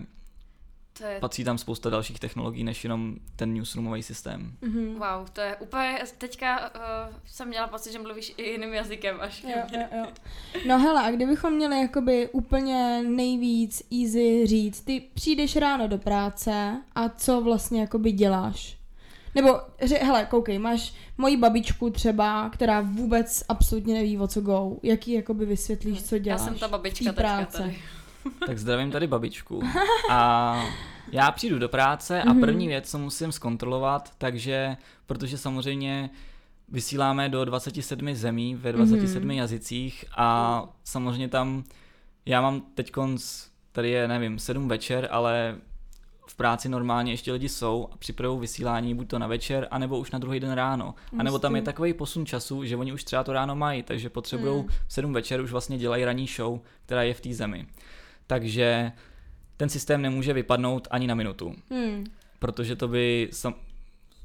To 0.98 1.04
je, 1.04 1.20
patří 1.20 1.44
tam 1.44 1.58
spousta 1.58 1.90
dalších 1.90 2.20
technologií 2.20 2.64
než 2.64 2.84
jenom 2.84 3.14
ten 3.36 3.54
newsroomový 3.54 4.02
systém. 4.02 4.52
Mhm. 4.60 4.94
wow, 4.94 5.28
to 5.32 5.40
je 5.40 5.56
úplně, 5.56 5.98
teďka 6.18 6.70
uh, 6.74 7.14
jsem 7.26 7.48
měla 7.48 7.66
pocit, 7.66 7.92
že 7.92 7.98
mluvíš 7.98 8.34
i 8.36 8.42
jiným 8.50 8.74
jazykem 8.74 9.16
až 9.20 9.44
Jo, 9.44 9.62
jo, 9.72 9.86
jo. 9.96 10.06
No 10.68 10.78
hele, 10.78 11.02
a 11.02 11.10
kdybychom 11.10 11.52
měli 11.52 11.80
jakoby 11.80 12.28
úplně 12.32 13.02
nejvíc 13.08 13.82
easy 13.92 14.46
říct, 14.46 14.80
ty 14.80 15.02
přijdeš 15.14 15.56
ráno 15.56 15.88
do 15.88 15.98
práce 15.98 16.82
a 16.94 17.08
co 17.08 17.40
vlastně 17.40 17.80
jakoby 17.80 18.12
děláš? 18.12 18.76
Nebo, 19.34 19.60
ře, 19.82 19.94
hele, 19.96 20.24
koukej, 20.24 20.58
máš 20.58 20.94
moji 21.18 21.36
babičku 21.36 21.90
třeba, 21.90 22.50
která 22.50 22.80
vůbec 22.80 23.44
absolutně 23.48 23.94
neví 23.94 24.18
o 24.18 24.28
co 24.28 24.40
go. 24.40 24.76
Jak 24.82 25.08
jí 25.08 25.14
jakoby 25.14 25.46
vysvětlíš, 25.46 26.02
co 26.02 26.14
Já 26.14 26.18
děláš? 26.18 26.40
jsem 26.40 26.54
ta 26.54 26.68
babička 26.68 27.04
teďka 27.04 27.22
práce. 27.22 27.58
tady. 27.58 27.78
Tak 28.46 28.58
zdravím 28.58 28.90
tady 28.90 29.06
babičku. 29.06 29.62
A 30.10 30.62
já 31.12 31.30
přijdu 31.30 31.58
do 31.58 31.68
práce 31.68 32.22
Mhm. 32.26 32.38
a 32.38 32.46
první 32.46 32.68
věc, 32.68 32.90
co 32.90 32.98
musím 32.98 33.32
zkontrolovat, 33.32 34.12
takže, 34.18 34.76
protože 35.06 35.38
samozřejmě 35.38 36.10
vysíláme 36.68 37.28
do 37.28 37.44
27 37.44 38.14
zemí 38.14 38.54
ve 38.54 38.72
27 38.72 39.22
Mhm. 39.28 39.30
jazycích 39.38 40.04
a 40.16 40.62
samozřejmě 40.84 41.28
tam, 41.28 41.64
já 42.26 42.40
mám 42.40 42.60
teď 42.74 42.92
tady 43.72 43.90
je, 43.90 44.08
nevím, 44.08 44.38
7 44.38 44.68
večer, 44.68 45.08
ale 45.10 45.56
v 46.28 46.34
práci 46.34 46.68
normálně 46.68 47.12
ještě 47.12 47.32
lidi 47.32 47.48
jsou 47.48 47.88
a 47.92 47.96
připravují 47.96 48.40
vysílání 48.40 48.94
buď 48.94 49.08
to 49.08 49.18
na 49.18 49.26
večer, 49.26 49.68
anebo 49.70 49.98
už 49.98 50.10
na 50.10 50.18
druhý 50.18 50.40
den 50.40 50.52
ráno. 50.52 50.94
A 51.18 51.22
nebo 51.22 51.38
tam 51.38 51.56
je 51.56 51.62
takový 51.62 51.94
posun 51.94 52.26
času, 52.26 52.64
že 52.64 52.76
oni 52.76 52.92
už 52.92 53.04
třeba 53.04 53.24
to 53.24 53.32
ráno 53.32 53.56
mají, 53.56 53.82
takže 53.82 54.10
potřebují 54.10 54.60
Hmm. 54.60 54.68
v 54.86 54.92
7 54.92 55.12
večer 55.12 55.40
už 55.40 55.52
vlastně 55.52 55.78
dělají 55.78 56.04
ranní 56.04 56.26
show, 56.26 56.60
která 56.86 57.02
je 57.02 57.14
v 57.14 57.20
té 57.20 57.34
zemi. 57.34 57.66
Takže 58.26 58.92
ten 59.56 59.68
systém 59.68 60.02
nemůže 60.02 60.32
vypadnout 60.32 60.88
ani 60.90 61.06
na 61.06 61.14
minutu, 61.14 61.54
Hmm. 61.70 62.04
protože 62.38 62.76
to 62.76 62.88
by 62.88 63.28
sam... 63.32 63.54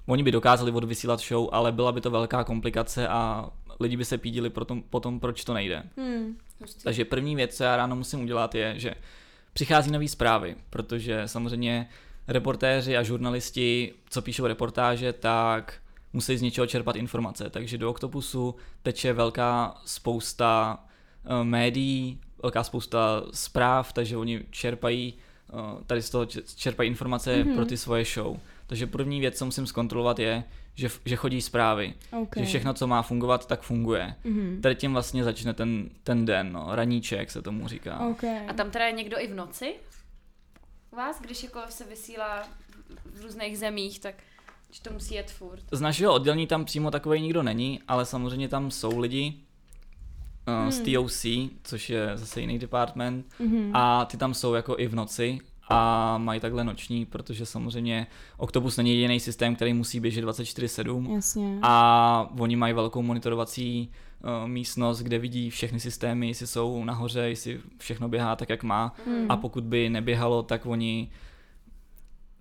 oni 0.05 0.23
by 0.23 0.31
dokázali 0.31 0.71
odvysílat 0.71 1.19
show, 1.19 1.49
ale 1.51 1.71
byla 1.71 1.91
by 1.91 2.01
to 2.01 2.11
velká 2.11 2.43
komplikace 2.43 3.07
a 3.07 3.49
lidi 3.79 3.97
by 3.97 4.05
se 4.05 4.17
pídili 4.17 4.49
potom, 4.49 4.81
potom 4.81 5.19
proč 5.19 5.43
to 5.43 5.53
nejde. 5.53 5.83
Hmm. 5.97 6.37
Takže 6.83 7.05
první 7.05 7.35
věc, 7.35 7.57
co 7.57 7.63
já 7.63 7.77
ráno 7.77 7.95
musím 7.95 8.21
udělat, 8.23 8.55
je, 8.55 8.79
že 8.79 8.93
přichází 9.53 9.91
nové 9.91 10.07
zprávy, 10.07 10.55
protože 10.69 11.27
samozřejmě 11.27 11.87
reportéři 12.27 12.97
a 12.97 13.03
žurnalisti, 13.03 13.93
co 14.09 14.21
píšou 14.21 14.47
reportáže, 14.47 15.13
tak 15.13 15.73
musí 16.13 16.37
z 16.37 16.41
něčeho 16.41 16.67
čerpat 16.67 16.95
informace. 16.95 17.49
Takže 17.49 17.77
do 17.77 17.89
Octopusu 17.89 18.55
teče 18.83 19.13
velká 19.13 19.81
spousta 19.85 20.79
uh, 21.25 21.43
médií, 21.43 22.19
velká 22.43 22.63
spousta 22.63 23.23
zpráv, 23.33 23.93
takže 23.93 24.17
oni 24.17 24.41
čerpají 24.49 25.13
uh, 25.53 25.59
tady 25.87 26.01
z 26.01 26.09
toho 26.09 26.25
čerpají 26.55 26.89
informace 26.89 27.37
Mhm. 27.37 27.47
mm-hmm. 27.49 27.55
pro 27.55 27.65
ty 27.65 27.77
svoje 27.77 28.05
show. 28.05 28.37
Takže 28.67 28.87
první 28.87 29.19
věc, 29.19 29.37
co 29.37 29.45
musím 29.45 29.67
zkontrolovat, 29.67 30.19
je, 30.19 30.43
že, 30.75 30.89
že 31.05 31.15
chodí 31.15 31.41
zprávy. 31.41 31.93
Okay. 32.21 32.43
Že 32.43 32.47
všechno, 32.49 32.73
co 32.73 32.87
má 32.87 33.01
fungovat, 33.01 33.47
tak 33.47 33.61
funguje. 33.61 34.15
Mhm. 34.23 34.59
Tady 34.61 34.75
tím 34.75 34.93
vlastně 34.93 35.23
začne 35.23 35.53
ten, 35.53 35.89
ten 36.03 36.25
den, 36.25 36.51
no, 36.53 36.67
raníček 36.71 37.31
se 37.31 37.41
tomu 37.41 37.67
říká. 37.67 37.99
Okay. 38.07 38.47
A 38.49 38.53
tam 38.53 38.71
teda 38.71 38.85
je 38.85 38.91
někdo 38.91 39.19
i 39.19 39.27
v 39.27 39.35
noci? 39.35 39.73
U 40.91 40.95
vás, 40.95 41.21
když 41.21 41.43
jako 41.43 41.59
se 41.69 41.85
vysílá 41.85 42.47
v 43.05 43.21
různých 43.21 43.57
zemích, 43.59 43.99
tak 43.99 44.15
že 44.71 44.81
to 44.81 44.93
musí 44.93 45.15
jet 45.15 45.31
furt. 45.31 45.63
Z 45.71 45.81
našeho 45.81 46.13
oddělení 46.13 46.47
tam 46.47 46.65
přímo 46.65 46.91
takový 46.91 47.21
nikdo 47.21 47.43
není, 47.43 47.79
ale 47.87 48.05
samozřejmě 48.05 48.47
tam 48.49 48.71
jsou 48.71 48.99
lidi 48.99 49.33
uh, 50.47 50.69
z 50.69 50.75
Hmm. 50.79 50.93
TOC, 50.93 51.25
což 51.63 51.89
je 51.89 52.11
zase 52.15 52.41
jiný 52.41 52.59
department, 52.59 53.25
Mhm. 53.39 53.71
a 53.73 54.05
ty 54.05 54.17
tam 54.17 54.33
jsou 54.33 54.53
jako 54.53 54.75
i 54.79 54.87
v 54.87 54.95
noci 54.95 55.39
a 55.69 56.17
mají 56.17 56.39
takhle 56.39 56.63
noční, 56.63 57.05
protože 57.05 57.45
samozřejmě 57.45 58.07
Octopus 58.37 58.77
není 58.77 58.89
jediný 58.95 59.19
systém, 59.19 59.55
který 59.55 59.73
musí 59.73 59.99
běžet 59.99 60.21
24-7 60.25 61.15
Jasně. 61.15 61.59
a 61.61 62.29
oni 62.39 62.55
mají 62.55 62.73
velkou 62.73 63.01
monitorovací 63.01 63.89
uh, 64.23 64.47
místnost, 64.49 64.99
kde 64.99 65.19
vidí 65.19 65.49
všechny 65.49 65.79
systémy, 65.79 66.27
jestli 66.27 66.47
jsou 66.47 66.83
nahoře, 66.83 67.19
jestli 67.19 67.59
všechno 67.77 68.09
běhá 68.09 68.35
tak, 68.35 68.49
jak 68.49 68.63
má 68.63 68.95
Hmm. 69.05 69.25
a 69.29 69.37
pokud 69.37 69.63
by 69.63 69.89
neběhalo, 69.89 70.43
tak 70.43 70.65
oni 70.65 71.09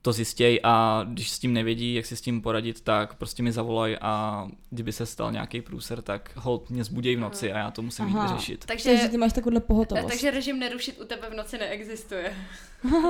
to 0.03 0.13
zjistějí 0.13 0.61
a 0.63 1.05
když 1.09 1.31
s 1.31 1.39
tím 1.39 1.53
nevědí, 1.53 1.95
jak 1.95 2.07
si 2.07 2.17
s 2.17 2.21
tím 2.21 2.43
poradit, 2.43 2.81
tak 2.81 3.15
prostě 3.15 3.43
mi 3.43 3.53
zavolají 3.53 3.97
a 4.01 4.47
kdyby 4.71 4.93
se 4.93 5.07
stal 5.07 5.33
nějaký 5.33 5.61
průser, 5.61 6.03
tak 6.03 6.31
hold 6.37 6.71
mě 6.71 6.85
zbudějí 6.85 7.17
v 7.17 7.21
noci 7.21 7.53
a 7.53 7.59
já 7.59 7.71
to 7.71 7.83
musím 7.83 8.09
jít 8.09 8.17
Aha. 8.17 8.33
vyřešit. 8.33 8.65
Takže 8.67 8.85
Takže, 8.85 9.09
ty 9.09 9.17
máš 9.19 9.33
takovouhle 9.33 9.61
pohotovost. 9.61 10.09
takže 10.09 10.31
režim 10.31 10.59
nerušit 10.59 11.01
u 11.01 11.05
tebe 11.05 11.31
v 11.31 11.35
noci 11.35 11.59
neexistuje. 11.59 12.33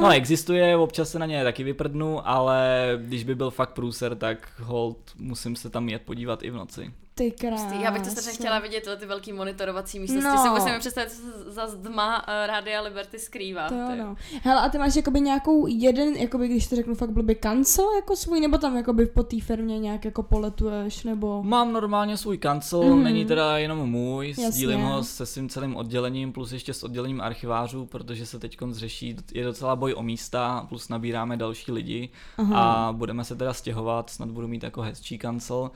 No 0.00 0.11
existuje, 0.11 0.76
občas 0.76 1.11
se 1.11 1.18
na 1.18 1.26
ně 1.26 1.44
taky 1.44 1.64
vyprdnu, 1.64 2.29
ale 2.29 2.92
když 3.03 3.24
by 3.24 3.35
byl 3.35 3.50
fakt 3.50 3.70
průser, 3.72 4.14
tak 4.16 4.53
hold 4.61 4.98
musím 5.18 5.57
se 5.57 5.70
tam 5.70 5.88
jet 5.88 6.03
podívat 6.03 6.42
i 6.42 6.50
v 6.50 6.55
noci. 6.55 6.92
Ty 7.20 7.30
krás. 7.30 7.66
Já 7.80 7.90
bych 7.90 8.02
to 8.02 8.11
strašně 8.11 8.33
chtěla 8.33 8.59
vidět, 8.59 8.88
ty 8.98 9.06
velký 9.06 9.33
monitorovací 9.33 9.98
místnosti. 9.98 10.48
No. 10.48 10.56
Si 10.56 10.64
nevím 10.64 10.80
představit, 10.80 11.11
co 11.11 11.16
se 11.16 11.50
za 11.50 11.66
zdma 11.66 12.28
uh, 12.28 12.46
Rádia 12.46 12.80
Liberty 12.80 13.18
skrývá. 13.18 13.68
To 13.68 13.74
ty. 13.74 13.98
no. 13.98 14.16
Hele, 14.42 14.61
a 14.61 14.68
ty 14.68 14.78
máš 14.78 14.96
jakoby 14.96 15.20
nějakou 15.20 15.66
jeden, 15.66 16.14
jakoby, 16.16 16.48
když 16.48 16.68
to 16.68 16.76
řeknu 16.76 16.94
fakt 16.94 17.11
blbě, 17.11 17.35
kancel 17.35 17.87
jako 17.94 18.16
svůj, 18.16 18.40
nebo 18.40 18.59
tam 18.59 18.76
jakoby 18.76 19.06
po 19.06 19.22
té 19.22 19.40
firmě 19.40 19.78
nějak 19.78 20.04
jako 20.04 20.22
poletuješ, 20.22 21.04
nebo... 21.04 21.42
Mám 21.42 21.72
normálně 21.72 22.16
svůj 22.16 22.38
kancel, 22.38 22.83
mm. 22.83 23.02
není 23.02 23.24
teda 23.24 23.59
jenom 23.59 23.90
můj, 23.90 24.28
Jasně. 24.28 24.52
sdílím 24.52 24.80
ho 24.80 25.04
se 25.04 25.26
svým 25.26 25.48
celým 25.48 25.76
oddělením, 25.76 26.33
plus 26.33 26.52
ještě 26.52 26.75
s 26.75 26.83
oddělením 26.83 27.21
archivářů, 27.21 27.87
protože 27.87 28.27
se 28.27 28.38
teď 28.38 28.58
řeší, 28.71 29.16
je 29.35 29.44
docela 29.44 29.77
boj 29.77 29.94
o 29.96 30.02
místa, 30.02 30.66
plus 30.68 30.88
nabíráme 30.88 31.37
další 31.37 31.73
lidi 31.73 32.08
Aha. 32.38 32.88
a 32.88 32.92
budeme 32.92 33.25
se 33.25 33.37
teda 33.37 33.52
stěhovat, 33.52 34.10
snad 34.10 34.31
budu 34.31 34.48
mít 34.48 34.62
jako 34.62 34.83
hezčí 34.83 35.18
kancel, 35.18 35.71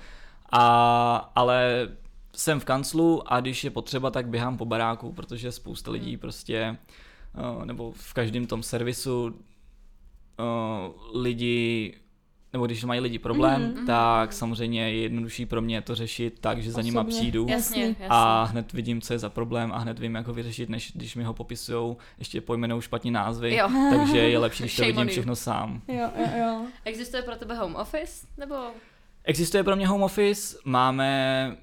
a, 0.53 1.33
ale 1.35 1.89
jsem 2.37 2.61
v 2.61 2.65
kanclu 2.65 3.33
a 3.33 3.41
když 3.41 3.65
je 3.65 3.71
potřeba, 3.71 4.11
tak 4.11 4.29
běhám 4.29 4.57
po 4.59 4.65
baráku, 4.65 5.13
protože 5.13 5.53
spousta 5.53 5.91
lidí 5.91 6.17
prostě, 6.17 6.77
eh, 7.63 7.67
nebo 7.67 7.93
v 7.93 8.15
každém 8.15 8.47
tom 8.47 8.63
servisu 8.63 9.35
eh, 10.41 10.93
lidi 11.19 11.95
nebo 12.53 12.67
když 12.67 12.85
mají 12.85 13.01
lidi 13.01 13.19
problém, 13.19 13.63
Mhm. 13.63 13.73
mm-hmm. 13.75 13.87
tak 13.87 14.33
samozřejmě 14.33 14.81
je 14.91 15.03
jednodušší 15.03 15.47
pro 15.47 15.63
mě 15.63 15.81
to 15.83 15.95
řešit 15.95 16.39
tak, 16.41 16.63
že 16.63 16.73
za 16.73 16.83
nima 16.83 17.01
Osobně. 17.01 17.19
přijdu 17.19 17.47
Jasně, 17.49 17.97
a 18.09 18.45
hned 18.45 18.73
vidím, 18.73 19.01
co 19.01 19.13
je 19.13 19.19
za 19.19 19.29
problém 19.31 19.73
a 19.73 19.79
hned 19.79 19.99
vím, 19.99 20.15
jak 20.15 20.27
ho 20.27 20.33
vyřešit, 20.35 20.69
než 20.69 20.93
když 20.95 21.17
mi 21.17 21.25
ho 21.25 21.35
popisují, 21.35 21.97
ještě 22.19 22.41
pojmenou 22.41 22.81
špatně 22.81 23.11
názvy, 23.11 23.55
Jo. 23.57 23.69
takže 23.91 24.19
je 24.19 24.39
lepší, 24.39 24.63
když 24.63 24.77
to 24.77 24.85
vidím 24.85 25.07
všechno 25.09 25.37
sám. 25.37 25.83
Jo, 25.89 26.11
jo, 26.19 26.27
jo. 26.39 26.67
Existuje 26.85 27.23
pro 27.23 27.37
tebe 27.37 27.55
home 27.55 27.77
office? 27.77 28.27
Nebo 28.39 28.55
Existuje 29.25 29.65
pro 29.65 29.77
mě 29.77 29.87
home 29.89 30.03
office, 30.03 30.59
máme 30.65 31.57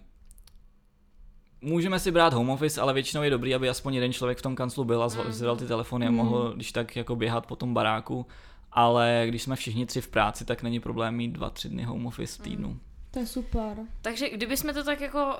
můžeme 1.62 1.99
si 1.99 2.12
brát 2.12 2.34
home 2.34 2.49
office, 2.49 2.82
ale 2.82 2.93
většinou 2.93 3.24
je 3.24 3.30
dobrý, 3.30 3.55
aby 3.55 3.70
aspoň 3.70 3.93
jeden 3.95 4.14
člověk 4.14 4.38
v 4.38 4.41
tom 4.41 4.55
kanclu 4.55 4.84
byl 4.84 5.03
a 5.03 5.07
Mm. 5.07 5.32
zvedal 5.32 5.55
ty 5.57 5.68
telefony 5.68 6.07
a 6.07 6.09
Mm. 6.12 6.16
mohl, 6.16 6.53
když 6.55 6.72
tak 6.72 6.95
jako 6.95 7.16
běhat 7.16 7.45
po 7.45 7.55
tom 7.55 7.74
baráku. 7.74 8.26
Ale 8.72 9.26
když 9.28 9.43
jsme 9.43 9.55
všichni 9.55 9.86
tři 9.86 10.01
v 10.01 10.07
práci, 10.07 10.45
tak 10.45 10.64
není 10.64 10.80
problém 10.80 11.16
mít 11.16 11.28
dva, 11.32 11.49
tři 11.49 11.70
dny 11.70 11.84
home 11.84 12.05
office 12.05 12.41
v 12.41 12.43
týdnu. 12.43 12.80
To 13.12 13.20
je 13.20 13.28
super. 13.28 13.78
Takže 14.01 14.30
kdybychom 14.30 14.74
to 14.74 14.84
tak 14.84 15.01
jako 15.01 15.38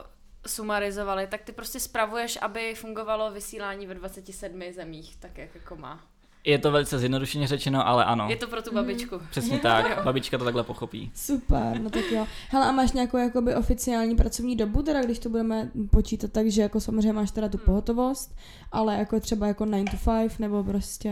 sumarizovali, 0.48 1.28
tak 1.28 1.42
ty 1.42 1.52
prostě 1.52 1.80
spravuješ, 1.80 2.38
aby 2.42 2.74
fungovalo 2.76 3.32
vysílání 3.32 3.88
ve 3.88 3.94
27 3.96 4.72
zemích, 4.74 5.16
tak 5.16 5.38
jak 5.38 5.56
jako 5.56 5.76
má. 5.76 6.00
Je 6.44 6.58
to 6.58 6.72
velice 6.72 7.00
zjednodušeně 7.00 7.48
řečeno, 7.48 7.88
ale 7.88 8.06
ano. 8.06 8.28
Je 8.30 8.36
to 8.36 8.48
pro 8.48 8.62
tu 8.62 8.74
babičku. 8.74 9.22
Přesně 9.32 9.60
tak, 9.60 10.04
babička 10.04 10.38
to 10.38 10.44
takhle 10.44 10.64
pochopí. 10.64 11.12
Super, 11.16 11.82
no 11.82 11.90
tak 11.90 12.12
jo. 12.12 12.28
Hele, 12.50 12.66
a 12.66 12.72
máš 12.72 12.92
nějakou 12.92 13.18
jakoby 13.18 13.56
oficiální 13.56 14.16
pracovní 14.16 14.56
dobu, 14.56 14.82
teda 14.84 15.02
když 15.04 15.20
to 15.20 15.30
budeme 15.30 15.72
počítat 15.92 16.32
tak, 16.32 16.48
že 16.52 16.62
jako 16.62 16.80
samozřejmě 16.80 17.14
máš 17.14 17.32
teda 17.32 17.50
tu 17.50 17.58
pohotovost, 17.58 18.36
ale 18.72 18.96
jako 18.98 19.20
třeba 19.20 19.48
jako 19.48 19.66
9 19.66 19.90
to 19.92 19.98
5, 20.12 20.40
nebo 20.40 20.64
prostě... 20.64 21.10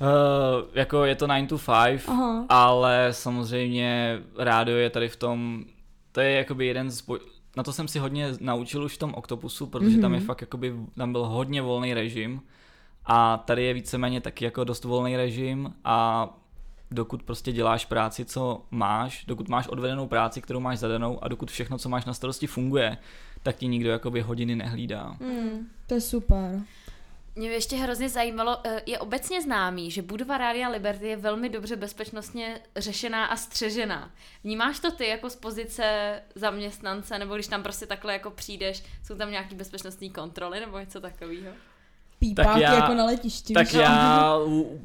Uh, 0.00 0.68
jako 0.74 1.04
je 1.04 1.14
to 1.14 1.26
9 1.26 1.48
to 1.48 1.58
5, 1.58 2.02
Aha. 2.06 2.46
ale 2.48 3.08
samozřejmě 3.10 4.18
rádio 4.38 4.76
je 4.76 4.90
tady 4.90 5.08
v 5.08 5.16
tom, 5.16 5.64
to 6.12 6.20
je 6.20 6.30
jakoby 6.32 6.66
jeden 6.66 6.90
z, 6.90 7.06
boj- 7.08 7.20
na 7.56 7.62
to 7.62 7.72
jsem 7.72 7.88
si 7.88 7.98
hodně 7.98 8.28
naučil 8.40 8.84
už 8.84 8.94
v 8.94 8.98
tom 8.98 9.14
Octopusu, 9.14 9.66
protože 9.66 9.96
mm-hmm. 9.96 10.00
tam 10.00 10.12
je 10.14 10.18
Mhm. 10.18 10.26
fakt 10.26 10.40
jakoby, 10.40 10.74
tam 10.96 11.12
byl 11.12 11.24
hodně 11.26 11.62
volný 11.62 11.94
režim 11.94 12.40
a 13.10 13.36
tady 13.36 13.64
je 13.64 13.74
víceméně 13.74 14.20
taky 14.20 14.44
jako 14.44 14.64
dost 14.64 14.84
volný 14.84 15.16
režim 15.16 15.74
a 15.84 16.28
dokud 16.90 17.22
prostě 17.22 17.52
děláš 17.52 17.86
práci, 17.86 18.24
co 18.24 18.62
máš, 18.70 19.24
dokud 19.24 19.48
máš 19.48 19.68
odvedenou 19.68 20.06
práci, 20.06 20.42
kterou 20.42 20.60
máš 20.60 20.78
zadanou 20.78 21.24
a 21.24 21.28
dokud 21.28 21.50
všechno, 21.50 21.78
co 21.78 21.88
máš 21.88 22.04
na 22.04 22.14
starosti 22.14 22.46
funguje, 22.46 22.98
tak 23.42 23.56
ti 23.56 23.66
nikdo 23.66 23.90
jakoby 23.90 24.20
hodiny 24.20 24.56
nehlídá. 24.56 25.16
Mm, 25.20 25.68
to 25.86 25.94
je 25.94 26.00
super. 26.00 26.60
Mě 27.36 27.50
ještě 27.50 27.76
hrozně 27.76 28.08
zajímalo, 28.08 28.58
eh, 28.64 28.82
je 28.86 28.98
obecně 28.98 29.42
známý, 29.42 29.90
že 29.90 30.02
budova 30.02 30.38
Rádia 30.38 30.68
Liberty 30.68 31.08
je 31.08 31.16
velmi 31.16 31.48
dobře 31.48 31.76
bezpečnostně 31.76 32.60
řešená 32.76 33.26
a 33.26 33.36
střežená. 33.36 34.10
Vnímáš 34.44 34.80
to 34.80 34.90
ty 34.90 35.06
jako 35.06 35.30
z 35.30 35.36
pozice 35.36 36.20
zaměstnance, 36.34 37.18
nebo 37.18 37.34
když 37.34 37.46
tam 37.46 37.62
prostě 37.62 37.86
takhle 37.86 38.12
jako 38.12 38.30
přijdeš, 38.30 38.84
jsou 39.02 39.14
tam 39.14 39.30
nějaký 39.30 39.54
bezpečnostní 39.54 40.10
kontroly 40.10 40.60
nebo 40.60 40.78
něco 40.78 41.00
takového? 41.00 41.52
Pípáky 42.18 42.60
já- 42.60 42.74
jako 42.74 42.94
na 42.94 43.04
letišti. 43.04 43.54
Tak 43.54 43.66
víš? 43.66 43.74
já 43.74 44.34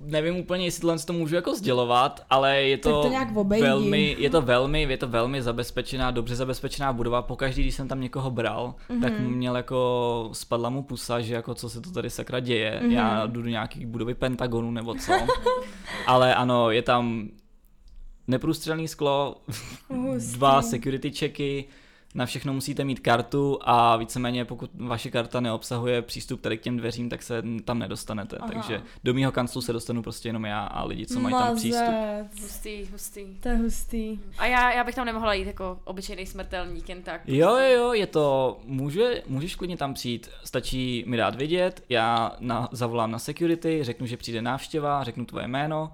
nevím 0.06 0.36
úplně, 0.38 0.66
jestli 0.66 0.82
tohle 0.82 1.00
to 1.00 1.14
můžu 1.14 1.36
jako 1.36 1.56
sdělovat, 1.56 2.26
ale 2.30 2.62
je 2.62 2.78
to, 2.78 2.92
Tak 2.92 3.02
to 3.02 3.10
nějak 3.10 3.36
obejdi. 3.36 3.64
velmi, 3.66 4.16
je 4.20 4.30
to 4.30 4.42
velmi, 4.42 4.82
je 4.82 4.98
to 4.98 5.08
velmi 5.08 5.42
zabezpečená, 5.42 6.12
dobře 6.12 6.36
zabezpečená 6.36 6.94
budova. 6.94 7.22
Pokaždý, 7.22 7.62
když 7.62 7.76
jsem 7.76 7.88
tam 7.88 8.02
někoho 8.02 8.32
bral, 8.32 8.76
mm-hmm. 8.90 9.02
tak 9.02 9.20
Mhm. 9.20 9.30
měl 9.32 9.58
jako, 9.58 10.30
spadla 10.34 10.70
mu 10.70 10.84
pusa, 10.84 11.22
že 11.22 11.34
jako 11.34 11.54
co 11.56 11.70
se 11.70 11.82
to 11.82 11.92
tady 11.92 12.10
sakra 12.10 12.40
děje. 12.40 12.80
Mhm. 12.82 12.90
Mm-hmm. 12.90 12.94
Já 12.96 13.26
jdu 13.26 13.42
do 13.42 13.50
nějaký 13.50 13.86
budovy 13.86 14.14
Pentagonu 14.14 14.72
nebo 14.72 14.96
co. 14.96 15.12
ale 16.08 16.36
ano, 16.36 16.72
je 16.72 16.82
tam 16.82 17.30
neprůstřelný 18.28 18.88
sklo, 18.88 19.36
Hustý. 19.90 20.34
dva 20.38 20.62
security 20.62 21.12
checky, 21.12 21.66
na 22.14 22.26
všechno 22.26 22.54
musíte 22.54 22.84
mít 22.84 23.00
kartu 23.00 23.60
a 23.62 23.98
víceméně 23.98 24.46
pokud 24.46 24.70
vaše 24.74 25.12
karta 25.12 25.40
neobsahuje 25.40 26.02
přístup 26.02 26.42
tady 26.42 26.58
k 26.58 26.62
těm 26.62 26.78
dveřím, 26.78 27.10
tak 27.10 27.24
se 27.24 27.44
tam 27.66 27.80
nedostanete. 27.80 28.38
Aha. 28.38 28.52
Takže 28.54 28.82
do 29.04 29.14
mýho 29.14 29.32
kanclu 29.32 29.62
se 29.62 29.74
dostanu 29.74 30.02
prostě 30.02 30.30
jenom 30.30 30.46
já 30.46 30.60
a 30.60 30.84
lidi, 30.84 31.06
co 31.06 31.20
mají 31.20 31.36
tam 31.36 31.56
přístup. 31.56 31.94
Hustý, 32.42 32.86
hustý. 32.92 33.26
To 33.40 33.50
je 33.50 33.56
hustý. 33.56 34.20
A 34.38 34.46
já, 34.46 34.74
já 34.74 34.84
bych 34.84 34.96
tam 34.96 35.06
nemohla 35.06 35.34
jít 35.34 35.48
jako 35.48 35.80
obyčejný 35.84 36.26
smrtelník 36.26 36.90
jen 36.90 37.02
tak. 37.02 37.22
Jo, 37.28 37.58
jo, 37.58 37.78
jo, 37.78 37.94
je 37.94 38.08
to, 38.08 38.60
může, 38.66 39.24
můžeš 39.28 39.56
klidně 39.56 39.78
tam 39.78 39.94
přijít, 39.94 40.30
stačí 40.44 41.04
mi 41.08 41.18
dát 41.18 41.36
vědět, 41.36 41.84
já 41.90 42.36
na, 42.40 42.70
zavolám 42.72 43.12
na 43.12 43.20
security, 43.20 43.80
řeknu, 43.84 44.08
že 44.08 44.18
přijde 44.18 44.42
návštěva, 44.42 45.04
řeknu 45.04 45.26
tvoje 45.26 45.48
jméno, 45.48 45.92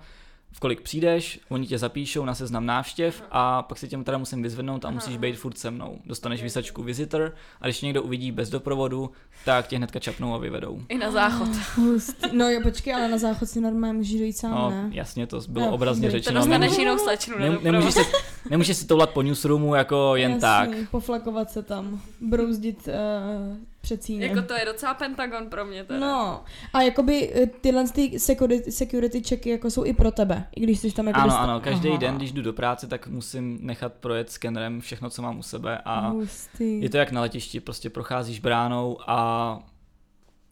v 0.52 0.60
kolik 0.60 0.82
přijdeš, 0.82 1.40
oni 1.50 1.68
tě 1.68 1.78
zapíšou 1.78 2.26
na 2.26 2.36
seznam 2.36 2.66
návštěv 2.66 3.24
a 3.32 3.62
pak 3.64 3.78
si 3.78 3.88
tě 3.88 3.98
teda 3.98 4.18
musím 4.18 4.44
vyzvednout 4.44 4.86
a 4.86 4.90
musíš 4.92 5.18
být 5.18 5.36
furt 5.36 5.58
se 5.58 5.72
mnou. 5.72 6.00
Dostaneš 6.06 6.44
vysačku 6.44 6.84
visitor 6.84 7.36
a 7.62 7.66
když 7.66 7.82
někdo 7.82 8.04
uvidí 8.04 8.32
bez 8.32 8.50
doprovodu, 8.50 9.12
tak 9.46 9.68
tě 9.68 9.78
hnedka 9.78 10.00
čapnou 10.00 10.34
a 10.34 10.38
vyvedou. 10.38 10.82
I 10.90 10.98
na 10.98 11.12
záchod. 11.12 11.50
No 12.34 12.50
jo, 12.50 12.60
počkej, 12.64 12.94
ale 12.94 13.08
na 13.08 13.18
záchod 13.18 13.50
si 13.50 13.62
normálně 13.62 13.98
můžeš 13.98 14.20
dojít 14.20 14.34
sám, 14.38 14.52
No, 14.52 14.70
ne? 14.70 14.90
jasně, 14.94 15.28
to 15.28 15.42
bylo 15.50 15.66
Jo, 15.66 15.72
obrazně. 15.72 16.08
To 16.08 16.12
řečeno. 16.12 16.40
dostaneš 16.40 16.60
Nemůžeš, 16.60 16.80
jinou 16.80 16.98
slečnu 16.98 17.38
ne, 17.40 17.58
nemůžeš, 17.72 17.94
se, 17.94 18.02
nemůžeš 18.50 18.78
si 18.78 18.88
toulat 18.88 19.10
po 19.10 19.22
newsroomu 19.22 19.76
jako 19.76 20.16
jen 20.16 20.32
Jasný, 20.32 20.42
tak. 20.42 20.70
poflakovat 20.92 21.52
se 21.52 21.64
tam, 21.64 22.02
brouzdit 22.22 22.88
uh, 22.88 23.58
před 23.82 24.04
cínem. 24.04 24.30
Jako 24.30 24.48
to 24.48 24.54
je 24.54 24.66
docela 24.66 24.94
pentagon 24.94 25.50
pro 25.50 25.66
mě 25.66 25.84
teda. 25.84 26.00
No, 26.00 26.44
a 26.74 26.82
jakoby 26.82 27.32
eh, 27.36 27.46
tyhle 27.48 27.88
ty 27.90 28.20
security, 28.20 28.72
security 28.72 29.24
checky 29.24 29.50
jako 29.50 29.72
jsou 29.72 29.86
i 29.86 29.94
pro 29.94 30.12
tebe, 30.12 30.48
i 30.56 30.62
když 30.62 30.80
jsi 30.80 30.92
tam 30.92 31.08
jako 31.08 31.20
Ano, 31.20 31.28
dosta- 31.28 31.40
ano, 31.44 31.60
každý 31.60 31.90
Aha. 31.90 31.98
den, 31.98 32.16
když 32.18 32.32
jdu 32.32 32.42
do 32.42 32.54
práce, 32.54 32.88
tak 32.88 33.08
musím 33.08 33.60
nechat 33.62 33.94
projet 33.94 34.32
skenerem 34.32 34.82
všechno, 34.82 35.10
co 35.10 35.22
mám 35.22 35.40
u 35.40 35.44
sebe 35.44 35.78
a 35.86 36.08
Hustý. 36.10 36.82
je 36.82 36.90
to 36.90 36.98
jak 36.98 37.12
na 37.12 37.22
letišti, 37.22 37.60
prostě 37.60 37.90
procházíš 37.90 38.40
bránou 38.40 38.98
a 39.08 39.60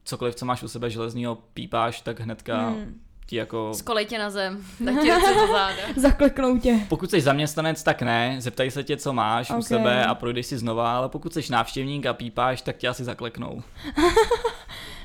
cokoliv, 0.03 0.35
co 0.35 0.45
máš 0.45 0.63
u 0.63 0.67
sebe 0.67 0.89
železního 0.89 1.35
pípáš, 1.53 2.01
tak 2.01 2.19
hnedka 2.19 2.69
Hmm. 2.69 3.01
Ti 3.27 3.35
jako... 3.35 3.73
Skolej 3.73 4.05
tě 4.05 4.17
na 4.19 4.29
zem, 4.29 4.63
tak 4.85 5.01
tě 5.01 5.15
do 5.33 5.47
záda. 5.47 5.75
Zakleknou 5.95 6.57
tě. 6.57 6.79
Pokud 6.89 7.11
jsi 7.11 7.21
zaměstnanec, 7.21 7.83
tak 7.83 8.01
ne, 8.01 8.35
zeptají 8.39 8.71
se 8.71 8.83
tě, 8.83 8.97
co 8.97 9.13
máš 9.13 9.49
Ok. 9.49 9.57
u 9.57 9.61
sebe 9.61 10.05
a 10.05 10.15
projdeš 10.15 10.45
si 10.45 10.57
znova, 10.57 10.97
ale 10.97 11.09
pokud 11.09 11.33
jsi 11.33 11.51
návštěvník 11.51 12.05
a 12.05 12.13
pípáš, 12.13 12.61
tak 12.61 12.77
tě 12.77 12.87
asi 12.87 13.03
zakleknou. 13.03 13.63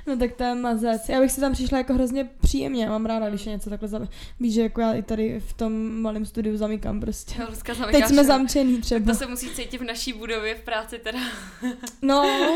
No 0.06 0.16
tak 0.16 0.32
to 0.32 0.44
je 0.44 0.54
mazec. 0.54 1.08
Já 1.08 1.20
bych 1.20 1.32
si 1.32 1.40
tam 1.40 1.52
přišla 1.52 1.78
jako 1.78 1.94
hrozně 1.94 2.28
příjemně. 2.42 2.88
Mám 2.88 3.06
ráda, 3.06 3.28
když 3.28 3.46
je 3.46 3.52
něco 3.52 3.70
takhle 3.70 3.88
za... 3.88 4.00
Víš, 4.40 4.54
že 4.54 4.62
jako 4.62 4.80
já 4.80 4.92
i 4.92 5.02
tady 5.02 5.40
v 5.40 5.52
tom 5.52 6.00
malém 6.02 6.26
studiu 6.26 6.56
zamykám 6.56 7.00
prostě. 7.00 7.34
Jo, 7.40 7.46
Luzka 7.50 7.72
Teď 7.72 7.78
zamykáš 7.80 8.08
jsme 8.08 8.24
zamčený 8.24 8.80
třeba. 8.80 9.12
To 9.12 9.18
se 9.18 9.26
musí 9.26 9.50
cítit 9.50 9.78
v 9.78 9.84
naší 9.84 10.12
budově 10.12 10.54
v 10.54 10.60
práci 10.60 10.98
teda. 10.98 11.18
No, 12.02 12.50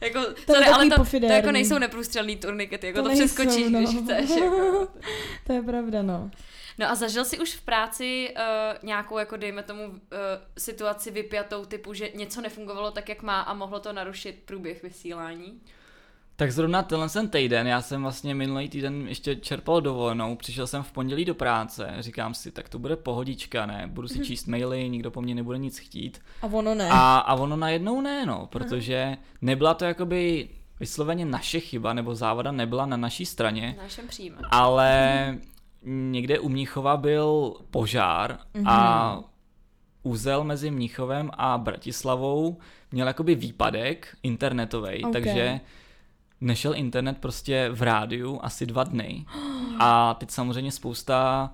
jako, 0.00 0.20
To 0.46 0.54
sorry, 0.54 0.66
ale 0.66 0.88
to, 0.88 1.04
to 1.04 1.26
jako 1.26 1.52
nejsou 1.52 1.78
neprůstřelný 1.78 2.36
turnikety, 2.36 2.86
jako 2.86 2.98
To 2.98 3.02
to, 3.02 3.08
nejsou, 3.08 3.24
přeskočíš, 3.24 3.68
no. 3.68 3.78
když 3.78 4.02
chceš. 4.02 4.40
Jako. 4.40 4.88
to 5.46 5.52
je 5.52 5.62
pravda, 5.62 6.02
no. 6.02 6.30
No 6.78 6.90
a 6.90 6.94
zažil 6.94 7.24
jsi 7.24 7.38
už 7.38 7.54
v 7.54 7.60
práci 7.60 8.34
uh, 8.36 8.88
nějakou, 8.88 9.18
jako 9.18 9.36
dejme 9.36 9.62
tomu, 9.62 9.86
uh, 9.86 9.98
situaci 10.58 11.10
vypjatou 11.10 11.64
typu, 11.64 11.94
že 11.94 12.10
něco 12.14 12.40
nefungovalo 12.40 12.90
tak, 12.90 13.08
jak 13.08 13.22
má 13.22 13.40
a 13.40 13.54
mohlo 13.54 13.80
to 13.80 13.92
narušit 13.92 14.42
průběh 14.44 14.82
vysílání? 14.82 15.60
Tak 16.38 16.52
zrovna 16.52 16.82
tenhle 16.82 17.08
ten 17.08 17.28
týden, 17.28 17.66
já 17.66 17.80
jsem 17.82 18.02
vlastně 18.02 18.34
minulý 18.34 18.68
týden 18.68 19.08
ještě 19.08 19.36
čerpal 19.36 19.80
dovolenou, 19.80 20.36
přišel 20.36 20.66
jsem 20.66 20.82
v 20.82 20.92
pondělí 20.92 21.24
do 21.24 21.34
práce, 21.34 21.94
říkám 21.98 22.34
si, 22.34 22.50
tak 22.50 22.68
to 22.68 22.78
bude 22.78 22.96
pohodička, 22.96 23.66
ne, 23.66 23.84
budu 23.92 24.08
si 24.08 24.18
číst 24.18 24.46
maily, 24.46 24.88
nikdo 24.88 25.10
po 25.10 25.22
mně 25.22 25.34
nebude 25.34 25.58
nic 25.58 25.78
chtít. 25.78 26.20
A 26.42 26.46
ono 26.46 26.74
ne. 26.74 26.88
A, 26.92 27.18
a 27.18 27.34
ono 27.34 27.56
najednou 27.56 28.00
ne, 28.00 28.26
no, 28.26 28.46
protože 28.46 29.16
nebyla 29.42 29.74
to 29.74 29.84
jakoby 29.84 30.48
vysloveně 30.80 31.24
naše 31.24 31.60
chyba, 31.60 31.92
nebo 31.92 32.14
závada 32.14 32.52
nebyla 32.52 32.86
na 32.86 32.96
naší 32.96 33.26
straně, 33.26 33.74
V 33.78 33.82
našem 33.82 34.08
příjme. 34.08 34.36
ale 34.50 35.38
někde 35.84 36.38
u 36.38 36.48
Mnichova 36.48 36.96
byl 36.96 37.54
požár 37.70 38.38
a 38.66 39.20
úzel 40.02 40.44
mezi 40.44 40.70
Mnichovem 40.70 41.30
a 41.34 41.58
Bratislavou 41.58 42.58
měl 42.92 43.06
jakoby 43.06 43.34
výpadek 43.34 44.16
internetový, 44.22 45.04
Ok. 45.04 45.12
takže 45.12 45.60
nešel 46.40 46.74
internet 46.74 47.18
prostě 47.18 47.68
v 47.72 47.82
rádiu 47.82 48.40
asi 48.42 48.66
dva 48.66 48.84
dny. 48.84 49.24
A 49.78 50.14
teď 50.14 50.30
samozřejmě 50.30 50.72
spousta 50.72 51.50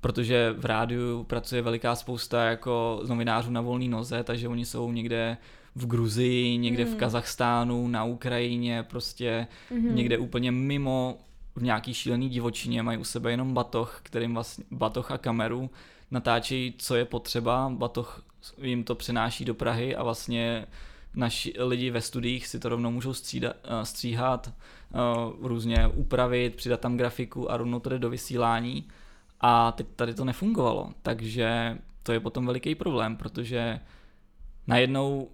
protože 0.00 0.54
v 0.58 0.64
rádiu 0.64 1.24
pracuje 1.24 1.62
veliká 1.62 1.96
spousta 1.96 2.44
jako 2.44 3.02
novinářů 3.08 3.50
na 3.50 3.60
volné 3.60 3.88
noze, 3.88 4.24
takže 4.24 4.48
oni 4.48 4.64
jsou 4.64 4.92
někde 4.92 5.36
v 5.74 5.86
Gruzii, 5.86 6.58
někde 6.58 6.84
v 6.84 6.96
Kazachstánu, 6.96 7.88
na 7.88 8.04
Ukrajině, 8.04 8.82
prostě 8.82 9.46
někde 9.80 10.18
úplně 10.18 10.52
mimo 10.52 11.18
v 11.56 11.62
nějaký 11.62 11.94
šílený 11.94 12.28
divočině, 12.28 12.82
mají 12.82 12.98
u 12.98 13.04
sebe 13.04 13.30
jenom 13.30 13.54
batoh, 13.54 14.00
kterým 14.02 14.34
vlastně, 14.34 14.64
batoh 14.70 15.10
a 15.10 15.18
kameru, 15.18 15.70
natáčejí, 16.10 16.74
co 16.78 16.96
je 16.96 17.04
potřeba, 17.04 17.72
batoh 17.74 18.24
jim 18.62 18.84
to 18.84 18.94
přenáší 18.94 19.44
do 19.44 19.54
Prahy 19.54 19.96
a 19.96 20.02
vlastně 20.02 20.66
naši 21.14 21.54
lidi 21.58 21.90
ve 21.90 22.00
studiích 22.00 22.46
si 22.46 22.58
to 22.58 22.68
rovnou 22.68 22.90
můžou 22.90 23.14
střídat, 23.14 23.56
eh, 23.64 23.84
stříhat, 23.84 24.52
eh, 24.52 24.98
různě 25.40 25.88
upravit, 25.88 26.54
přidat 26.54 26.80
tam 26.80 26.96
grafiku 26.96 27.50
a 27.50 27.56
rovnou 27.56 27.80
to 27.80 27.88
jde 27.90 27.98
do 27.98 28.10
vysílání. 28.10 28.88
A 29.40 29.72
teď 29.72 29.86
tady 29.96 30.14
to 30.14 30.24
nefungovalo, 30.24 30.92
takže 31.02 31.78
to 32.02 32.12
je 32.12 32.20
potom 32.20 32.46
veliký 32.46 32.74
problém, 32.74 33.16
protože 33.16 33.80
najednou 34.66 35.30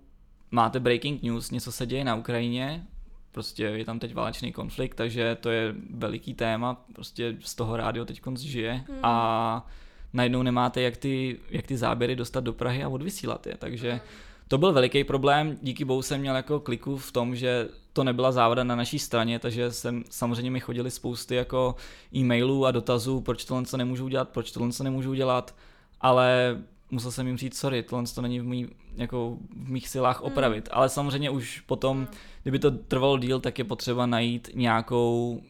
máte 0.50 0.80
breaking 0.80 1.22
news, 1.22 1.50
něco 1.50 1.72
se 1.72 1.86
děje 1.86 2.04
na 2.04 2.14
Ukrajině, 2.14 2.86
prostě 3.32 3.62
je 3.62 3.84
tam 3.84 3.98
teď 3.98 4.14
válečný 4.14 4.52
konflikt, 4.52 4.94
takže 4.94 5.34
to 5.34 5.50
je 5.50 5.74
veliký 5.90 6.34
téma, 6.34 6.84
prostě 6.92 7.36
z 7.40 7.54
toho 7.54 7.76
rádio 7.76 8.04
teď 8.04 8.20
žije. 8.38 8.84
A 9.02 9.66
najednou 10.12 10.42
nemáte 10.42 10.80
jak 10.80 10.96
ty, 10.96 11.38
jak 11.50 11.66
ty 11.66 11.76
záběry 11.76 12.16
dostat 12.16 12.40
do 12.40 12.52
Prahy 12.52 12.84
a 12.84 12.88
odvysílat 12.88 13.46
je, 13.46 13.56
takže 13.56 14.00
to 14.48 14.58
byl 14.58 14.72
veliký 14.72 15.04
problém, 15.04 15.58
díky 15.62 15.84
bohu 15.84 16.02
jsem 16.02 16.20
měl 16.20 16.36
jako 16.36 16.60
kliku 16.60 16.96
v 16.96 17.12
tom, 17.12 17.36
že 17.36 17.68
to 17.92 18.04
nebyla 18.04 18.32
závada 18.32 18.64
na 18.64 18.76
naší 18.76 18.98
straně, 18.98 19.38
takže 19.38 19.72
jsem, 19.72 20.04
samozřejmě 20.10 20.50
mi 20.50 20.60
chodili 20.60 20.90
spousty 20.90 21.34
jako 21.34 21.74
e-mailů 22.14 22.66
a 22.66 22.70
dotazů, 22.70 23.20
proč 23.20 23.44
tohle 23.44 23.64
co 23.64 23.76
nemůžu 23.76 24.04
udělat, 24.04 24.28
proč 24.28 24.50
tohle 24.50 24.72
co 24.72 24.84
nemůžu 24.84 25.10
udělat, 25.10 25.54
ale 26.00 26.58
musel 26.90 27.10
jsem 27.10 27.26
jim 27.26 27.36
říct, 27.36 27.58
sorry, 27.58 27.82
tohle 27.82 28.04
to 28.14 28.22
není 28.22 28.40
v, 28.40 28.44
mý, 28.44 28.68
jako 28.96 29.38
v 29.50 29.70
mých 29.70 29.88
silách 29.88 30.22
opravit, 30.22 30.68
mm. 30.68 30.78
ale 30.78 30.88
samozřejmě 30.88 31.30
už 31.30 31.60
potom, 31.60 31.98
mm. 31.98 32.06
kdyby 32.42 32.58
to 32.58 32.70
trvalo 32.70 33.18
díl, 33.18 33.40
tak 33.40 33.58
je 33.58 33.64
potřeba 33.64 34.06
najít 34.06 34.50
nějakou 34.54 35.42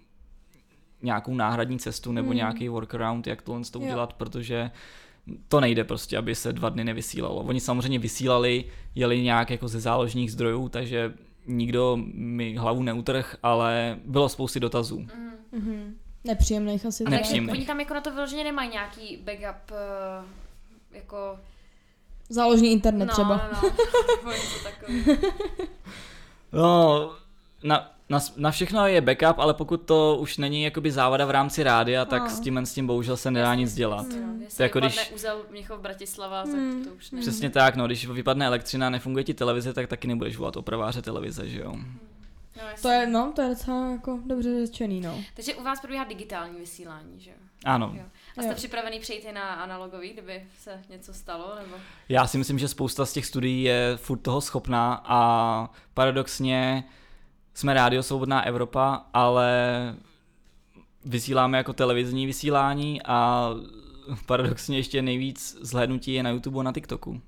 nějakou 1.03 1.35
náhradní 1.35 1.79
cestu 1.79 2.13
nebo 2.13 2.31
mm. 2.31 2.37
nějaký 2.37 2.69
workaround, 2.69 3.27
jak 3.27 3.43
tohle 3.43 3.65
to 3.65 3.81
udělat, 3.81 4.11
jo. 4.11 4.15
protože 4.19 4.71
to 5.49 5.61
nejde 5.61 5.85
prostě, 5.85 6.19
aby 6.19 6.35
se 6.35 6.53
dva 6.53 6.69
dny 6.69 6.85
nevysílalo. 6.85 7.37
Oni 7.43 7.61
samozřejmě 7.61 7.99
vysílali, 7.99 8.65
jeli 8.95 9.23
nějak 9.23 9.51
jako 9.51 9.69
ze 9.69 9.81
záložních 9.81 10.33
zdrojů, 10.33 10.69
takže 10.69 11.15
nikdo 11.47 11.99
mi 12.15 12.57
hlavu 12.57 12.83
neutrh, 12.83 13.37
ale 13.43 13.99
bylo 14.05 14.29
spousty 14.29 14.61
dotazů. 14.61 14.99
Mm. 14.99 15.31
Mm-hmm. 15.55 15.93
Nepříjemných 16.25 16.87
asi. 16.87 17.05
Nepříjemných. 17.05 17.55
Oni 17.55 17.67
tam 17.67 17.81
jako 17.81 17.95
na 17.95 18.01
to 18.01 18.11
vyloženě 18.11 18.45
nemají 18.45 18.71
nějaký 18.71 19.17
backup 19.17 19.71
uh, 19.71 19.77
jako... 20.93 21.39
Záložní 22.29 22.73
internet 22.73 23.07
no, 23.07 23.13
třeba. 23.13 23.51
No, 23.63 23.71
no, 26.53 26.63
no, 26.63 27.15
na, 27.65 27.96
na, 28.09 28.19
na 28.37 28.51
všechno 28.51 28.87
je 28.87 29.01
backup, 29.01 29.39
ale 29.39 29.55
pokud 29.55 29.77
to 29.77 30.17
už 30.21 30.39
není 30.39 30.63
jakoby 30.63 30.93
závada 30.93 31.27
v 31.27 31.31
rámci 31.31 31.63
rádia, 31.63 32.05
tak 32.05 32.23
no. 32.23 32.31
s 32.31 32.41
tím 32.41 32.59
s 32.59 32.75
tím 32.75 32.87
bohužel 32.87 33.17
se 33.17 33.31
nedá 33.31 33.55
nic 33.55 33.75
dělat. 33.75 34.07
Hmm. 34.07 34.47
To 34.57 34.63
jako 34.63 34.81
když 34.81 35.13
uzel 35.15 35.43
Měchov 35.51 35.81
Bratislava, 35.81 36.43
hmm. 36.43 36.85
tak 36.85 36.89
to 36.89 36.97
už 36.97 37.11
není. 37.11 37.23
Přesně 37.23 37.51
tak, 37.51 37.77
no, 37.77 37.87
když 37.87 38.07
vypadne 38.07 38.47
elektřina, 38.47 38.91
nefunguje 38.91 39.25
ti 39.25 39.35
televize, 39.35 39.73
tak 39.73 39.89
taky 39.89 40.09
nebudeš 40.09 40.37
volat 40.37 40.57
opraváře 40.57 41.03
televize, 41.03 41.49
že 41.49 41.61
jo. 41.61 41.71
Hmm. 41.71 41.99
No, 42.57 42.63
to 42.83 42.89
je, 42.89 43.07
no, 43.07 43.33
to 43.37 43.43
je 43.43 43.49
docela 43.49 43.91
jako 43.91 44.21
dobře 44.27 44.67
řečený, 44.67 45.01
no. 45.01 45.19
Takže 45.35 45.55
u 45.55 45.63
vás 45.63 45.81
probíhá 45.81 46.05
digitální 46.05 46.59
vysílání, 46.59 47.21
že 47.21 47.31
jo? 47.31 47.37
Ano. 47.65 47.93
Jo. 47.97 48.05
A 48.37 48.43
jste 48.43 48.51
jo. 48.51 48.55
připravený 48.55 49.01
přejít 49.01 49.25
i 49.25 49.33
na 49.33 49.55
analogový, 49.55 50.13
kdyby 50.13 50.47
se 50.59 50.83
něco 50.91 51.15
stalo? 51.15 51.55
Nebo? 51.63 51.77
Já 52.09 52.27
si 52.27 52.39
myslím, 52.39 52.59
že 52.59 52.69
spousta 52.69 53.07
z 53.07 53.13
těch 53.13 53.27
studií 53.27 53.63
je 53.63 53.93
furt 53.97 54.19
toho 54.19 54.41
schopná 54.41 55.03
a 55.05 55.71
paradoxně 55.95 56.85
jsme 57.57 57.75
Rádio 57.75 58.03
Svobodná 58.03 58.47
Evropa, 58.47 59.07
ale 59.15 59.51
vysíláme 61.05 61.59
jako 61.59 61.73
televizní 61.73 62.27
vysílání 62.27 63.03
a 63.05 63.51
paradoxně 64.27 64.77
ještě 64.77 65.03
nejvíc 65.03 65.59
zhlédnutí 65.61 66.15
je 66.15 66.23
na 66.23 66.31
YouTube 66.31 66.61
a 66.61 66.63
na 66.63 66.73
TikToku. 66.73 67.21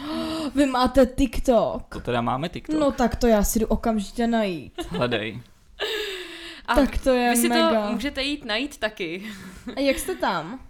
Vy 0.54 0.66
máte 0.66 1.06
TikTok. 1.06 1.82
To 1.92 2.00
teda 2.00 2.20
máme 2.20 2.48
TikTok. 2.48 2.80
No 2.80 2.92
tak 2.92 3.16
to 3.16 3.26
já 3.26 3.42
si 3.42 3.58
jdu 3.58 3.66
okamžitě 3.66 4.26
najít. 4.26 4.72
Hledej. 4.88 5.42
A 6.66 6.74
tak 6.74 6.98
to 6.98 7.10
je 7.10 7.30
vy 7.30 7.36
si 7.36 7.48
mega. 7.48 7.86
to 7.86 7.92
můžete 7.92 8.22
jít 8.22 8.44
najít 8.44 8.78
taky. 8.78 9.22
A 9.76 9.80
jak 9.80 9.98
jste 9.98 10.14
tam? 10.14 10.60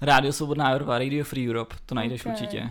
Rádio 0.00 0.32
Svobodná 0.32 0.70
Evropa, 0.70 0.98
Radio 0.98 1.24
Free 1.24 1.48
Europe, 1.48 1.76
to 1.86 1.94
najdeš 1.94 2.20
okay. 2.20 2.32
určitě. 2.32 2.70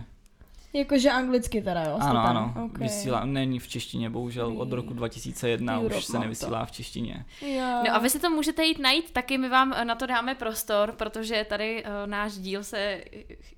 Jakože 0.72 1.10
anglicky 1.10 1.62
teda, 1.62 1.82
jo? 1.82 1.98
Ano, 2.00 2.20
ano. 2.20 2.54
Okay. 2.64 2.86
Vysílá, 2.86 3.24
není 3.24 3.58
v 3.58 3.68
češtině, 3.68 4.10
bohužel 4.10 4.54
od 4.58 4.72
roku 4.72 4.94
2001 4.94 5.80
Europe 5.80 5.96
už 5.96 6.04
se 6.04 6.18
nevysílá 6.18 6.64
v 6.64 6.72
češtině. 6.72 7.24
Jo. 7.42 7.82
No 7.86 7.94
a 7.94 7.98
vy 7.98 8.10
si 8.10 8.18
to 8.18 8.30
můžete 8.30 8.64
jít 8.64 8.78
najít, 8.78 9.10
taky 9.10 9.38
my 9.38 9.48
vám 9.48 9.74
na 9.84 9.94
to 9.94 10.06
dáme 10.06 10.34
prostor, 10.34 10.92
protože 10.92 11.46
tady 11.48 11.84
uh, 11.84 11.90
náš 12.06 12.32
díl 12.32 12.64
se 12.64 13.04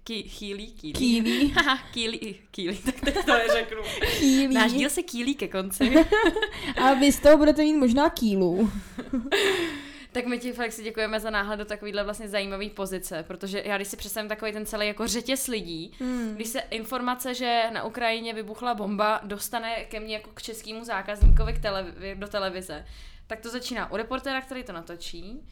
ký, 0.04 0.22
chýlí, 0.22 0.72
kýlí. 0.72 0.92
Kýlí. 0.92 1.54
kýlí, 1.92 2.36
kýlí, 2.50 2.76
tak 2.76 3.00
teď 3.00 3.24
to 3.24 3.32
neřeknu. 3.32 3.82
Kýlí. 4.18 4.54
Náš 4.54 4.72
díl 4.72 4.90
se 4.90 5.02
kýlí 5.02 5.34
ke 5.34 5.48
konci. 5.48 5.94
a 6.82 6.94
vy 6.94 7.12
z 7.12 7.20
toho 7.20 7.36
budete 7.36 7.62
mít 7.62 7.76
možná 7.76 8.10
kýlu. 8.10 8.70
Tak 10.12 10.26
my 10.26 10.38
ti, 10.38 10.52
Felixi, 10.52 10.82
děkujeme 10.82 11.20
za 11.20 11.30
náhled 11.30 11.56
do 11.56 11.64
takovýhle 11.64 12.04
vlastně 12.04 12.28
zajímavý 12.28 12.70
pozice, 12.70 13.22
protože 13.22 13.62
já 13.66 13.76
když 13.76 13.88
si 13.88 13.96
představím 13.96 14.28
takový 14.28 14.52
ten 14.52 14.66
celý 14.66 14.86
jako 14.86 15.06
řetěz 15.06 15.46
lidí, 15.46 15.92
hmm. 16.00 16.34
když 16.34 16.48
se 16.48 16.60
informace, 16.60 17.34
že 17.34 17.62
na 17.72 17.84
Ukrajině 17.84 18.34
vybuchla 18.34 18.74
bomba, 18.74 19.20
dostane 19.24 19.84
ke 19.84 20.00
mně 20.00 20.14
jako 20.14 20.30
k 20.30 20.42
českému 20.42 20.84
zákazníkovi 20.84 21.52
k 21.52 21.60
televi- 21.60 22.18
do 22.18 22.28
televize, 22.28 22.86
tak 23.26 23.40
to 23.40 23.50
začíná 23.50 23.92
u 23.92 23.96
reportéra, 23.96 24.40
který 24.40 24.64
to 24.64 24.72
natočí, 24.72 25.48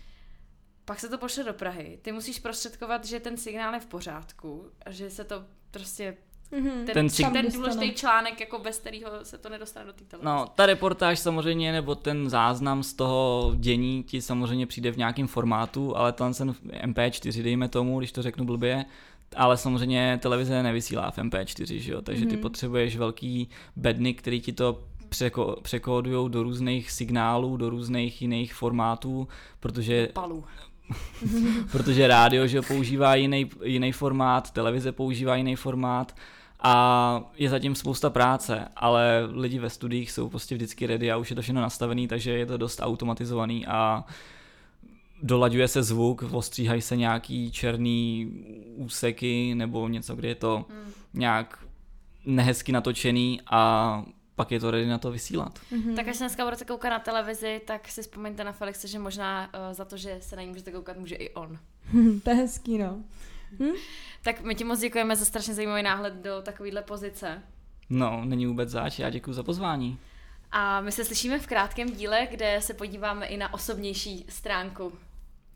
pak 0.85 1.01
se 1.01 1.09
to 1.09 1.19
pošle 1.19 1.45
do 1.45 1.55
Prahy. 1.55 1.99
Ty 2.03 2.13
musíš 2.13 2.39
prostředkovat, 2.39 3.05
že 3.05 3.21
ten 3.21 3.37
signál 3.37 3.75
je 3.75 3.81
v 3.81 3.87
pořádku 3.87 4.71
a 4.87 4.91
že 4.91 5.11
se 5.11 5.25
to 5.25 5.45
prostě 5.71 6.17
Mm-hmm. 6.53 6.85
Ten, 6.85 6.95
ten, 6.95 7.11
cik... 7.11 7.33
ten 7.33 7.47
důležitý 7.53 7.93
článek, 7.93 8.41
jako 8.41 8.59
bez 8.59 8.79
kterého 8.79 9.11
se 9.23 9.39
to 9.39 9.49
nedostane 9.49 9.87
do 9.87 9.93
té 9.93 10.05
televize. 10.05 10.31
No, 10.31 10.47
ta 10.55 10.67
reportáž 10.67 11.19
samozřejmě, 11.19 11.73
nebo 11.73 11.95
ten 11.95 12.31
záznam 12.31 12.83
z 12.83 12.95
toho 12.95 13.53
dění 13.57 14.03
ti 14.03 14.23
samozřejmě 14.23 14.67
přijde 14.67 14.91
v 14.91 14.97
nějakém 14.97 15.27
formátu, 15.27 15.97
ale 15.97 16.13
ten 16.13 16.35
jsem 16.35 16.55
MP4, 16.87 17.43
dejme 17.43 17.69
tomu, 17.69 17.99
když 17.99 18.13
to 18.13 18.23
řeknu 18.23 18.45
blbě, 18.45 18.85
ale 19.37 19.57
samozřejmě 19.57 20.19
televize 20.23 20.63
nevysílá 20.63 21.11
v 21.11 21.19
MP4, 21.19 21.79
že 21.79 21.93
jo? 21.93 22.03
takže 22.03 22.25
mm-hmm. 22.25 22.29
ty 22.29 22.35
mhm. 22.35 22.43
potřebuješ 22.43 22.97
velký 22.97 23.49
bedny, 23.77 24.15
který 24.15 24.41
ti 24.41 24.53
to 24.53 24.85
překo, 25.09 25.57
překódují 25.63 26.31
do 26.31 26.43
různých 26.43 26.91
signálů, 26.91 27.57
do 27.57 27.71
různých 27.71 28.23
jiných 28.23 28.55
formátů, 28.55 29.29
protože... 29.61 30.09
Palu. 30.13 30.45
protože 31.73 32.07
rádio 32.07 32.47
že 32.47 32.63
používá 32.63 33.15
jiný, 33.15 33.51
jiný 33.65 33.93
formát, 33.93 34.51
televize 34.51 34.93
používá 34.93 35.37
jiný 35.37 35.57
formát 35.57 36.15
a 36.61 37.31
je 37.37 37.49
zatím 37.49 37.75
spousta 37.75 38.11
práce, 38.11 38.69
ale 38.77 39.29
lidi 39.31 39.59
ve 39.59 39.71
studiích 39.71 40.11
jsou 40.11 40.29
prostě 40.29 40.55
vždycky 40.55 40.87
ready 40.87 41.13
a 41.13 41.17
už 41.17 41.31
je 41.31 41.37
to 41.37 41.43
všechno 41.43 41.61
nastavený, 41.61 42.09
takže 42.09 42.31
je 42.31 42.47
to 42.47 42.57
dost 42.57 42.81
automatizovaný 42.81 43.67
a 43.67 44.05
dolaďuje 45.23 45.69
se 45.69 45.83
zvuk, 45.83 46.25
ostříhají 46.33 46.83
se 46.83 46.97
nějaký 46.97 47.51
černý 47.51 48.33
úseky 48.77 49.55
nebo 49.55 49.89
něco, 49.89 50.17
kde 50.17 50.29
je 50.29 50.35
to 50.35 50.65
hmm. 50.69 50.93
nějak 51.15 51.65
nehezky 52.27 52.73
natočený 52.73 53.41
a 53.51 54.05
pak 54.39 54.53
je 54.53 54.61
to 54.61 54.71
ready 54.71 54.87
na 54.87 54.99
to 54.99 55.11
vysílat. 55.11 55.59
Mm-hmm. 55.73 55.97
Tak 55.97 56.09
až 56.09 56.17
se 56.17 56.25
dneska 56.25 56.45
budete 56.45 56.65
koukat 56.65 56.91
na 56.91 56.99
televizi, 56.99 57.61
tak 57.67 57.89
si 57.89 58.03
vzpomeňte 58.03 58.45
na 58.45 58.53
Felixe, 58.53 58.89
že 58.89 58.99
možná 58.99 59.47
uh, 59.47 59.75
za 59.75 59.85
to, 59.85 59.97
že 59.97 60.19
se 60.21 60.37
na 60.37 60.43
ní 60.43 60.49
můžete 60.49 60.73
koukat, 60.73 60.99
může 60.99 61.15
i 61.15 61.31
on. 61.35 61.59
to 62.25 62.31
je 62.31 62.37
hezký, 62.37 62.79
no. 62.79 63.03
Hm? 63.61 63.73
Tak 64.23 64.41
my 64.41 64.55
ti 64.55 64.65
moc 64.65 64.81
děkujeme 64.81 65.17
za 65.17 65.25
strašně 65.25 65.55
zajímavý 65.55 65.83
náhled 65.83 66.15
do 66.15 66.43
takovéhle 66.43 66.83
pozice. 66.83 67.43
No, 67.91 68.25
není 68.25 68.47
vůbec 68.47 68.69
zač, 68.69 68.99
já 68.99 69.11
děkuji 69.11 69.33
za 69.33 69.43
pozvání. 69.43 69.99
A 70.53 70.81
my 70.81 70.93
se 70.93 71.05
slyšíme 71.05 71.39
v 71.39 71.47
krátkém 71.47 71.91
díle, 71.91 72.29
kde 72.31 72.59
se 72.61 72.75
podíváme 72.75 73.27
i 73.27 73.37
na 73.37 73.55
osobnější 73.55 74.27
stránku 74.29 74.93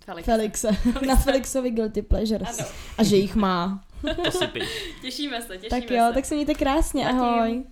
Felixe. 0.05 0.31
Felixe. 0.31 0.69
na 1.07 1.17
Felixovi 1.17 1.71
Guilty 1.71 2.03
Pleasures. 2.03 2.61
Ano. 2.61 2.69
A 2.99 3.05
že 3.05 3.17
jich 3.17 3.35
má. 3.35 3.85
To 4.25 4.31
si 4.31 4.47
Těšíme 5.03 5.43
se, 5.43 5.59
těšíme 5.59 5.81
tak 5.81 5.91
jo, 5.91 6.05
se. 6.09 6.15
tak 6.15 6.25
se 6.25 6.35
mějte 6.35 6.55
krásně, 6.55 7.09
ahoj. 7.09 7.65